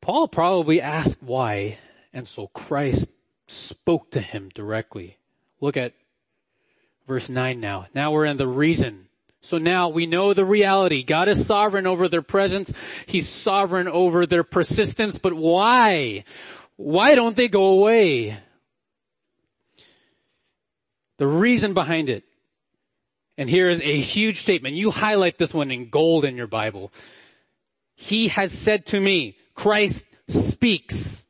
Paul 0.00 0.26
probably 0.26 0.80
asked 0.80 1.22
why, 1.22 1.78
and 2.12 2.26
so 2.26 2.48
Christ 2.48 3.10
spoke 3.46 4.10
to 4.12 4.20
him 4.20 4.50
directly. 4.54 5.18
Look 5.60 5.76
at 5.76 5.94
verse 7.06 7.28
9 7.28 7.60
now. 7.60 7.86
Now 7.94 8.12
we're 8.12 8.26
in 8.26 8.36
the 8.36 8.46
reason 8.48 9.08
so 9.40 9.58
now 9.58 9.88
we 9.88 10.06
know 10.06 10.34
the 10.34 10.44
reality. 10.44 11.02
God 11.02 11.28
is 11.28 11.46
sovereign 11.46 11.86
over 11.86 12.08
their 12.08 12.22
presence. 12.22 12.72
He's 13.06 13.28
sovereign 13.28 13.88
over 13.88 14.26
their 14.26 14.44
persistence, 14.44 15.18
but 15.18 15.32
why? 15.32 16.24
Why 16.76 17.14
don't 17.14 17.36
they 17.36 17.48
go 17.48 17.66
away? 17.66 18.38
The 21.18 21.26
reason 21.26 21.74
behind 21.74 22.08
it. 22.08 22.24
And 23.36 23.48
here 23.48 23.68
is 23.68 23.80
a 23.80 24.00
huge 24.00 24.40
statement. 24.40 24.74
You 24.74 24.90
highlight 24.90 25.38
this 25.38 25.54
one 25.54 25.70
in 25.70 25.90
gold 25.90 26.24
in 26.24 26.36
your 26.36 26.48
Bible. 26.48 26.92
He 27.94 28.28
has 28.28 28.52
said 28.52 28.86
to 28.86 29.00
me, 29.00 29.36
Christ 29.54 30.04
speaks. 30.28 31.24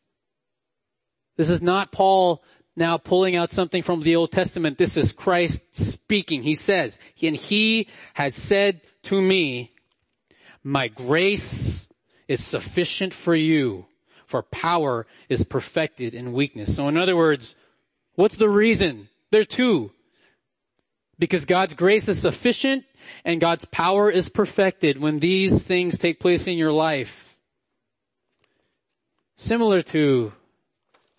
This 1.38 1.50
is 1.50 1.62
not 1.62 1.92
Paul 1.92 2.42
now 2.76 2.98
pulling 2.98 3.36
out 3.36 3.50
something 3.50 3.82
from 3.82 4.02
the 4.02 4.16
Old 4.16 4.32
Testament. 4.32 4.76
This 4.76 4.96
is 4.96 5.12
Christ 5.12 5.62
speaking. 5.74 6.42
He 6.42 6.56
says, 6.56 6.98
and 7.22 7.36
he 7.36 7.88
has 8.14 8.34
said 8.34 8.80
to 9.04 9.22
me, 9.22 9.72
my 10.64 10.88
grace 10.88 11.86
is 12.26 12.44
sufficient 12.44 13.14
for 13.14 13.36
you, 13.36 13.86
for 14.26 14.42
power 14.42 15.06
is 15.28 15.44
perfected 15.44 16.12
in 16.12 16.32
weakness. 16.32 16.74
So 16.74 16.88
in 16.88 16.96
other 16.96 17.16
words, 17.16 17.54
what's 18.16 18.36
the 18.36 18.48
reason? 18.48 19.08
There 19.30 19.42
are 19.42 19.44
two. 19.44 19.92
Because 21.20 21.44
God's 21.44 21.74
grace 21.74 22.08
is 22.08 22.20
sufficient 22.20 22.84
and 23.24 23.40
God's 23.40 23.64
power 23.66 24.10
is 24.10 24.28
perfected 24.28 25.00
when 25.00 25.20
these 25.20 25.62
things 25.62 25.98
take 25.98 26.18
place 26.18 26.48
in 26.48 26.58
your 26.58 26.72
life. 26.72 27.36
Similar 29.36 29.82
to 29.82 30.32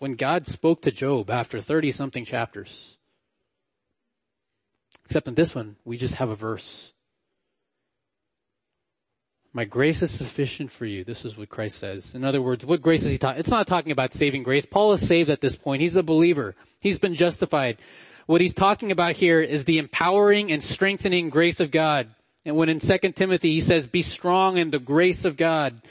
when 0.00 0.14
God 0.14 0.48
spoke 0.48 0.82
to 0.82 0.90
Job 0.90 1.30
after 1.30 1.60
30 1.60 1.92
something 1.92 2.24
chapters. 2.24 2.96
Except 5.04 5.28
in 5.28 5.34
this 5.34 5.54
one, 5.54 5.76
we 5.84 5.96
just 5.96 6.16
have 6.16 6.30
a 6.30 6.34
verse. 6.34 6.94
My 9.52 9.64
grace 9.64 10.00
is 10.00 10.10
sufficient 10.10 10.70
for 10.70 10.86
you. 10.86 11.04
This 11.04 11.24
is 11.24 11.36
what 11.36 11.48
Christ 11.48 11.78
says. 11.78 12.14
In 12.14 12.24
other 12.24 12.40
words, 12.40 12.64
what 12.64 12.80
grace 12.80 13.02
is 13.02 13.12
he 13.12 13.18
talking? 13.18 13.40
It's 13.40 13.50
not 13.50 13.66
talking 13.66 13.92
about 13.92 14.12
saving 14.12 14.42
grace. 14.42 14.64
Paul 14.64 14.92
is 14.94 15.06
saved 15.06 15.28
at 15.28 15.40
this 15.40 15.56
point. 15.56 15.82
He's 15.82 15.96
a 15.96 16.02
believer. 16.02 16.54
He's 16.80 16.98
been 16.98 17.14
justified. 17.14 17.78
What 18.26 18.40
he's 18.40 18.54
talking 18.54 18.92
about 18.92 19.16
here 19.16 19.40
is 19.40 19.64
the 19.64 19.78
empowering 19.78 20.50
and 20.50 20.62
strengthening 20.62 21.28
grace 21.28 21.60
of 21.60 21.72
God. 21.72 22.14
And 22.46 22.56
when 22.56 22.68
in 22.68 22.78
2 22.78 22.98
Timothy 23.12 23.50
he 23.50 23.60
says, 23.60 23.86
be 23.86 24.02
strong 24.02 24.56
in 24.56 24.70
the 24.70 24.78
grace 24.78 25.26
of 25.26 25.36
God. 25.36 25.82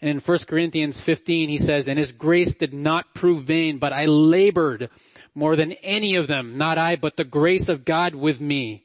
And 0.00 0.08
in 0.10 0.18
1 0.20 0.38
Corinthians 0.46 1.00
15 1.00 1.48
he 1.48 1.58
says, 1.58 1.88
and 1.88 1.98
his 1.98 2.12
grace 2.12 2.54
did 2.54 2.72
not 2.72 3.14
prove 3.14 3.44
vain, 3.44 3.78
but 3.78 3.92
I 3.92 4.06
labored 4.06 4.90
more 5.34 5.56
than 5.56 5.72
any 5.72 6.14
of 6.14 6.26
them, 6.26 6.56
not 6.56 6.78
I, 6.78 6.96
but 6.96 7.16
the 7.16 7.24
grace 7.24 7.68
of 7.68 7.84
God 7.84 8.14
with 8.14 8.40
me 8.40 8.84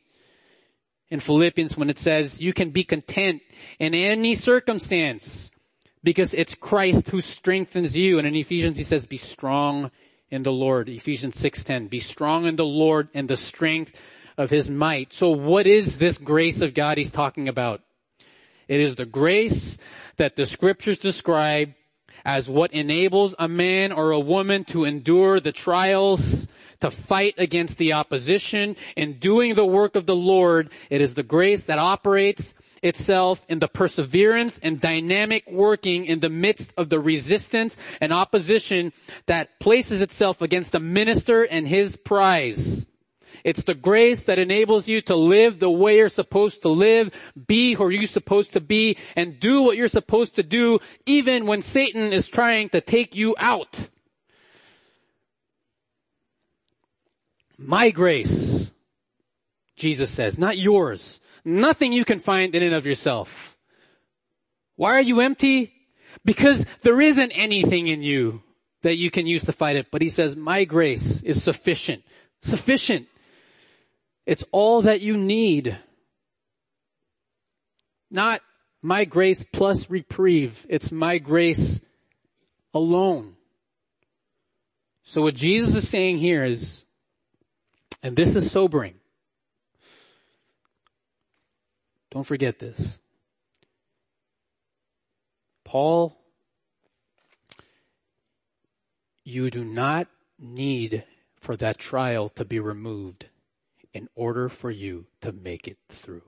in 1.09 1.19
Philippians 1.19 1.77
when 1.77 1.89
it 1.89 1.99
says 1.99 2.41
you 2.41 2.53
can 2.53 2.71
be 2.71 2.83
content 2.83 3.41
in 3.77 3.93
any 3.93 4.33
circumstance 4.33 5.51
because 6.03 6.33
it's 6.33 6.55
Christ 6.55 7.09
who 7.09 7.21
strengthens 7.21 7.95
you. 7.95 8.17
And 8.17 8.27
in 8.27 8.35
Ephesians 8.35 8.77
he 8.77 8.83
says 8.83 9.05
be 9.05 9.17
strong 9.17 9.91
in 10.29 10.41
the 10.41 10.51
Lord. 10.51 10.89
Ephesians 10.89 11.37
6:10. 11.37 11.87
Be 11.89 11.99
strong 11.99 12.47
in 12.47 12.55
the 12.55 12.65
Lord 12.65 13.09
and 13.13 13.29
the 13.29 13.37
strength 13.37 13.95
of 14.37 14.49
his 14.49 14.69
might. 14.69 15.13
So 15.13 15.29
what 15.29 15.67
is 15.67 15.99
this 15.99 16.17
grace 16.17 16.63
of 16.63 16.73
God 16.73 16.97
he's 16.97 17.11
talking 17.11 17.47
about? 17.47 17.81
It 18.67 18.79
is 18.79 18.95
the 18.95 19.05
grace 19.05 19.77
that 20.17 20.35
the 20.35 20.45
scriptures 20.45 20.99
describe 20.99 21.73
as 22.25 22.47
what 22.47 22.71
enables 22.73 23.35
a 23.37 23.47
man 23.47 23.91
or 23.91 24.11
a 24.11 24.19
woman 24.19 24.63
to 24.65 24.85
endure 24.85 25.39
the 25.39 25.51
trials 25.51 26.47
to 26.79 26.91
fight 26.91 27.35
against 27.37 27.77
the 27.77 27.93
opposition 27.93 28.75
in 28.95 29.19
doing 29.19 29.55
the 29.55 29.65
work 29.65 29.95
of 29.95 30.05
the 30.05 30.15
Lord. 30.15 30.69
It 30.89 31.01
is 31.01 31.13
the 31.13 31.23
grace 31.23 31.65
that 31.65 31.79
operates 31.79 32.53
itself 32.81 33.45
in 33.47 33.59
the 33.59 33.67
perseverance 33.67 34.59
and 34.61 34.79
dynamic 34.79 35.49
working 35.49 36.05
in 36.05 36.19
the 36.19 36.29
midst 36.29 36.73
of 36.77 36.89
the 36.89 36.99
resistance 36.99 37.77
and 38.01 38.11
opposition 38.11 38.91
that 39.25 39.59
places 39.59 40.01
itself 40.01 40.41
against 40.41 40.73
the 40.73 40.79
minister 40.79 41.43
and 41.43 41.67
his 41.67 41.95
prize. 41.95 42.85
It's 43.43 43.63
the 43.63 43.73
grace 43.73 44.23
that 44.23 44.39
enables 44.39 44.87
you 44.87 45.01
to 45.01 45.15
live 45.15 45.59
the 45.59 45.69
way 45.69 45.97
you're 45.97 46.09
supposed 46.09 46.61
to 46.61 46.69
live, 46.69 47.11
be 47.47 47.73
who 47.73 47.89
you're 47.89 48.07
supposed 48.07 48.53
to 48.53 48.61
be, 48.61 48.97
and 49.15 49.39
do 49.39 49.61
what 49.61 49.75
you're 49.75 49.87
supposed 49.87 50.35
to 50.35 50.43
do, 50.43 50.79
even 51.05 51.45
when 51.45 51.61
Satan 51.61 52.13
is 52.13 52.27
trying 52.27 52.69
to 52.69 52.81
take 52.81 53.15
you 53.15 53.35
out. 53.37 53.87
My 57.57 57.91
grace, 57.91 58.71
Jesus 59.75 60.09
says, 60.09 60.37
not 60.37 60.57
yours. 60.57 61.19
Nothing 61.45 61.91
you 61.93 62.05
can 62.05 62.19
find 62.19 62.55
in 62.55 62.63
and 62.63 62.73
of 62.73 62.85
yourself. 62.85 63.57
Why 64.75 64.93
are 64.93 65.01
you 65.01 65.19
empty? 65.19 65.71
Because 66.25 66.65
there 66.81 66.99
isn't 67.01 67.31
anything 67.31 67.87
in 67.87 68.01
you 68.01 68.41
that 68.81 68.95
you 68.95 69.11
can 69.11 69.27
use 69.27 69.43
to 69.45 69.51
fight 69.51 69.75
it. 69.75 69.87
But 69.91 70.01
he 70.01 70.09
says, 70.09 70.35
my 70.35 70.63
grace 70.63 71.21
is 71.23 71.43
sufficient. 71.43 72.03
Sufficient. 72.41 73.07
It's 74.25 74.43
all 74.51 74.83
that 74.83 75.01
you 75.01 75.17
need. 75.17 75.77
Not 78.09 78.41
my 78.81 79.05
grace 79.05 79.43
plus 79.51 79.89
reprieve. 79.89 80.65
It's 80.69 80.91
my 80.91 81.17
grace 81.17 81.81
alone. 82.73 83.35
So 85.03 85.23
what 85.23 85.35
Jesus 85.35 85.75
is 85.75 85.89
saying 85.89 86.19
here 86.19 86.43
is, 86.43 86.85
and 88.01 88.15
this 88.15 88.35
is 88.35 88.49
sobering. 88.49 88.95
Don't 92.11 92.23
forget 92.23 92.59
this. 92.59 92.99
Paul, 95.65 96.15
you 99.23 99.49
do 99.49 99.65
not 99.65 100.07
need 100.37 101.03
for 101.39 101.57
that 101.57 101.77
trial 101.77 102.29
to 102.29 102.45
be 102.45 102.59
removed 102.59 103.25
in 103.93 104.09
order 104.15 104.49
for 104.49 104.71
you 104.71 105.05
to 105.21 105.31
make 105.31 105.67
it 105.67 105.77
through. 105.89 106.23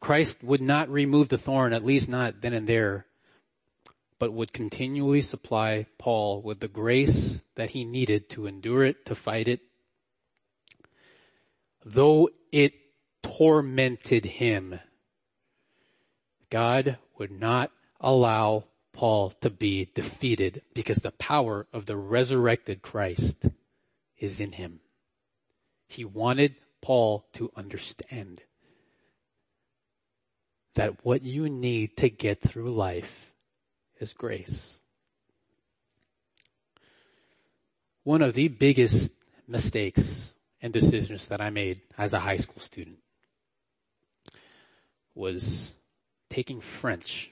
Christ 0.00 0.42
would 0.42 0.60
not 0.60 0.90
remove 0.90 1.28
the 1.28 1.38
thorn, 1.38 1.72
at 1.72 1.84
least 1.84 2.08
not 2.08 2.42
then 2.42 2.52
and 2.52 2.68
there, 2.68 3.06
but 4.18 4.32
would 4.32 4.52
continually 4.52 5.22
supply 5.22 5.86
Paul 5.98 6.42
with 6.42 6.60
the 6.60 6.68
grace 6.68 7.40
that 7.54 7.70
he 7.70 7.84
needed 7.84 8.28
to 8.30 8.46
endure 8.46 8.84
it, 8.84 9.06
to 9.06 9.14
fight 9.14 9.48
it, 9.48 9.60
though 11.84 12.28
it 12.52 12.74
tormented 13.22 14.24
him. 14.24 14.78
God 16.50 16.98
would 17.18 17.32
not 17.32 17.70
allow 18.00 18.64
Paul 18.92 19.30
to 19.40 19.50
be 19.50 19.90
defeated 19.94 20.62
because 20.74 20.98
the 20.98 21.10
power 21.12 21.66
of 21.72 21.86
the 21.86 21.96
resurrected 21.96 22.82
Christ 22.82 23.46
is 24.24 24.40
in 24.40 24.52
him. 24.52 24.80
He 25.86 26.04
wanted 26.04 26.56
Paul 26.80 27.26
to 27.34 27.52
understand 27.54 28.42
that 30.74 31.04
what 31.04 31.22
you 31.22 31.48
need 31.48 31.96
to 31.98 32.08
get 32.08 32.40
through 32.42 32.72
life 32.72 33.32
is 34.00 34.12
grace. 34.12 34.80
One 38.02 38.22
of 38.22 38.34
the 38.34 38.48
biggest 38.48 39.12
mistakes 39.46 40.32
and 40.60 40.72
decisions 40.72 41.26
that 41.26 41.40
I 41.40 41.50
made 41.50 41.82
as 41.96 42.12
a 42.12 42.18
high 42.18 42.36
school 42.36 42.60
student 42.60 42.98
was 45.14 45.74
taking 46.28 46.60
French. 46.60 47.30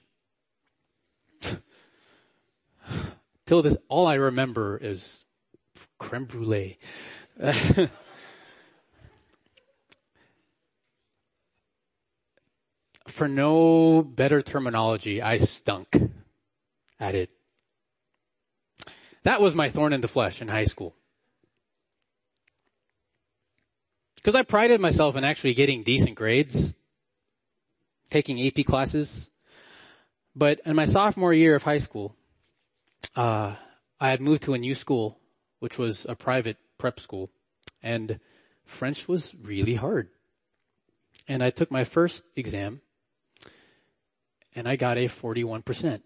Till 3.46 3.62
this, 3.62 3.76
all 3.88 4.06
I 4.06 4.14
remember 4.14 4.78
is 4.78 5.24
creme 6.02 6.24
brulee. 6.24 6.78
For 13.06 13.28
no 13.28 14.02
better 14.02 14.42
terminology, 14.42 15.22
I 15.22 15.38
stunk 15.38 15.96
at 16.98 17.14
it. 17.14 17.30
That 19.22 19.40
was 19.40 19.54
my 19.54 19.70
thorn 19.70 19.92
in 19.92 20.00
the 20.00 20.08
flesh 20.08 20.42
in 20.42 20.48
high 20.48 20.64
school. 20.64 20.96
Because 24.16 24.34
I 24.34 24.42
prided 24.42 24.80
myself 24.80 25.14
in 25.16 25.22
actually 25.24 25.54
getting 25.54 25.82
decent 25.82 26.16
grades, 26.16 26.74
taking 28.10 28.44
AP 28.44 28.64
classes. 28.66 29.30
But 30.34 30.60
in 30.64 30.74
my 30.76 30.84
sophomore 30.84 31.32
year 31.32 31.54
of 31.54 31.62
high 31.62 31.78
school, 31.78 32.16
uh, 33.14 33.54
I 34.00 34.10
had 34.10 34.20
moved 34.20 34.42
to 34.44 34.54
a 34.54 34.58
new 34.58 34.74
school 34.74 35.18
which 35.62 35.78
was 35.78 36.04
a 36.08 36.16
private 36.16 36.56
prep 36.76 36.98
school. 36.98 37.30
And 37.84 38.18
French 38.64 39.06
was 39.06 39.32
really 39.40 39.76
hard. 39.76 40.08
And 41.28 41.40
I 41.40 41.50
took 41.50 41.70
my 41.70 41.84
first 41.84 42.24
exam 42.34 42.80
and 44.56 44.66
I 44.66 44.74
got 44.74 44.98
a 44.98 45.06
41%. 45.06 46.02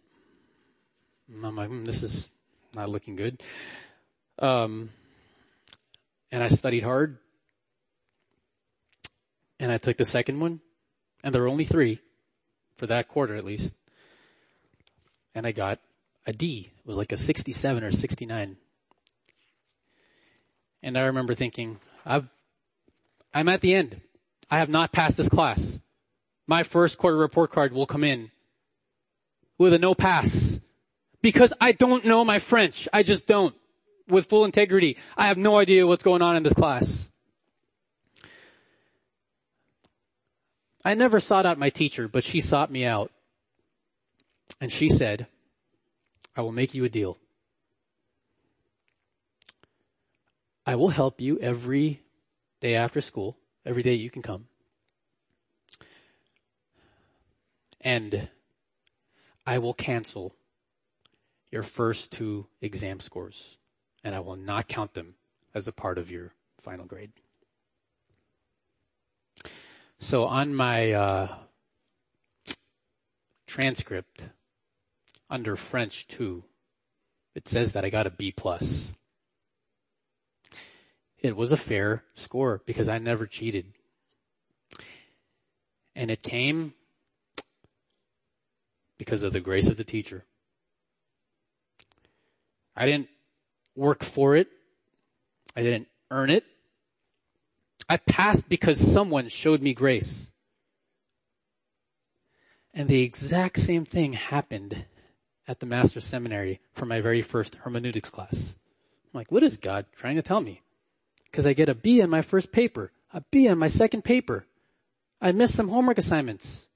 I'm 1.43 1.57
like, 1.57 1.71
mm, 1.71 1.87
this 1.87 2.03
is 2.03 2.29
not 2.75 2.91
looking 2.91 3.17
good. 3.17 3.43
Um, 4.39 4.91
and 6.31 6.43
I 6.43 6.49
studied 6.49 6.83
hard. 6.83 7.17
And 9.59 9.73
I 9.73 9.79
took 9.79 9.97
the 9.97 10.05
second 10.05 10.39
one. 10.39 10.61
And 11.25 11.35
there 11.35 11.41
were 11.41 11.49
only 11.49 11.65
three 11.65 12.01
for 12.77 12.87
that 12.89 13.09
quarter 13.09 13.35
at 13.37 13.45
least. 13.47 13.75
And 15.35 15.47
I 15.47 15.53
got 15.53 15.81
a 16.27 16.35
D. 16.35 16.71
It 16.79 16.87
was 16.87 16.99
like 16.99 17.13
a 17.13 17.17
67 17.17 17.83
or 17.83 17.91
69. 17.91 18.59
And 20.87 20.97
I 20.97 21.07
remember 21.07 21.35
thinking, 21.35 21.81
I've, 22.07 22.29
I'm 23.35 23.49
at 23.49 23.61
the 23.61 23.75
end. 23.75 24.01
I 24.49 24.59
have 24.59 24.69
not 24.69 24.93
passed 24.93 25.17
this 25.17 25.29
class. 25.29 25.81
My 26.47 26.63
first 26.63 26.97
quarter 26.97 27.17
report 27.17 27.51
card 27.51 27.73
will 27.73 27.87
come 27.87 28.05
in 28.05 28.31
with 29.59 29.73
a 29.73 29.81
no 29.81 29.97
pass 29.97 30.61
because 31.23 31.53
I 31.61 31.73
don't 31.73 32.05
know 32.05 32.25
my 32.25 32.39
French. 32.39 32.87
I 32.93 33.03
just 33.03 33.27
don't 33.27 33.53
with 34.07 34.27
full 34.27 34.45
integrity. 34.45 34.97
I 35.17 35.27
have 35.27 35.39
no 35.39 35.59
idea 35.59 35.89
what's 35.89 36.05
going 36.05 36.23
on 36.23 36.37
in 36.37 36.45
this 36.45 36.53
class. 36.53 37.11
I 40.85 40.95
never 40.95 41.19
sought 41.19 41.47
out 41.47 41.59
my 41.59 41.71
teacher, 41.71 42.07
but 42.07 42.23
she 42.23 42.39
sought 42.39 42.71
me 42.71 42.85
out. 42.85 43.11
And 44.61 44.71
she 44.71 44.89
said, 44.89 45.27
I 46.37 46.43
will 46.43 46.53
make 46.53 46.75
you 46.75 46.85
a 46.85 46.89
deal. 46.89 47.19
I 50.67 50.75
will 50.75 50.89
help 50.89 51.21
you 51.21 51.39
every 51.39 52.03
day 52.61 52.75
after 52.75 53.01
school, 53.01 53.39
every 53.65 53.85
day 53.85 53.95
you 53.95 54.11
can 54.11 54.21
come. 54.21 54.47
And 57.81 58.29
I 59.47 59.59
will 59.59 59.75
cancel 59.75 60.35
your 61.53 61.63
first 61.63 62.11
two 62.11 62.49
exam 62.61 62.99
scores 62.99 63.59
and 64.03 64.13
I 64.15 64.21
will 64.21 64.37
not 64.37 64.67
count 64.67 64.95
them 64.95 65.15
as 65.55 65.69
a 65.69 65.73
part 65.73 65.99
of 65.99 66.11
your 66.11 66.33
final 66.61 66.85
grade. 66.85 67.13
So 70.01 70.25
on 70.25 70.53
my 70.53 70.93
uh, 70.93 71.35
transcript 73.47 74.25
under 75.31 75.55
French 75.55 76.09
2, 76.09 76.43
it 77.37 77.47
says 77.47 77.73
that 77.73 77.85
I 77.85 77.91
got 77.91 78.07
a 78.07 78.11
B 78.11 78.33
plus. 78.33 78.93
It 81.21 81.37
was 81.37 81.53
a 81.53 81.57
fair 81.57 82.05
score 82.15 82.63
because 82.67 82.89
I 82.89 82.99
never 82.99 83.27
cheated. 83.27 83.73
And 85.95 86.11
it 86.11 86.23
came 86.23 86.75
because 88.99 89.23
of 89.23 89.33
the 89.33 89.41
grace 89.41 89.69
of 89.69 89.77
the 89.77 89.85
teacher. 89.85 90.25
I 92.77 92.87
didn't 92.87 93.09
work 93.75 94.03
for 94.03 94.37
it. 94.37 94.49
I 95.55 95.63
didn't 95.63 95.89
earn 96.11 96.31
it. 96.31 96.45
I 97.89 97.97
passed 97.97 98.49
because 98.49 98.79
someone 98.79 99.29
showed 99.29 99.63
me 99.63 99.73
grace. 99.73 100.31
And 102.75 102.89
the 102.89 103.03
exact 103.03 103.59
same 103.59 103.87
thing 103.87 104.13
happened 104.13 104.85
at 105.49 105.61
the 105.61 105.67
Master's 105.67 106.05
Seminary 106.05 106.61
for 106.75 106.85
my 106.85 107.01
very 107.01 107.23
first 107.23 107.55
hermeneutics 107.55 108.11
class. 108.11 108.55
I'm 109.05 109.19
like, 109.19 109.33
what 109.33 109.43
is 109.43 109.57
God 109.57 109.87
trying 109.97 110.17
to 110.17 110.23
tell 110.23 110.41
me? 110.41 110.61
Because 111.37 111.45
I 111.45 111.53
get 111.53 111.69
a 111.69 111.75
B 111.75 112.01
on 112.01 112.09
my 112.09 112.23
first 112.23 112.51
paper, 112.51 112.93
a 113.13 113.21
B 113.31 113.47
on 113.47 113.59
my 113.59 113.67
second 113.67 114.05
paper. 114.05 114.47
I 115.21 115.33
missed 115.33 115.55
some 115.55 115.69
homework 115.69 115.99
assignments. 115.99 116.67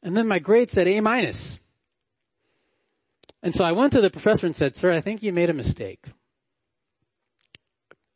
And 0.00 0.16
then 0.16 0.28
my 0.28 0.38
grade 0.38 0.70
said 0.70 0.86
A 0.86 1.00
minus. 1.00 1.58
And 3.42 3.52
so 3.52 3.64
I 3.64 3.72
went 3.72 3.94
to 3.94 4.00
the 4.00 4.10
professor 4.10 4.46
and 4.46 4.54
said, 4.54 4.76
sir, 4.76 4.92
I 4.92 5.00
think 5.00 5.24
you 5.24 5.32
made 5.32 5.50
a 5.50 5.54
mistake. 5.54 6.06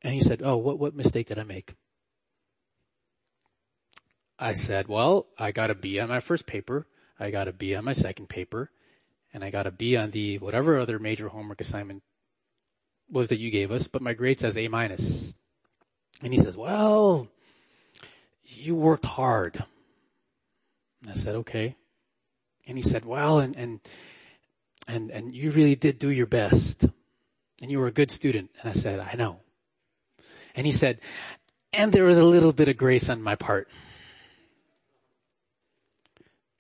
And 0.00 0.14
he 0.14 0.20
said, 0.20 0.42
oh, 0.44 0.58
what, 0.58 0.78
what 0.78 0.94
mistake 0.94 1.26
did 1.26 1.40
I 1.40 1.42
make? 1.42 1.74
I 4.38 4.52
said, 4.52 4.86
well, 4.86 5.26
I 5.36 5.50
got 5.50 5.72
a 5.72 5.74
B 5.74 5.98
on 5.98 6.08
my 6.08 6.20
first 6.20 6.46
paper. 6.46 6.86
I 7.18 7.32
got 7.32 7.48
a 7.48 7.52
B 7.52 7.74
on 7.74 7.84
my 7.84 7.94
second 7.94 8.28
paper. 8.28 8.70
And 9.34 9.42
I 9.42 9.50
got 9.50 9.66
a 9.66 9.72
B 9.72 9.96
on 9.96 10.12
the 10.12 10.38
whatever 10.38 10.78
other 10.78 11.00
major 11.00 11.26
homework 11.26 11.60
assignment 11.60 12.04
was 13.10 13.28
that 13.28 13.38
you 13.38 13.50
gave 13.50 13.70
us, 13.70 13.86
but 13.86 14.02
my 14.02 14.12
grade 14.12 14.40
says 14.40 14.56
A 14.56 14.68
minus. 14.68 15.32
And 16.22 16.32
he 16.32 16.38
says, 16.38 16.56
well, 16.56 17.28
you 18.44 18.74
worked 18.74 19.06
hard. 19.06 19.64
And 21.02 21.10
I 21.10 21.14
said, 21.14 21.34
okay. 21.36 21.76
And 22.66 22.76
he 22.76 22.82
said, 22.82 23.04
well, 23.04 23.38
and, 23.38 23.56
and, 23.56 23.80
and, 24.86 25.10
and 25.10 25.34
you 25.34 25.50
really 25.50 25.76
did 25.76 25.98
do 25.98 26.10
your 26.10 26.26
best. 26.26 26.84
And 27.62 27.70
you 27.70 27.78
were 27.78 27.86
a 27.86 27.92
good 27.92 28.10
student. 28.10 28.50
And 28.60 28.70
I 28.70 28.72
said, 28.74 29.00
I 29.00 29.14
know. 29.16 29.40
And 30.54 30.66
he 30.66 30.72
said, 30.72 31.00
and 31.72 31.92
there 31.92 32.04
was 32.04 32.18
a 32.18 32.24
little 32.24 32.52
bit 32.52 32.68
of 32.68 32.76
grace 32.76 33.08
on 33.08 33.22
my 33.22 33.34
part. 33.34 33.68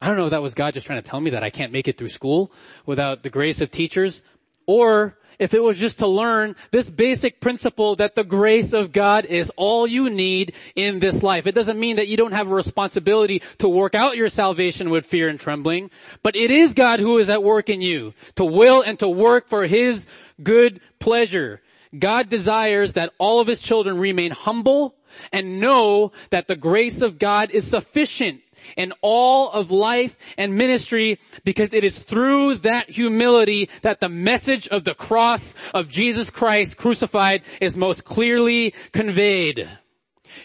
I 0.00 0.06
don't 0.06 0.16
know 0.16 0.24
if 0.24 0.30
that 0.30 0.42
was 0.42 0.54
God 0.54 0.72
just 0.72 0.86
trying 0.86 1.02
to 1.02 1.08
tell 1.08 1.20
me 1.20 1.30
that 1.30 1.42
I 1.42 1.50
can't 1.50 1.72
make 1.72 1.86
it 1.86 1.98
through 1.98 2.08
school 2.08 2.52
without 2.86 3.22
the 3.22 3.28
grace 3.28 3.60
of 3.60 3.70
teachers, 3.70 4.22
or 4.66 5.18
if 5.40 5.54
it 5.54 5.62
was 5.62 5.78
just 5.78 5.98
to 5.98 6.06
learn 6.06 6.54
this 6.70 6.88
basic 6.88 7.40
principle 7.40 7.96
that 7.96 8.14
the 8.14 8.22
grace 8.22 8.72
of 8.72 8.92
God 8.92 9.24
is 9.24 9.50
all 9.56 9.86
you 9.86 10.10
need 10.10 10.54
in 10.76 11.00
this 11.00 11.22
life. 11.22 11.46
It 11.46 11.54
doesn't 11.54 11.80
mean 11.80 11.96
that 11.96 12.08
you 12.08 12.16
don't 12.16 12.32
have 12.32 12.50
a 12.50 12.54
responsibility 12.54 13.42
to 13.58 13.68
work 13.68 13.94
out 13.94 14.16
your 14.16 14.28
salvation 14.28 14.90
with 14.90 15.06
fear 15.06 15.28
and 15.28 15.40
trembling, 15.40 15.90
but 16.22 16.36
it 16.36 16.50
is 16.50 16.74
God 16.74 17.00
who 17.00 17.18
is 17.18 17.30
at 17.30 17.42
work 17.42 17.70
in 17.70 17.80
you 17.80 18.12
to 18.36 18.44
will 18.44 18.82
and 18.82 18.98
to 19.00 19.08
work 19.08 19.48
for 19.48 19.66
His 19.66 20.06
good 20.42 20.80
pleasure. 20.98 21.62
God 21.98 22.28
desires 22.28 22.92
that 22.92 23.12
all 23.18 23.40
of 23.40 23.48
His 23.48 23.62
children 23.62 23.98
remain 23.98 24.30
humble 24.30 24.94
and 25.32 25.58
know 25.60 26.12
that 26.28 26.46
the 26.46 26.56
grace 26.56 27.00
of 27.00 27.18
God 27.18 27.50
is 27.50 27.66
sufficient 27.66 28.42
in 28.76 28.92
all 29.02 29.50
of 29.50 29.70
life 29.70 30.16
and 30.36 30.54
ministry 30.54 31.18
because 31.44 31.72
it 31.72 31.84
is 31.84 31.98
through 31.98 32.56
that 32.56 32.90
humility 32.90 33.68
that 33.82 34.00
the 34.00 34.08
message 34.08 34.68
of 34.68 34.84
the 34.84 34.94
cross 34.94 35.54
of 35.74 35.88
Jesus 35.88 36.30
Christ 36.30 36.76
crucified 36.76 37.42
is 37.60 37.76
most 37.76 38.04
clearly 38.04 38.74
conveyed. 38.92 39.68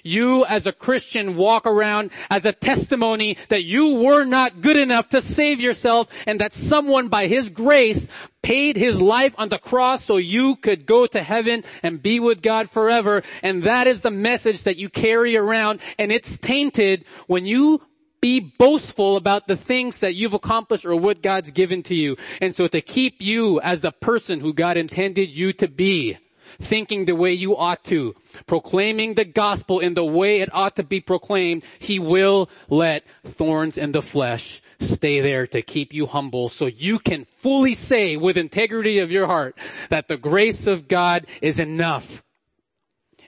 You 0.03 0.45
as 0.45 0.67
a 0.67 0.71
Christian 0.71 1.35
walk 1.35 1.65
around 1.65 2.11
as 2.29 2.45
a 2.45 2.51
testimony 2.51 3.37
that 3.49 3.63
you 3.63 3.95
were 3.95 4.25
not 4.25 4.61
good 4.61 4.77
enough 4.77 5.09
to 5.09 5.21
save 5.21 5.59
yourself 5.59 6.07
and 6.25 6.39
that 6.39 6.53
someone 6.53 7.07
by 7.07 7.27
His 7.27 7.49
grace 7.49 8.07
paid 8.41 8.77
His 8.77 9.01
life 9.01 9.33
on 9.37 9.49
the 9.49 9.57
cross 9.57 10.03
so 10.03 10.17
you 10.17 10.55
could 10.55 10.85
go 10.85 11.07
to 11.07 11.23
heaven 11.23 11.63
and 11.83 12.01
be 12.01 12.19
with 12.19 12.41
God 12.41 12.69
forever. 12.69 13.23
And 13.41 13.63
that 13.63 13.87
is 13.87 14.01
the 14.01 14.11
message 14.11 14.63
that 14.63 14.77
you 14.77 14.89
carry 14.89 15.35
around 15.37 15.81
and 15.97 16.11
it's 16.11 16.37
tainted 16.37 17.05
when 17.27 17.45
you 17.45 17.81
be 18.25 18.39
boastful 18.39 19.17
about 19.17 19.47
the 19.47 19.55
things 19.55 19.99
that 19.99 20.15
you've 20.15 20.33
accomplished 20.33 20.83
or 20.83 20.95
what 20.95 21.21
God's 21.21 21.51
given 21.51 21.83
to 21.83 21.93
you. 21.93 22.17
And 22.41 22.55
so 22.55 22.67
to 22.67 22.81
keep 22.81 23.21
you 23.21 23.61
as 23.61 23.81
the 23.81 23.91
person 23.91 24.39
who 24.39 24.51
God 24.51 24.77
intended 24.77 25.29
you 25.29 25.53
to 25.53 25.67
be, 25.67 26.17
thinking 26.59 27.05
the 27.05 27.15
way 27.15 27.33
you 27.33 27.55
ought 27.55 27.83
to, 27.83 28.15
proclaiming 28.47 29.13
the 29.13 29.25
gospel 29.25 29.79
in 29.79 29.93
the 29.93 30.03
way 30.03 30.41
it 30.41 30.49
ought 30.55 30.75
to 30.77 30.83
be 30.83 31.01
proclaimed, 31.01 31.63
He 31.77 31.99
will 31.99 32.49
let 32.67 33.03
thorns 33.23 33.77
in 33.77 33.91
the 33.91 34.01
flesh 34.01 34.59
stay 34.79 35.21
there 35.21 35.45
to 35.45 35.61
keep 35.61 35.93
you 35.93 36.07
humble 36.07 36.49
so 36.49 36.65
you 36.65 36.97
can 36.97 37.27
fully 37.37 37.75
say 37.75 38.17
with 38.17 38.37
integrity 38.37 38.97
of 38.97 39.11
your 39.11 39.27
heart 39.27 39.55
that 39.91 40.07
the 40.07 40.17
grace 40.17 40.65
of 40.65 40.87
God 40.87 41.27
is 41.43 41.59
enough. 41.59 42.23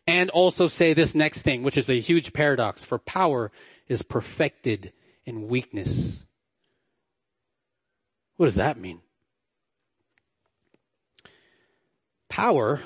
And 0.08 0.32
also 0.32 0.68
say 0.68 0.96
this 0.96 1.14
next 1.14 1.44
thing, 1.44 1.62
which 1.62 1.78
is 1.78 1.88
a 1.88 2.00
huge 2.00 2.34
paradox, 2.34 2.84
for 2.84 2.98
power 2.98 3.52
is 3.88 4.02
perfected 4.02 4.94
in 5.26 5.48
weakness. 5.48 6.26
What 8.38 8.46
does 8.48 8.56
that 8.56 8.80
mean? 8.80 9.02
Power, 12.30 12.82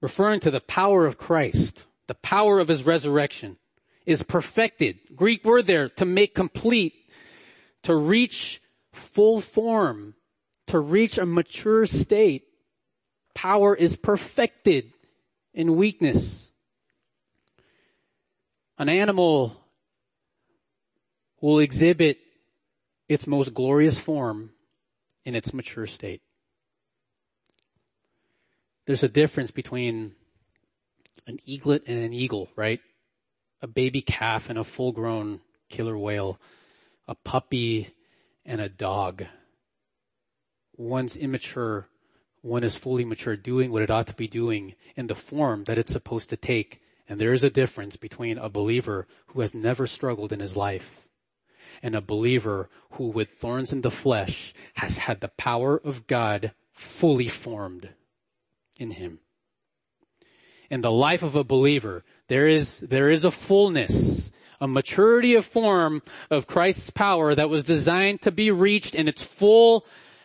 referring 0.00 0.40
to 0.40 0.50
the 0.50 0.60
power 0.60 1.06
of 1.06 1.18
Christ, 1.18 1.84
the 2.08 2.14
power 2.14 2.58
of 2.58 2.68
his 2.68 2.84
resurrection, 2.84 3.58
is 4.06 4.22
perfected. 4.22 4.98
Greek 5.14 5.44
word 5.44 5.66
there, 5.66 5.88
to 5.90 6.04
make 6.04 6.34
complete, 6.34 6.94
to 7.84 7.94
reach 7.94 8.60
full 8.92 9.40
form, 9.40 10.14
to 10.66 10.78
reach 10.78 11.16
a 11.18 11.26
mature 11.26 11.86
state. 11.86 12.44
Power 13.34 13.74
is 13.74 13.96
perfected 13.96 14.92
in 15.54 15.76
weakness. 15.76 16.50
An 18.78 18.88
animal 18.88 19.61
will 21.42 21.58
exhibit 21.58 22.18
its 23.08 23.26
most 23.26 23.52
glorious 23.52 23.98
form 23.98 24.50
in 25.24 25.34
its 25.34 25.52
mature 25.52 25.86
state. 25.86 26.22
There's 28.86 29.02
a 29.02 29.08
difference 29.08 29.50
between 29.50 30.14
an 31.26 31.38
eaglet 31.44 31.82
and 31.86 32.02
an 32.02 32.12
eagle, 32.12 32.48
right? 32.56 32.80
A 33.60 33.66
baby 33.66 34.00
calf 34.00 34.48
and 34.48 34.58
a 34.58 34.64
full 34.64 34.92
grown 34.92 35.40
killer 35.68 35.98
whale, 35.98 36.38
a 37.06 37.14
puppy 37.14 37.92
and 38.46 38.60
a 38.60 38.68
dog. 38.68 39.24
One's 40.76 41.16
immature, 41.16 41.88
one 42.40 42.64
is 42.64 42.76
fully 42.76 43.04
mature, 43.04 43.36
doing 43.36 43.70
what 43.72 43.82
it 43.82 43.90
ought 43.90 44.06
to 44.06 44.14
be 44.14 44.28
doing 44.28 44.74
in 44.96 45.08
the 45.08 45.14
form 45.14 45.64
that 45.64 45.78
it's 45.78 45.92
supposed 45.92 46.30
to 46.30 46.36
take. 46.36 46.80
And 47.08 47.20
there 47.20 47.32
is 47.32 47.44
a 47.44 47.50
difference 47.50 47.96
between 47.96 48.38
a 48.38 48.48
believer 48.48 49.06
who 49.28 49.40
has 49.40 49.54
never 49.54 49.86
struggled 49.86 50.32
in 50.32 50.40
his 50.40 50.56
life 50.56 51.02
and 51.82 51.94
a 51.94 52.00
believer 52.00 52.68
who 52.92 53.08
with 53.08 53.30
thorns 53.30 53.72
in 53.72 53.82
the 53.82 53.90
flesh 53.90 54.54
has 54.74 54.98
had 54.98 55.20
the 55.20 55.28
power 55.28 55.80
of 55.82 56.06
God 56.06 56.52
fully 56.72 57.28
formed 57.28 57.90
in 58.76 58.92
him. 58.92 59.20
In 60.70 60.80
the 60.80 60.90
life 60.90 61.22
of 61.22 61.36
a 61.36 61.44
believer, 61.44 62.04
there 62.28 62.48
is, 62.48 62.78
there 62.80 63.10
is 63.10 63.24
a 63.24 63.30
fullness, 63.30 64.30
a 64.60 64.66
maturity 64.66 65.34
of 65.34 65.44
form 65.44 66.02
of 66.30 66.46
Christ's 66.46 66.90
power 66.90 67.34
that 67.34 67.50
was 67.50 67.64
designed 67.64 68.22
to 68.22 68.30
be 68.30 68.50
reached 68.50 68.94
in 68.94 69.08
its 69.08 69.22
full 69.22 69.84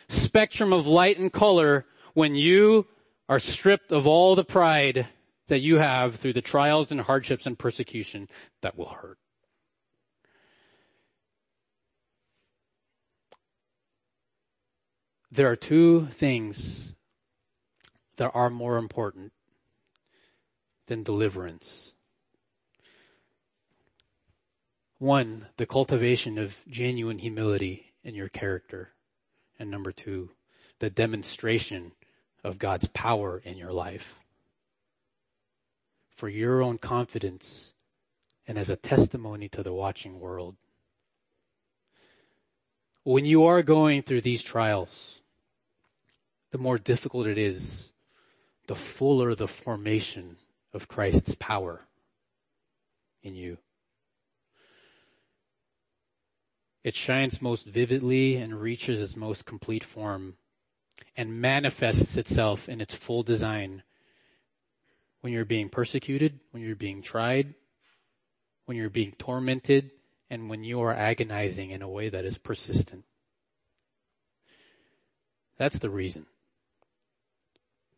spectrum 0.10 0.72
of 0.72 0.88
light 0.88 1.20
and 1.20 1.34
color 1.34 1.86
when 2.14 2.36
you 2.36 2.88
are 3.28 3.40
stripped 3.40 3.92
of 3.92 4.08
all 4.08 4.36
the 4.36 4.46
pride 4.46 5.08
that 5.48 5.60
you 5.60 5.78
have 5.78 6.16
through 6.16 6.34
the 6.34 6.42
trials 6.42 6.92
and 6.92 7.02
hardships 7.02 7.46
and 7.46 7.60
persecution 7.60 8.30
that 8.62 8.78
will 8.78 8.90
hurt. 8.90 9.18
There 15.32 15.52
are 15.52 15.56
two 15.56 16.08
things 16.08 16.94
that 18.16 18.32
are 18.34 18.50
more 18.50 18.78
important 18.78 19.34
than 20.88 21.04
deliverance. 21.04 21.94
One, 25.00 25.48
the 25.58 25.66
cultivation 25.66 26.38
of 26.38 26.58
genuine 26.68 27.20
humility 27.20 27.94
in 28.04 28.16
your 28.16 28.30
character. 28.30 28.94
And 29.60 29.70
number 29.70 29.92
two, 29.92 30.32
the 30.80 30.90
demonstration 30.90 31.92
of 32.44 32.58
God's 32.58 32.88
power 32.88 33.42
in 33.44 33.58
your 33.58 33.74
life. 33.74 34.16
For 36.10 36.30
your 36.30 36.64
own 36.64 36.78
confidence 36.78 37.74
and 38.48 38.58
as 38.58 38.70
a 38.70 38.76
testimony 38.76 39.50
to 39.50 39.62
the 39.62 39.74
watching 39.74 40.20
world. 40.20 40.56
When 43.08 43.24
you 43.24 43.46
are 43.46 43.64
going 43.64 44.02
through 44.02 44.20
these 44.20 44.44
trials, 44.44 45.22
the 46.52 46.58
more 46.58 46.78
difficult 46.78 47.26
it 47.26 47.38
is, 47.38 47.94
the 48.68 48.76
fuller 48.76 49.34
the 49.34 49.48
formation 49.48 50.36
of 50.74 50.90
Christ's 50.90 51.34
power 51.40 51.86
in 53.24 53.34
you. 53.34 53.60
It 56.84 56.96
shines 56.96 57.42
most 57.42 57.66
vividly 57.66 58.36
and 58.36 58.60
reaches 58.60 59.02
its 59.02 59.16
most 59.16 59.46
complete 59.46 59.86
form 59.86 60.36
and 61.16 61.40
manifests 61.40 62.18
itself 62.18 62.68
in 62.68 62.82
its 62.82 62.94
full 62.94 63.24
design 63.24 63.84
when 65.22 65.32
you're 65.32 65.46
being 65.46 65.70
persecuted, 65.70 66.42
when 66.52 66.62
you're 66.62 66.76
being 66.76 67.02
tried, 67.02 67.54
when 68.66 68.76
you're 68.76 68.90
being 68.90 69.14
tormented, 69.18 69.92
and 70.30 70.50
when 70.50 70.64
you 70.64 70.82
are 70.82 70.94
agonizing 70.94 71.72
in 71.72 71.82
a 71.82 71.90
way 71.90 72.10
that 72.10 72.26
is 72.26 72.38
persistent. 72.38 73.06
That's 75.58 75.80
the 75.80 75.90
reason. 75.90 76.26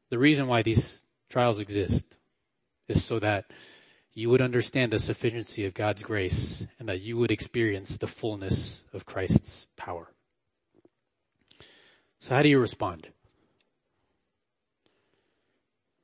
The 0.10 0.20
reason 0.20 0.48
why 0.48 0.62
these 0.62 1.02
trials 1.30 1.60
exist 1.60 2.06
is 2.88 3.04
so 3.04 3.20
that 3.20 3.46
you 4.14 4.30
would 4.30 4.42
understand 4.42 4.92
the 4.92 5.00
sufficiency 5.00 5.66
of 5.66 5.74
God's 5.74 6.04
grace 6.04 6.66
and 6.80 6.90
that 6.90 7.02
you 7.02 7.18
would 7.18 7.32
experience 7.32 7.98
the 7.98 8.08
fullness 8.08 8.84
of 8.94 9.06
Christ's 9.06 9.68
power. 9.78 10.12
So 12.20 12.36
how 12.36 12.42
do 12.42 12.50
you 12.50 12.60
respond? 12.60 13.08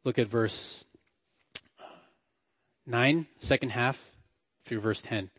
Look 0.04 0.20
at 0.20 0.28
verse 0.28 0.86
9, 2.86 3.26
second 3.40 3.70
half 3.70 4.00
through 4.64 4.82
verse 4.82 5.02
10. 5.02 5.32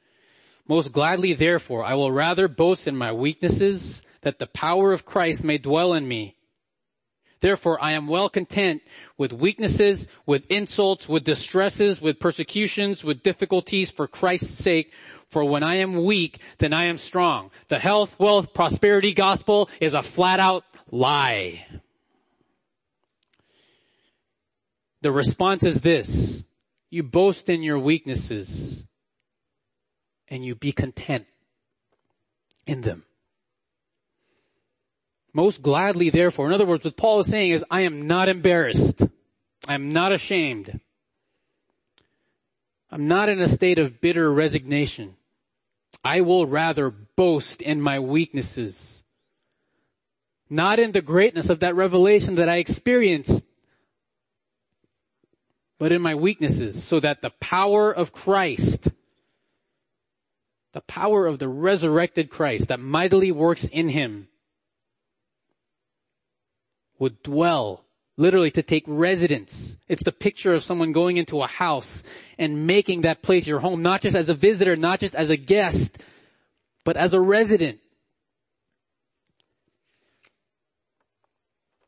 Most 0.68 0.92
gladly 0.92 1.32
therefore 1.32 1.84
I 1.84 1.94
will 1.94 2.10
rather 2.10 2.48
boast 2.48 2.88
in 2.88 2.96
my 2.96 3.12
weaknesses 3.12 4.02
that 4.22 4.38
the 4.38 4.46
power 4.46 4.92
of 4.92 5.04
Christ 5.04 5.44
may 5.44 5.58
dwell 5.58 5.94
in 5.94 6.08
me. 6.08 6.36
Therefore 7.40 7.78
I 7.82 7.92
am 7.92 8.08
well 8.08 8.28
content 8.28 8.82
with 9.16 9.32
weaknesses, 9.32 10.08
with 10.24 10.50
insults, 10.50 11.08
with 11.08 11.24
distresses, 11.24 12.00
with 12.00 12.18
persecutions, 12.18 13.04
with 13.04 13.22
difficulties 13.22 13.90
for 13.90 14.08
Christ's 14.08 14.58
sake. 14.58 14.92
For 15.28 15.44
when 15.44 15.62
I 15.62 15.76
am 15.76 16.04
weak, 16.04 16.40
then 16.58 16.72
I 16.72 16.84
am 16.84 16.96
strong. 16.96 17.50
The 17.68 17.78
health, 17.78 18.16
wealth, 18.18 18.54
prosperity 18.54 19.12
gospel 19.12 19.68
is 19.80 19.92
a 19.92 20.02
flat 20.02 20.40
out 20.40 20.64
lie. 20.90 21.66
The 25.02 25.12
response 25.12 25.62
is 25.62 25.80
this. 25.80 26.42
You 26.90 27.02
boast 27.02 27.48
in 27.48 27.62
your 27.62 27.78
weaknesses 27.78 28.85
and 30.28 30.44
you 30.44 30.54
be 30.54 30.72
content 30.72 31.26
in 32.66 32.80
them. 32.80 33.04
Most 35.32 35.62
gladly 35.62 36.10
therefore. 36.10 36.46
In 36.46 36.54
other 36.54 36.64
words, 36.64 36.84
what 36.84 36.96
Paul 36.96 37.20
is 37.20 37.26
saying 37.26 37.50
is, 37.50 37.64
I 37.70 37.82
am 37.82 38.06
not 38.06 38.28
embarrassed. 38.28 39.02
I 39.68 39.74
am 39.74 39.92
not 39.92 40.12
ashamed. 40.12 40.80
I'm 42.90 43.08
not 43.08 43.28
in 43.28 43.40
a 43.40 43.48
state 43.48 43.78
of 43.78 44.00
bitter 44.00 44.32
resignation. 44.32 45.16
I 46.04 46.20
will 46.20 46.46
rather 46.46 46.90
boast 46.90 47.60
in 47.60 47.80
my 47.80 47.98
weaknesses. 47.98 49.02
Not 50.48 50.78
in 50.78 50.92
the 50.92 51.02
greatness 51.02 51.50
of 51.50 51.60
that 51.60 51.74
revelation 51.74 52.36
that 52.36 52.48
I 52.48 52.58
experienced, 52.58 53.44
but 55.78 55.92
in 55.92 56.00
my 56.00 56.14
weaknesses 56.14 56.82
so 56.82 57.00
that 57.00 57.22
the 57.22 57.30
power 57.30 57.92
of 57.92 58.12
Christ, 58.12 58.88
the 60.76 60.82
power 60.82 61.26
of 61.26 61.38
the 61.38 61.48
resurrected 61.48 62.28
Christ 62.28 62.68
that 62.68 62.78
mightily 62.78 63.32
works 63.32 63.64
in 63.64 63.88
him 63.88 64.28
would 66.98 67.22
dwell, 67.22 67.86
literally 68.18 68.50
to 68.50 68.62
take 68.62 68.84
residence. 68.86 69.78
It's 69.88 70.02
the 70.02 70.12
picture 70.12 70.52
of 70.52 70.62
someone 70.62 70.92
going 70.92 71.16
into 71.16 71.40
a 71.40 71.46
house 71.46 72.02
and 72.36 72.66
making 72.66 73.00
that 73.00 73.22
place 73.22 73.46
your 73.46 73.58
home, 73.58 73.80
not 73.80 74.02
just 74.02 74.14
as 74.14 74.28
a 74.28 74.34
visitor, 74.34 74.76
not 74.76 75.00
just 75.00 75.14
as 75.14 75.30
a 75.30 75.38
guest, 75.38 75.96
but 76.84 76.98
as 76.98 77.14
a 77.14 77.20
resident. 77.22 77.78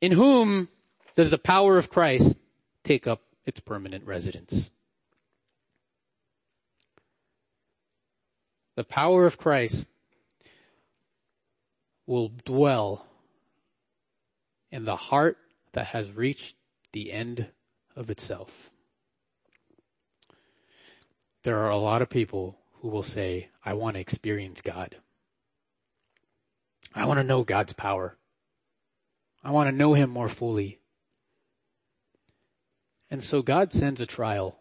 In 0.00 0.12
whom 0.12 0.66
does 1.14 1.28
the 1.28 1.36
power 1.36 1.76
of 1.76 1.90
Christ 1.90 2.38
take 2.84 3.06
up 3.06 3.20
its 3.44 3.60
permanent 3.60 4.06
residence? 4.06 4.70
The 8.78 8.84
power 8.84 9.26
of 9.26 9.38
Christ 9.38 9.88
will 12.06 12.30
dwell 12.44 13.08
in 14.70 14.84
the 14.84 14.94
heart 14.94 15.36
that 15.72 15.88
has 15.88 16.12
reached 16.12 16.54
the 16.92 17.10
end 17.10 17.48
of 17.96 18.08
itself. 18.08 18.70
There 21.42 21.58
are 21.58 21.70
a 21.70 21.76
lot 21.76 22.02
of 22.02 22.08
people 22.08 22.60
who 22.74 22.86
will 22.86 23.02
say, 23.02 23.48
I 23.64 23.72
want 23.72 23.96
to 23.96 24.00
experience 24.00 24.60
God. 24.60 24.94
I 26.94 27.04
want 27.04 27.18
to 27.18 27.24
know 27.24 27.42
God's 27.42 27.72
power. 27.72 28.16
I 29.42 29.50
want 29.50 29.68
to 29.68 29.74
know 29.74 29.94
Him 29.94 30.08
more 30.08 30.28
fully. 30.28 30.78
And 33.10 33.24
so 33.24 33.42
God 33.42 33.72
sends 33.72 34.00
a 34.00 34.06
trial. 34.06 34.60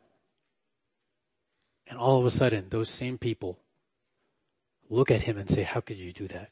And 1.87 1.99
all 1.99 2.19
of 2.19 2.25
a 2.25 2.31
sudden, 2.31 2.69
those 2.69 2.89
same 2.89 3.19
people 3.19 3.59
look 4.89 5.11
at 5.11 5.21
Him 5.21 5.37
and 5.37 5.49
say, 5.49 5.63
how 5.63 5.81
could 5.81 5.97
you 5.97 6.13
do 6.13 6.27
that? 6.29 6.49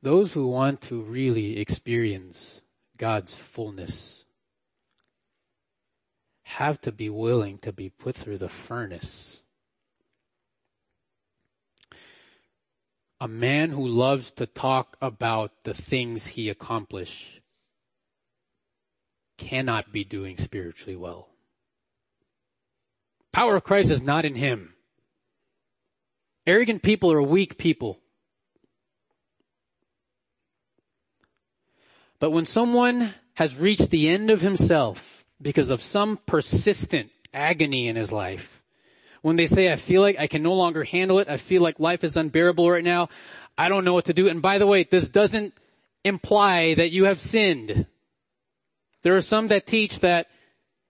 Those 0.00 0.32
who 0.32 0.46
want 0.46 0.80
to 0.82 1.00
really 1.00 1.58
experience 1.58 2.60
God's 2.96 3.34
fullness 3.34 4.24
have 6.42 6.80
to 6.80 6.92
be 6.92 7.10
willing 7.10 7.58
to 7.58 7.72
be 7.72 7.90
put 7.90 8.16
through 8.16 8.38
the 8.38 8.48
furnace. 8.48 9.42
A 13.20 13.28
man 13.28 13.70
who 13.70 13.86
loves 13.86 14.30
to 14.32 14.46
talk 14.46 14.96
about 15.02 15.50
the 15.64 15.74
things 15.74 16.28
he 16.28 16.48
accomplished 16.48 17.40
cannot 19.36 19.92
be 19.92 20.04
doing 20.04 20.36
spiritually 20.36 20.96
well. 20.96 21.27
Power 23.32 23.56
of 23.56 23.64
Christ 23.64 23.90
is 23.90 24.02
not 24.02 24.24
in 24.24 24.34
him. 24.34 24.74
Arrogant 26.46 26.82
people 26.82 27.12
are 27.12 27.22
weak 27.22 27.58
people. 27.58 28.00
But 32.18 32.30
when 32.30 32.46
someone 32.46 33.14
has 33.34 33.54
reached 33.54 33.90
the 33.90 34.08
end 34.08 34.30
of 34.30 34.40
himself 34.40 35.24
because 35.40 35.70
of 35.70 35.82
some 35.82 36.18
persistent 36.26 37.10
agony 37.32 37.86
in 37.86 37.96
his 37.96 38.10
life, 38.10 38.62
when 39.22 39.36
they 39.36 39.46
say, 39.46 39.72
I 39.72 39.76
feel 39.76 40.00
like 40.00 40.18
I 40.18 40.26
can 40.26 40.42
no 40.42 40.54
longer 40.54 40.84
handle 40.84 41.18
it, 41.18 41.28
I 41.28 41.36
feel 41.36 41.62
like 41.62 41.78
life 41.78 42.04
is 42.04 42.16
unbearable 42.16 42.70
right 42.70 42.84
now, 42.84 43.08
I 43.56 43.68
don't 43.68 43.84
know 43.84 43.92
what 43.92 44.06
to 44.06 44.14
do. 44.14 44.28
And 44.28 44.40
by 44.40 44.58
the 44.58 44.66
way, 44.66 44.84
this 44.84 45.08
doesn't 45.08 45.54
imply 46.04 46.74
that 46.74 46.90
you 46.90 47.04
have 47.04 47.20
sinned. 47.20 47.86
There 49.02 49.16
are 49.16 49.20
some 49.20 49.48
that 49.48 49.66
teach 49.66 50.00
that 50.00 50.28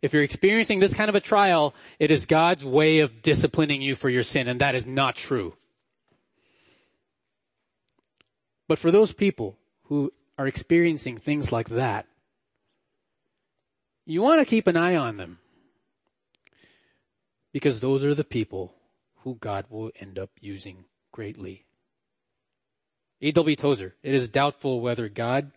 if 0.00 0.12
you're 0.12 0.22
experiencing 0.22 0.78
this 0.78 0.94
kind 0.94 1.08
of 1.08 1.14
a 1.14 1.20
trial, 1.20 1.74
it 1.98 2.10
is 2.10 2.26
God's 2.26 2.64
way 2.64 3.00
of 3.00 3.22
disciplining 3.22 3.82
you 3.82 3.96
for 3.96 4.08
your 4.08 4.22
sin, 4.22 4.48
and 4.48 4.60
that 4.60 4.74
is 4.74 4.86
not 4.86 5.16
true. 5.16 5.54
But 8.68 8.78
for 8.78 8.90
those 8.90 9.12
people 9.12 9.56
who 9.84 10.12
are 10.36 10.46
experiencing 10.46 11.18
things 11.18 11.50
like 11.50 11.70
that, 11.70 12.06
you 14.06 14.22
want 14.22 14.40
to 14.40 14.46
keep 14.46 14.66
an 14.66 14.76
eye 14.76 14.96
on 14.96 15.16
them. 15.16 15.38
Because 17.52 17.80
those 17.80 18.04
are 18.04 18.14
the 18.14 18.24
people 18.24 18.74
who 19.24 19.34
God 19.34 19.64
will 19.68 19.90
end 19.98 20.18
up 20.18 20.30
using 20.40 20.84
greatly. 21.12 21.64
A.W. 23.20 23.56
Tozer, 23.56 23.96
it 24.02 24.14
is 24.14 24.28
doubtful 24.28 24.80
whether 24.80 25.08
God 25.08 25.50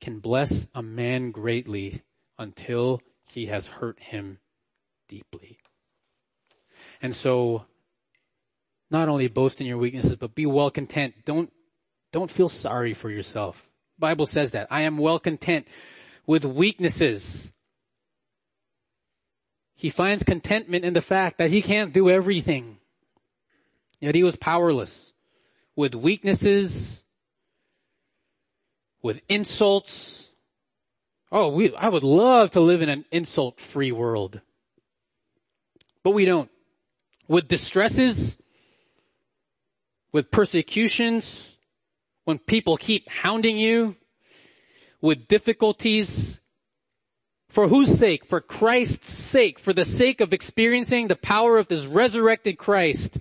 can 0.00 0.18
bless 0.18 0.66
a 0.74 0.82
man 0.82 1.30
greatly 1.30 2.02
until 2.38 3.00
he 3.28 3.46
has 3.46 3.66
hurt 3.66 3.98
him 4.00 4.38
deeply. 5.08 5.58
And 7.00 7.14
so, 7.14 7.64
not 8.90 9.08
only 9.08 9.28
boast 9.28 9.60
in 9.60 9.66
your 9.66 9.78
weaknesses, 9.78 10.16
but 10.16 10.34
be 10.34 10.46
well 10.46 10.70
content. 10.70 11.14
Don't, 11.24 11.52
don't 12.12 12.30
feel 12.30 12.48
sorry 12.48 12.94
for 12.94 13.10
yourself. 13.10 13.68
Bible 13.98 14.26
says 14.26 14.52
that. 14.52 14.66
I 14.70 14.82
am 14.82 14.98
well 14.98 15.18
content 15.18 15.66
with 16.26 16.44
weaknesses. 16.44 17.52
He 19.74 19.90
finds 19.90 20.22
contentment 20.22 20.84
in 20.84 20.92
the 20.92 21.02
fact 21.02 21.38
that 21.38 21.50
he 21.50 21.62
can't 21.62 21.92
do 21.92 22.08
everything. 22.10 22.78
Yet 24.00 24.14
he 24.14 24.22
was 24.22 24.36
powerless. 24.36 25.12
with 25.74 25.94
weaknesses, 25.94 27.04
with 29.02 29.20
insults. 29.28 30.31
Oh, 31.34 31.48
we, 31.48 31.74
I 31.74 31.88
would 31.88 32.04
love 32.04 32.50
to 32.50 32.60
live 32.60 32.82
in 32.82 32.90
an 32.90 33.06
insult 33.10 33.58
free 33.58 33.90
world. 33.90 34.42
But 36.04 36.10
we 36.10 36.26
don't. 36.26 36.50
With 37.26 37.48
distresses, 37.48 38.36
with 40.12 40.30
persecutions, 40.30 41.56
when 42.24 42.38
people 42.38 42.76
keep 42.76 43.08
hounding 43.08 43.56
you, 43.56 43.96
with 45.00 45.26
difficulties, 45.26 46.38
for 47.48 47.66
whose 47.66 47.98
sake? 47.98 48.26
For 48.26 48.42
Christ's 48.42 49.08
sake, 49.08 49.58
for 49.58 49.72
the 49.72 49.86
sake 49.86 50.20
of 50.20 50.34
experiencing 50.34 51.08
the 51.08 51.16
power 51.16 51.56
of 51.56 51.68
this 51.68 51.86
resurrected 51.86 52.58
Christ, 52.58 53.18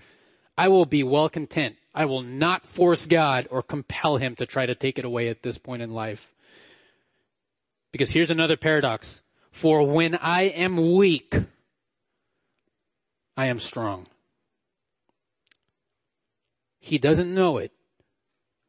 I 0.57 0.68
will 0.68 0.86
be 0.86 1.03
well 1.03 1.30
content. 1.30 1.78
I 1.95 2.05
will 2.05 2.22
not 2.24 2.66
force 2.66 3.05
God 3.05 3.47
or 3.49 3.64
compel 3.64 4.18
Him 4.18 4.36
to 4.36 4.45
try 4.45 4.66
to 4.66 4.76
take 4.76 4.99
it 4.99 5.05
away 5.05 5.30
at 5.30 5.43
this 5.43 5.57
point 5.57 5.82
in 5.82 5.91
life. 5.91 6.34
Because 7.91 8.11
here's 8.11 8.29
another 8.29 8.57
paradox. 8.57 9.21
For 9.51 9.85
when 9.85 10.15
I 10.15 10.43
am 10.43 10.95
weak, 10.95 11.35
I 13.35 13.47
am 13.47 13.59
strong. 13.59 14.07
He 16.79 16.97
doesn't 16.97 17.33
know 17.33 17.57
it, 17.57 17.71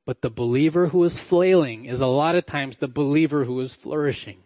but 0.04 0.20
the 0.20 0.30
believer 0.30 0.88
who 0.88 1.02
is 1.04 1.18
flailing 1.18 1.86
is 1.86 2.00
a 2.00 2.06
lot 2.06 2.34
of 2.34 2.46
times 2.46 2.78
the 2.78 2.88
believer 2.88 3.44
who 3.44 3.58
is 3.60 3.74
flourishing. 3.74 4.42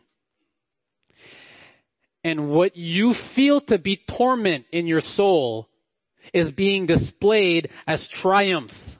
And 2.22 2.50
what 2.50 2.76
you 2.76 3.14
feel 3.14 3.60
to 3.62 3.78
be 3.78 3.96
torment 3.96 4.66
in 4.72 4.86
your 4.86 5.00
soul 5.00 5.68
is 6.32 6.50
being 6.50 6.86
displayed 6.86 7.70
as 7.86 8.08
triumph. 8.08 8.98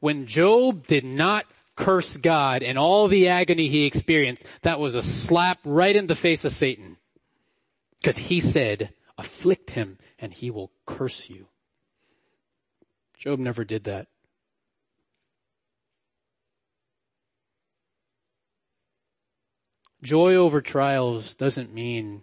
When 0.00 0.26
Job 0.26 0.86
did 0.86 1.04
not 1.04 1.46
curse 1.76 2.16
God 2.16 2.62
and 2.62 2.78
all 2.78 3.08
the 3.08 3.28
agony 3.28 3.68
he 3.68 3.86
experienced, 3.86 4.44
that 4.62 4.80
was 4.80 4.94
a 4.94 5.02
slap 5.02 5.58
right 5.64 5.94
in 5.94 6.06
the 6.06 6.14
face 6.14 6.44
of 6.44 6.52
Satan. 6.52 6.96
Because 8.00 8.18
he 8.18 8.40
said, 8.40 8.92
afflict 9.16 9.70
him 9.70 9.98
and 10.18 10.32
he 10.32 10.50
will 10.50 10.70
curse 10.86 11.30
you. 11.30 11.46
Job 13.18 13.38
never 13.38 13.64
did 13.64 13.84
that. 13.84 14.08
Joy 20.02 20.34
over 20.34 20.60
trials 20.60 21.36
doesn't 21.36 21.72
mean 21.72 22.22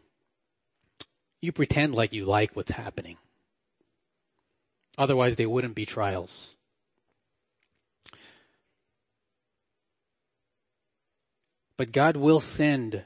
you 1.41 1.53
pretend 1.53 1.95
like 1.95 2.11
you 2.11 2.25
like 2.25 2.53
what's 2.55 2.71
happening. 2.71 3.17
Otherwise 4.97 5.37
they 5.37 5.45
wouldn't 5.45 5.75
be 5.75 5.85
trials. 5.85 6.55
But 11.79 11.93
God 11.93 12.17
will 12.17 12.41
send 12.41 13.05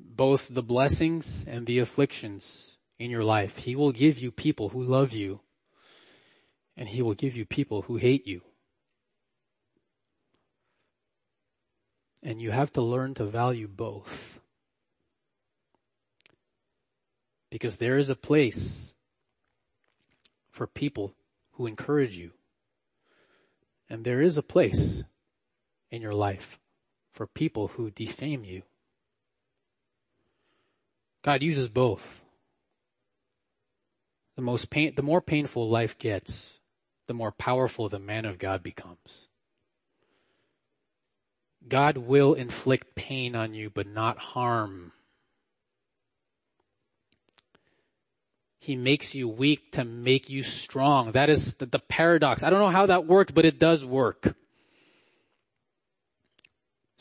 both 0.00 0.48
the 0.48 0.62
blessings 0.62 1.44
and 1.46 1.66
the 1.66 1.78
afflictions 1.78 2.78
in 2.98 3.10
your 3.10 3.22
life. 3.22 3.58
He 3.58 3.76
will 3.76 3.92
give 3.92 4.18
you 4.18 4.30
people 4.30 4.70
who 4.70 4.82
love 4.82 5.12
you 5.12 5.40
and 6.74 6.88
he 6.88 7.02
will 7.02 7.12
give 7.12 7.36
you 7.36 7.44
people 7.44 7.82
who 7.82 7.96
hate 7.96 8.26
you. 8.26 8.40
And 12.22 12.40
you 12.40 12.50
have 12.50 12.72
to 12.72 12.80
learn 12.80 13.12
to 13.16 13.26
value 13.26 13.68
both. 13.68 14.40
Because 17.50 17.76
there 17.76 17.98
is 17.98 18.08
a 18.08 18.16
place 18.16 18.94
for 20.50 20.66
people 20.66 21.12
who 21.52 21.66
encourage 21.66 22.16
you. 22.16 22.30
And 23.90 24.02
there 24.02 24.22
is 24.22 24.38
a 24.38 24.42
place 24.42 25.04
in 25.90 26.00
your 26.00 26.14
life 26.14 26.58
for 27.14 27.26
people 27.26 27.68
who 27.68 27.90
defame 27.90 28.44
you. 28.44 28.62
God 31.22 31.42
uses 31.42 31.68
both. 31.68 32.22
The 34.36 34.42
most 34.42 34.68
pain, 34.68 34.92
the 34.96 35.02
more 35.02 35.22
painful 35.22 35.70
life 35.70 35.96
gets, 35.96 36.58
the 37.06 37.14
more 37.14 37.30
powerful 37.30 37.88
the 37.88 38.00
man 38.00 38.24
of 38.24 38.38
God 38.38 38.62
becomes. 38.62 39.28
God 41.66 41.96
will 41.96 42.34
inflict 42.34 42.94
pain 42.94 43.34
on 43.34 43.54
you, 43.54 43.70
but 43.70 43.86
not 43.86 44.18
harm. 44.18 44.92
He 48.58 48.76
makes 48.76 49.14
you 49.14 49.28
weak 49.28 49.72
to 49.72 49.84
make 49.84 50.28
you 50.28 50.42
strong. 50.42 51.12
That 51.12 51.30
is 51.30 51.54
the, 51.54 51.66
paradox. 51.78 52.42
I 52.42 52.50
don't 52.50 52.60
know 52.60 52.68
how 52.70 52.86
that 52.86 53.06
works, 53.06 53.30
but 53.30 53.44
it 53.44 53.58
does 53.58 53.84
work. 53.84 54.34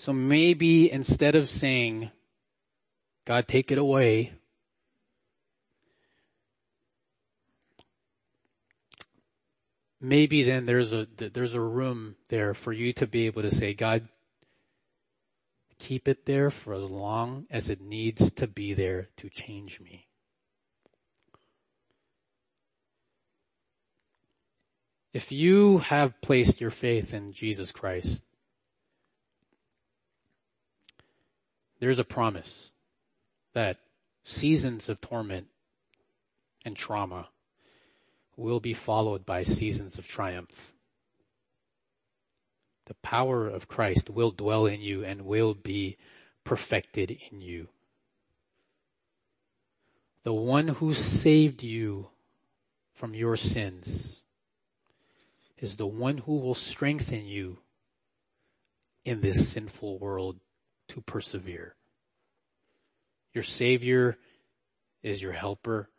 So 0.03 0.11
maybe 0.11 0.91
instead 0.91 1.33
of 1.33 1.47
saying, 1.47 2.11
God 3.23 3.47
take 3.47 3.71
it 3.71 3.77
away, 3.77 4.33
maybe 10.01 10.43
then 10.43 10.65
there's 10.65 10.91
a, 10.91 11.07
there's 11.15 11.53
a 11.53 11.61
room 11.61 12.17
there 12.27 12.53
for 12.53 12.73
you 12.73 12.91
to 12.91 13.07
be 13.07 13.27
able 13.27 13.43
to 13.43 13.55
say, 13.55 13.73
God, 13.73 14.09
keep 15.79 16.09
it 16.09 16.25
there 16.25 16.51
for 16.51 16.73
as 16.73 16.89
long 16.89 17.45
as 17.49 17.69
it 17.69 17.79
needs 17.79 18.33
to 18.33 18.45
be 18.45 18.73
there 18.73 19.07
to 19.15 19.29
change 19.29 19.79
me. 19.79 20.09
If 25.13 25.31
you 25.31 25.77
have 25.77 26.19
placed 26.19 26.59
your 26.59 26.71
faith 26.71 27.13
in 27.13 27.31
Jesus 27.31 27.71
Christ, 27.71 28.21
there's 31.83 31.99
a 31.99 32.05
promise 32.05 32.71
that 33.51 33.77
seasons 34.23 34.87
of 34.87 35.01
torment 35.01 35.47
and 36.63 36.77
trauma 36.77 37.27
will 38.37 38.61
be 38.61 38.73
followed 38.73 39.25
by 39.25 39.43
seasons 39.43 39.97
of 39.97 40.07
triumph. 40.07 40.71
The 42.85 42.93
power 42.93 43.49
of 43.49 43.67
Christ 43.67 44.09
will 44.09 44.31
dwell 44.31 44.65
in 44.65 44.79
you 44.79 45.03
and 45.03 45.23
will 45.23 45.53
be 45.53 45.97
perfected 46.45 47.17
in 47.29 47.41
you. 47.41 47.67
The 50.23 50.31
one 50.31 50.69
who 50.69 50.93
saved 50.93 51.63
you 51.63 52.07
from 52.93 53.13
your 53.13 53.35
sins 53.35 54.23
is 55.57 55.75
the 55.75 55.85
one 55.85 56.19
who 56.19 56.37
will 56.37 56.55
strengthen 56.55 57.25
you 57.25 57.57
in 59.03 59.19
this 59.19 59.49
sinful 59.49 59.99
world 59.99 60.39
to 60.93 61.01
persevere. 61.01 61.75
Your 63.33 63.43
Savior 63.43 64.17
is 65.01 65.21
your 65.21 65.33
helper. 65.33 65.89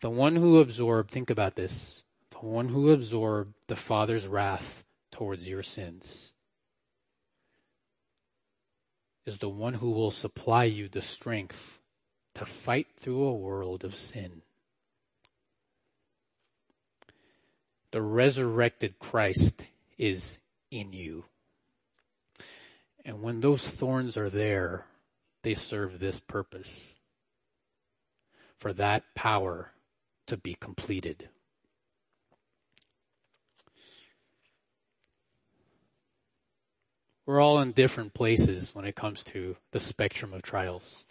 The 0.00 0.10
one 0.10 0.34
who 0.34 0.58
absorbed, 0.58 1.12
think 1.12 1.30
about 1.30 1.54
this, 1.54 2.02
the 2.30 2.38
one 2.38 2.68
who 2.68 2.90
absorbed 2.90 3.54
the 3.68 3.76
Father's 3.76 4.26
wrath 4.26 4.82
towards 5.12 5.46
your 5.46 5.62
sins 5.62 6.32
is 9.24 9.38
the 9.38 9.48
one 9.48 9.74
who 9.74 9.92
will 9.92 10.10
supply 10.10 10.64
you 10.64 10.88
the 10.88 11.00
strength 11.00 11.80
to 12.34 12.44
fight 12.44 12.88
through 12.98 13.22
a 13.22 13.32
world 13.32 13.84
of 13.84 13.94
sin. 13.94 14.42
The 17.92 18.02
resurrected 18.02 18.98
Christ 18.98 19.62
is 19.96 20.40
in 20.72 20.92
you. 20.92 21.24
And 23.04 23.22
when 23.22 23.40
those 23.40 23.66
thorns 23.66 24.16
are 24.16 24.30
there, 24.30 24.86
they 25.42 25.54
serve 25.54 25.98
this 25.98 26.20
purpose. 26.20 26.94
For 28.56 28.72
that 28.72 29.04
power 29.14 29.72
to 30.26 30.36
be 30.36 30.54
completed. 30.54 31.28
We're 37.26 37.40
all 37.40 37.58
in 37.60 37.72
different 37.72 38.14
places 38.14 38.74
when 38.74 38.84
it 38.84 38.96
comes 38.96 39.24
to 39.24 39.56
the 39.70 39.80
spectrum 39.80 40.32
of 40.32 40.42
trials. 40.42 41.04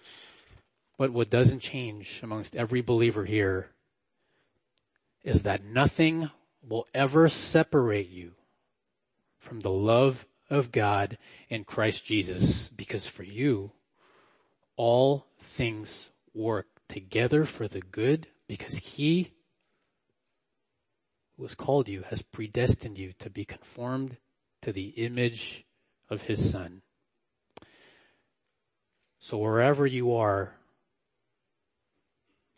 But 0.98 1.12
what 1.12 1.30
doesn't 1.30 1.60
change 1.60 2.22
amongst 2.24 2.56
every 2.56 2.82
believer 2.82 3.26
here 3.26 3.70
is 5.24 5.44
that 5.44 5.64
nothing 5.64 6.30
will 6.68 6.88
ever 6.94 7.30
separate 7.30 8.10
you 8.10 8.34
from 9.40 9.62
the 9.62 9.72
love 9.72 10.26
of 10.54 10.72
God 10.72 11.18
in 11.50 11.64
Christ 11.64 12.06
Jesus 12.06 12.70
because 12.70 13.06
for 13.06 13.24
you, 13.24 13.72
all 14.76 15.26
things 15.42 16.10
work 16.34 16.68
together 16.88 17.44
for 17.44 17.68
the 17.68 17.82
good 17.82 18.28
because 18.48 18.76
he 18.76 19.32
who 21.36 21.44
has 21.44 21.56
called 21.56 21.90
you 21.90 22.04
has 22.10 22.22
predestined 22.22 23.00
you 23.00 23.14
to 23.20 23.30
be 23.30 23.44
conformed 23.44 24.18
to 24.62 24.72
the 24.72 24.90
image 24.90 25.66
of 26.10 26.24
his 26.24 26.52
son. 26.52 26.84
So 29.20 29.38
wherever 29.38 29.88
you 29.88 30.14
are, 30.14 30.54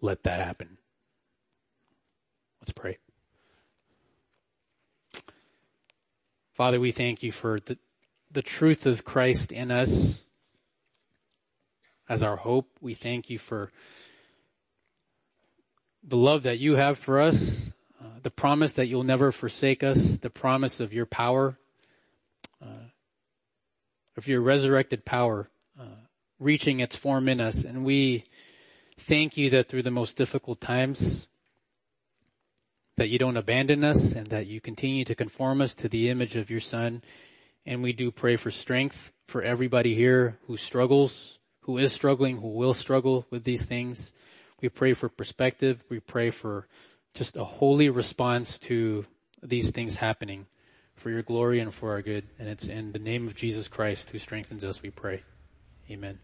let 0.01 0.23
that 0.23 0.41
happen. 0.41 0.77
Let's 2.59 2.73
pray. 2.73 2.97
Father, 6.53 6.79
we 6.79 6.91
thank 6.91 7.21
you 7.21 7.31
for 7.31 7.59
the, 7.59 7.77
the 8.35 8.41
truth 8.41 8.85
of 8.85 9.05
Christ 9.05 9.53
in 9.53 9.71
us 9.71 10.25
as 12.07 12.21
our 12.21 12.35
hope. 12.35 12.69
We 12.81 12.93
thank 12.93 13.29
you 13.29 13.39
for 13.39 13.71
the 16.03 16.17
love 16.17 16.43
that 16.43 16.59
you 16.59 16.75
have 16.75 16.99
for 16.99 17.21
us, 17.21 17.71
uh, 17.99 18.19
the 18.21 18.29
promise 18.29 18.73
that 18.73 18.87
you'll 18.87 19.03
never 19.03 19.31
forsake 19.31 19.83
us, 19.83 20.17
the 20.17 20.29
promise 20.29 20.81
of 20.81 20.93
your 20.93 21.05
power, 21.05 21.57
uh, 22.61 22.89
of 24.17 24.27
your 24.27 24.41
resurrected 24.41 25.05
power, 25.05 25.49
uh, 25.79 26.03
reaching 26.37 26.81
its 26.81 26.97
form 26.97 27.29
in 27.29 27.39
us. 27.39 27.63
And 27.63 27.85
we 27.85 28.25
thank 28.99 29.37
you 29.37 29.49
that 29.51 29.69
through 29.69 29.83
the 29.83 29.91
most 29.91 30.17
difficult 30.17 30.59
times, 30.59 31.29
that 32.97 33.07
you 33.07 33.17
don't 33.17 33.37
abandon 33.37 33.85
us 33.85 34.11
and 34.11 34.27
that 34.27 34.47
you 34.47 34.59
continue 34.59 35.05
to 35.05 35.15
conform 35.15 35.61
us 35.61 35.73
to 35.75 35.87
the 35.87 36.09
image 36.09 36.35
of 36.35 36.49
your 36.49 36.61
son. 36.61 37.01
And 37.65 37.81
we 37.81 37.93
do 37.93 38.11
pray 38.11 38.35
for 38.35 38.51
strength 38.51 39.11
for 39.27 39.41
everybody 39.41 39.95
here 39.95 40.37
who 40.47 40.57
struggles, 40.57 41.39
who 41.61 41.77
is 41.77 41.91
struggling, 41.91 42.37
who 42.37 42.49
will 42.49 42.73
struggle 42.73 43.25
with 43.29 43.43
these 43.43 43.63
things. 43.63 44.13
We 44.61 44.69
pray 44.69 44.93
for 44.93 45.09
perspective. 45.09 45.83
We 45.89 45.99
pray 45.99 46.29
for 46.29 46.67
just 47.13 47.35
a 47.35 47.43
holy 47.43 47.89
response 47.89 48.57
to 48.59 49.05
these 49.41 49.71
things 49.71 49.95
happening 49.95 50.45
for 50.95 51.09
your 51.09 51.23
glory 51.23 51.59
and 51.59 51.73
for 51.73 51.91
our 51.91 52.01
good. 52.01 52.25
And 52.39 52.47
it's 52.47 52.67
in 52.67 52.91
the 52.91 52.99
name 52.99 53.27
of 53.27 53.35
Jesus 53.35 53.67
Christ 53.67 54.11
who 54.11 54.19
strengthens 54.19 54.63
us 54.63 54.81
we 54.81 54.91
pray. 54.91 55.23
Amen. 55.89 56.19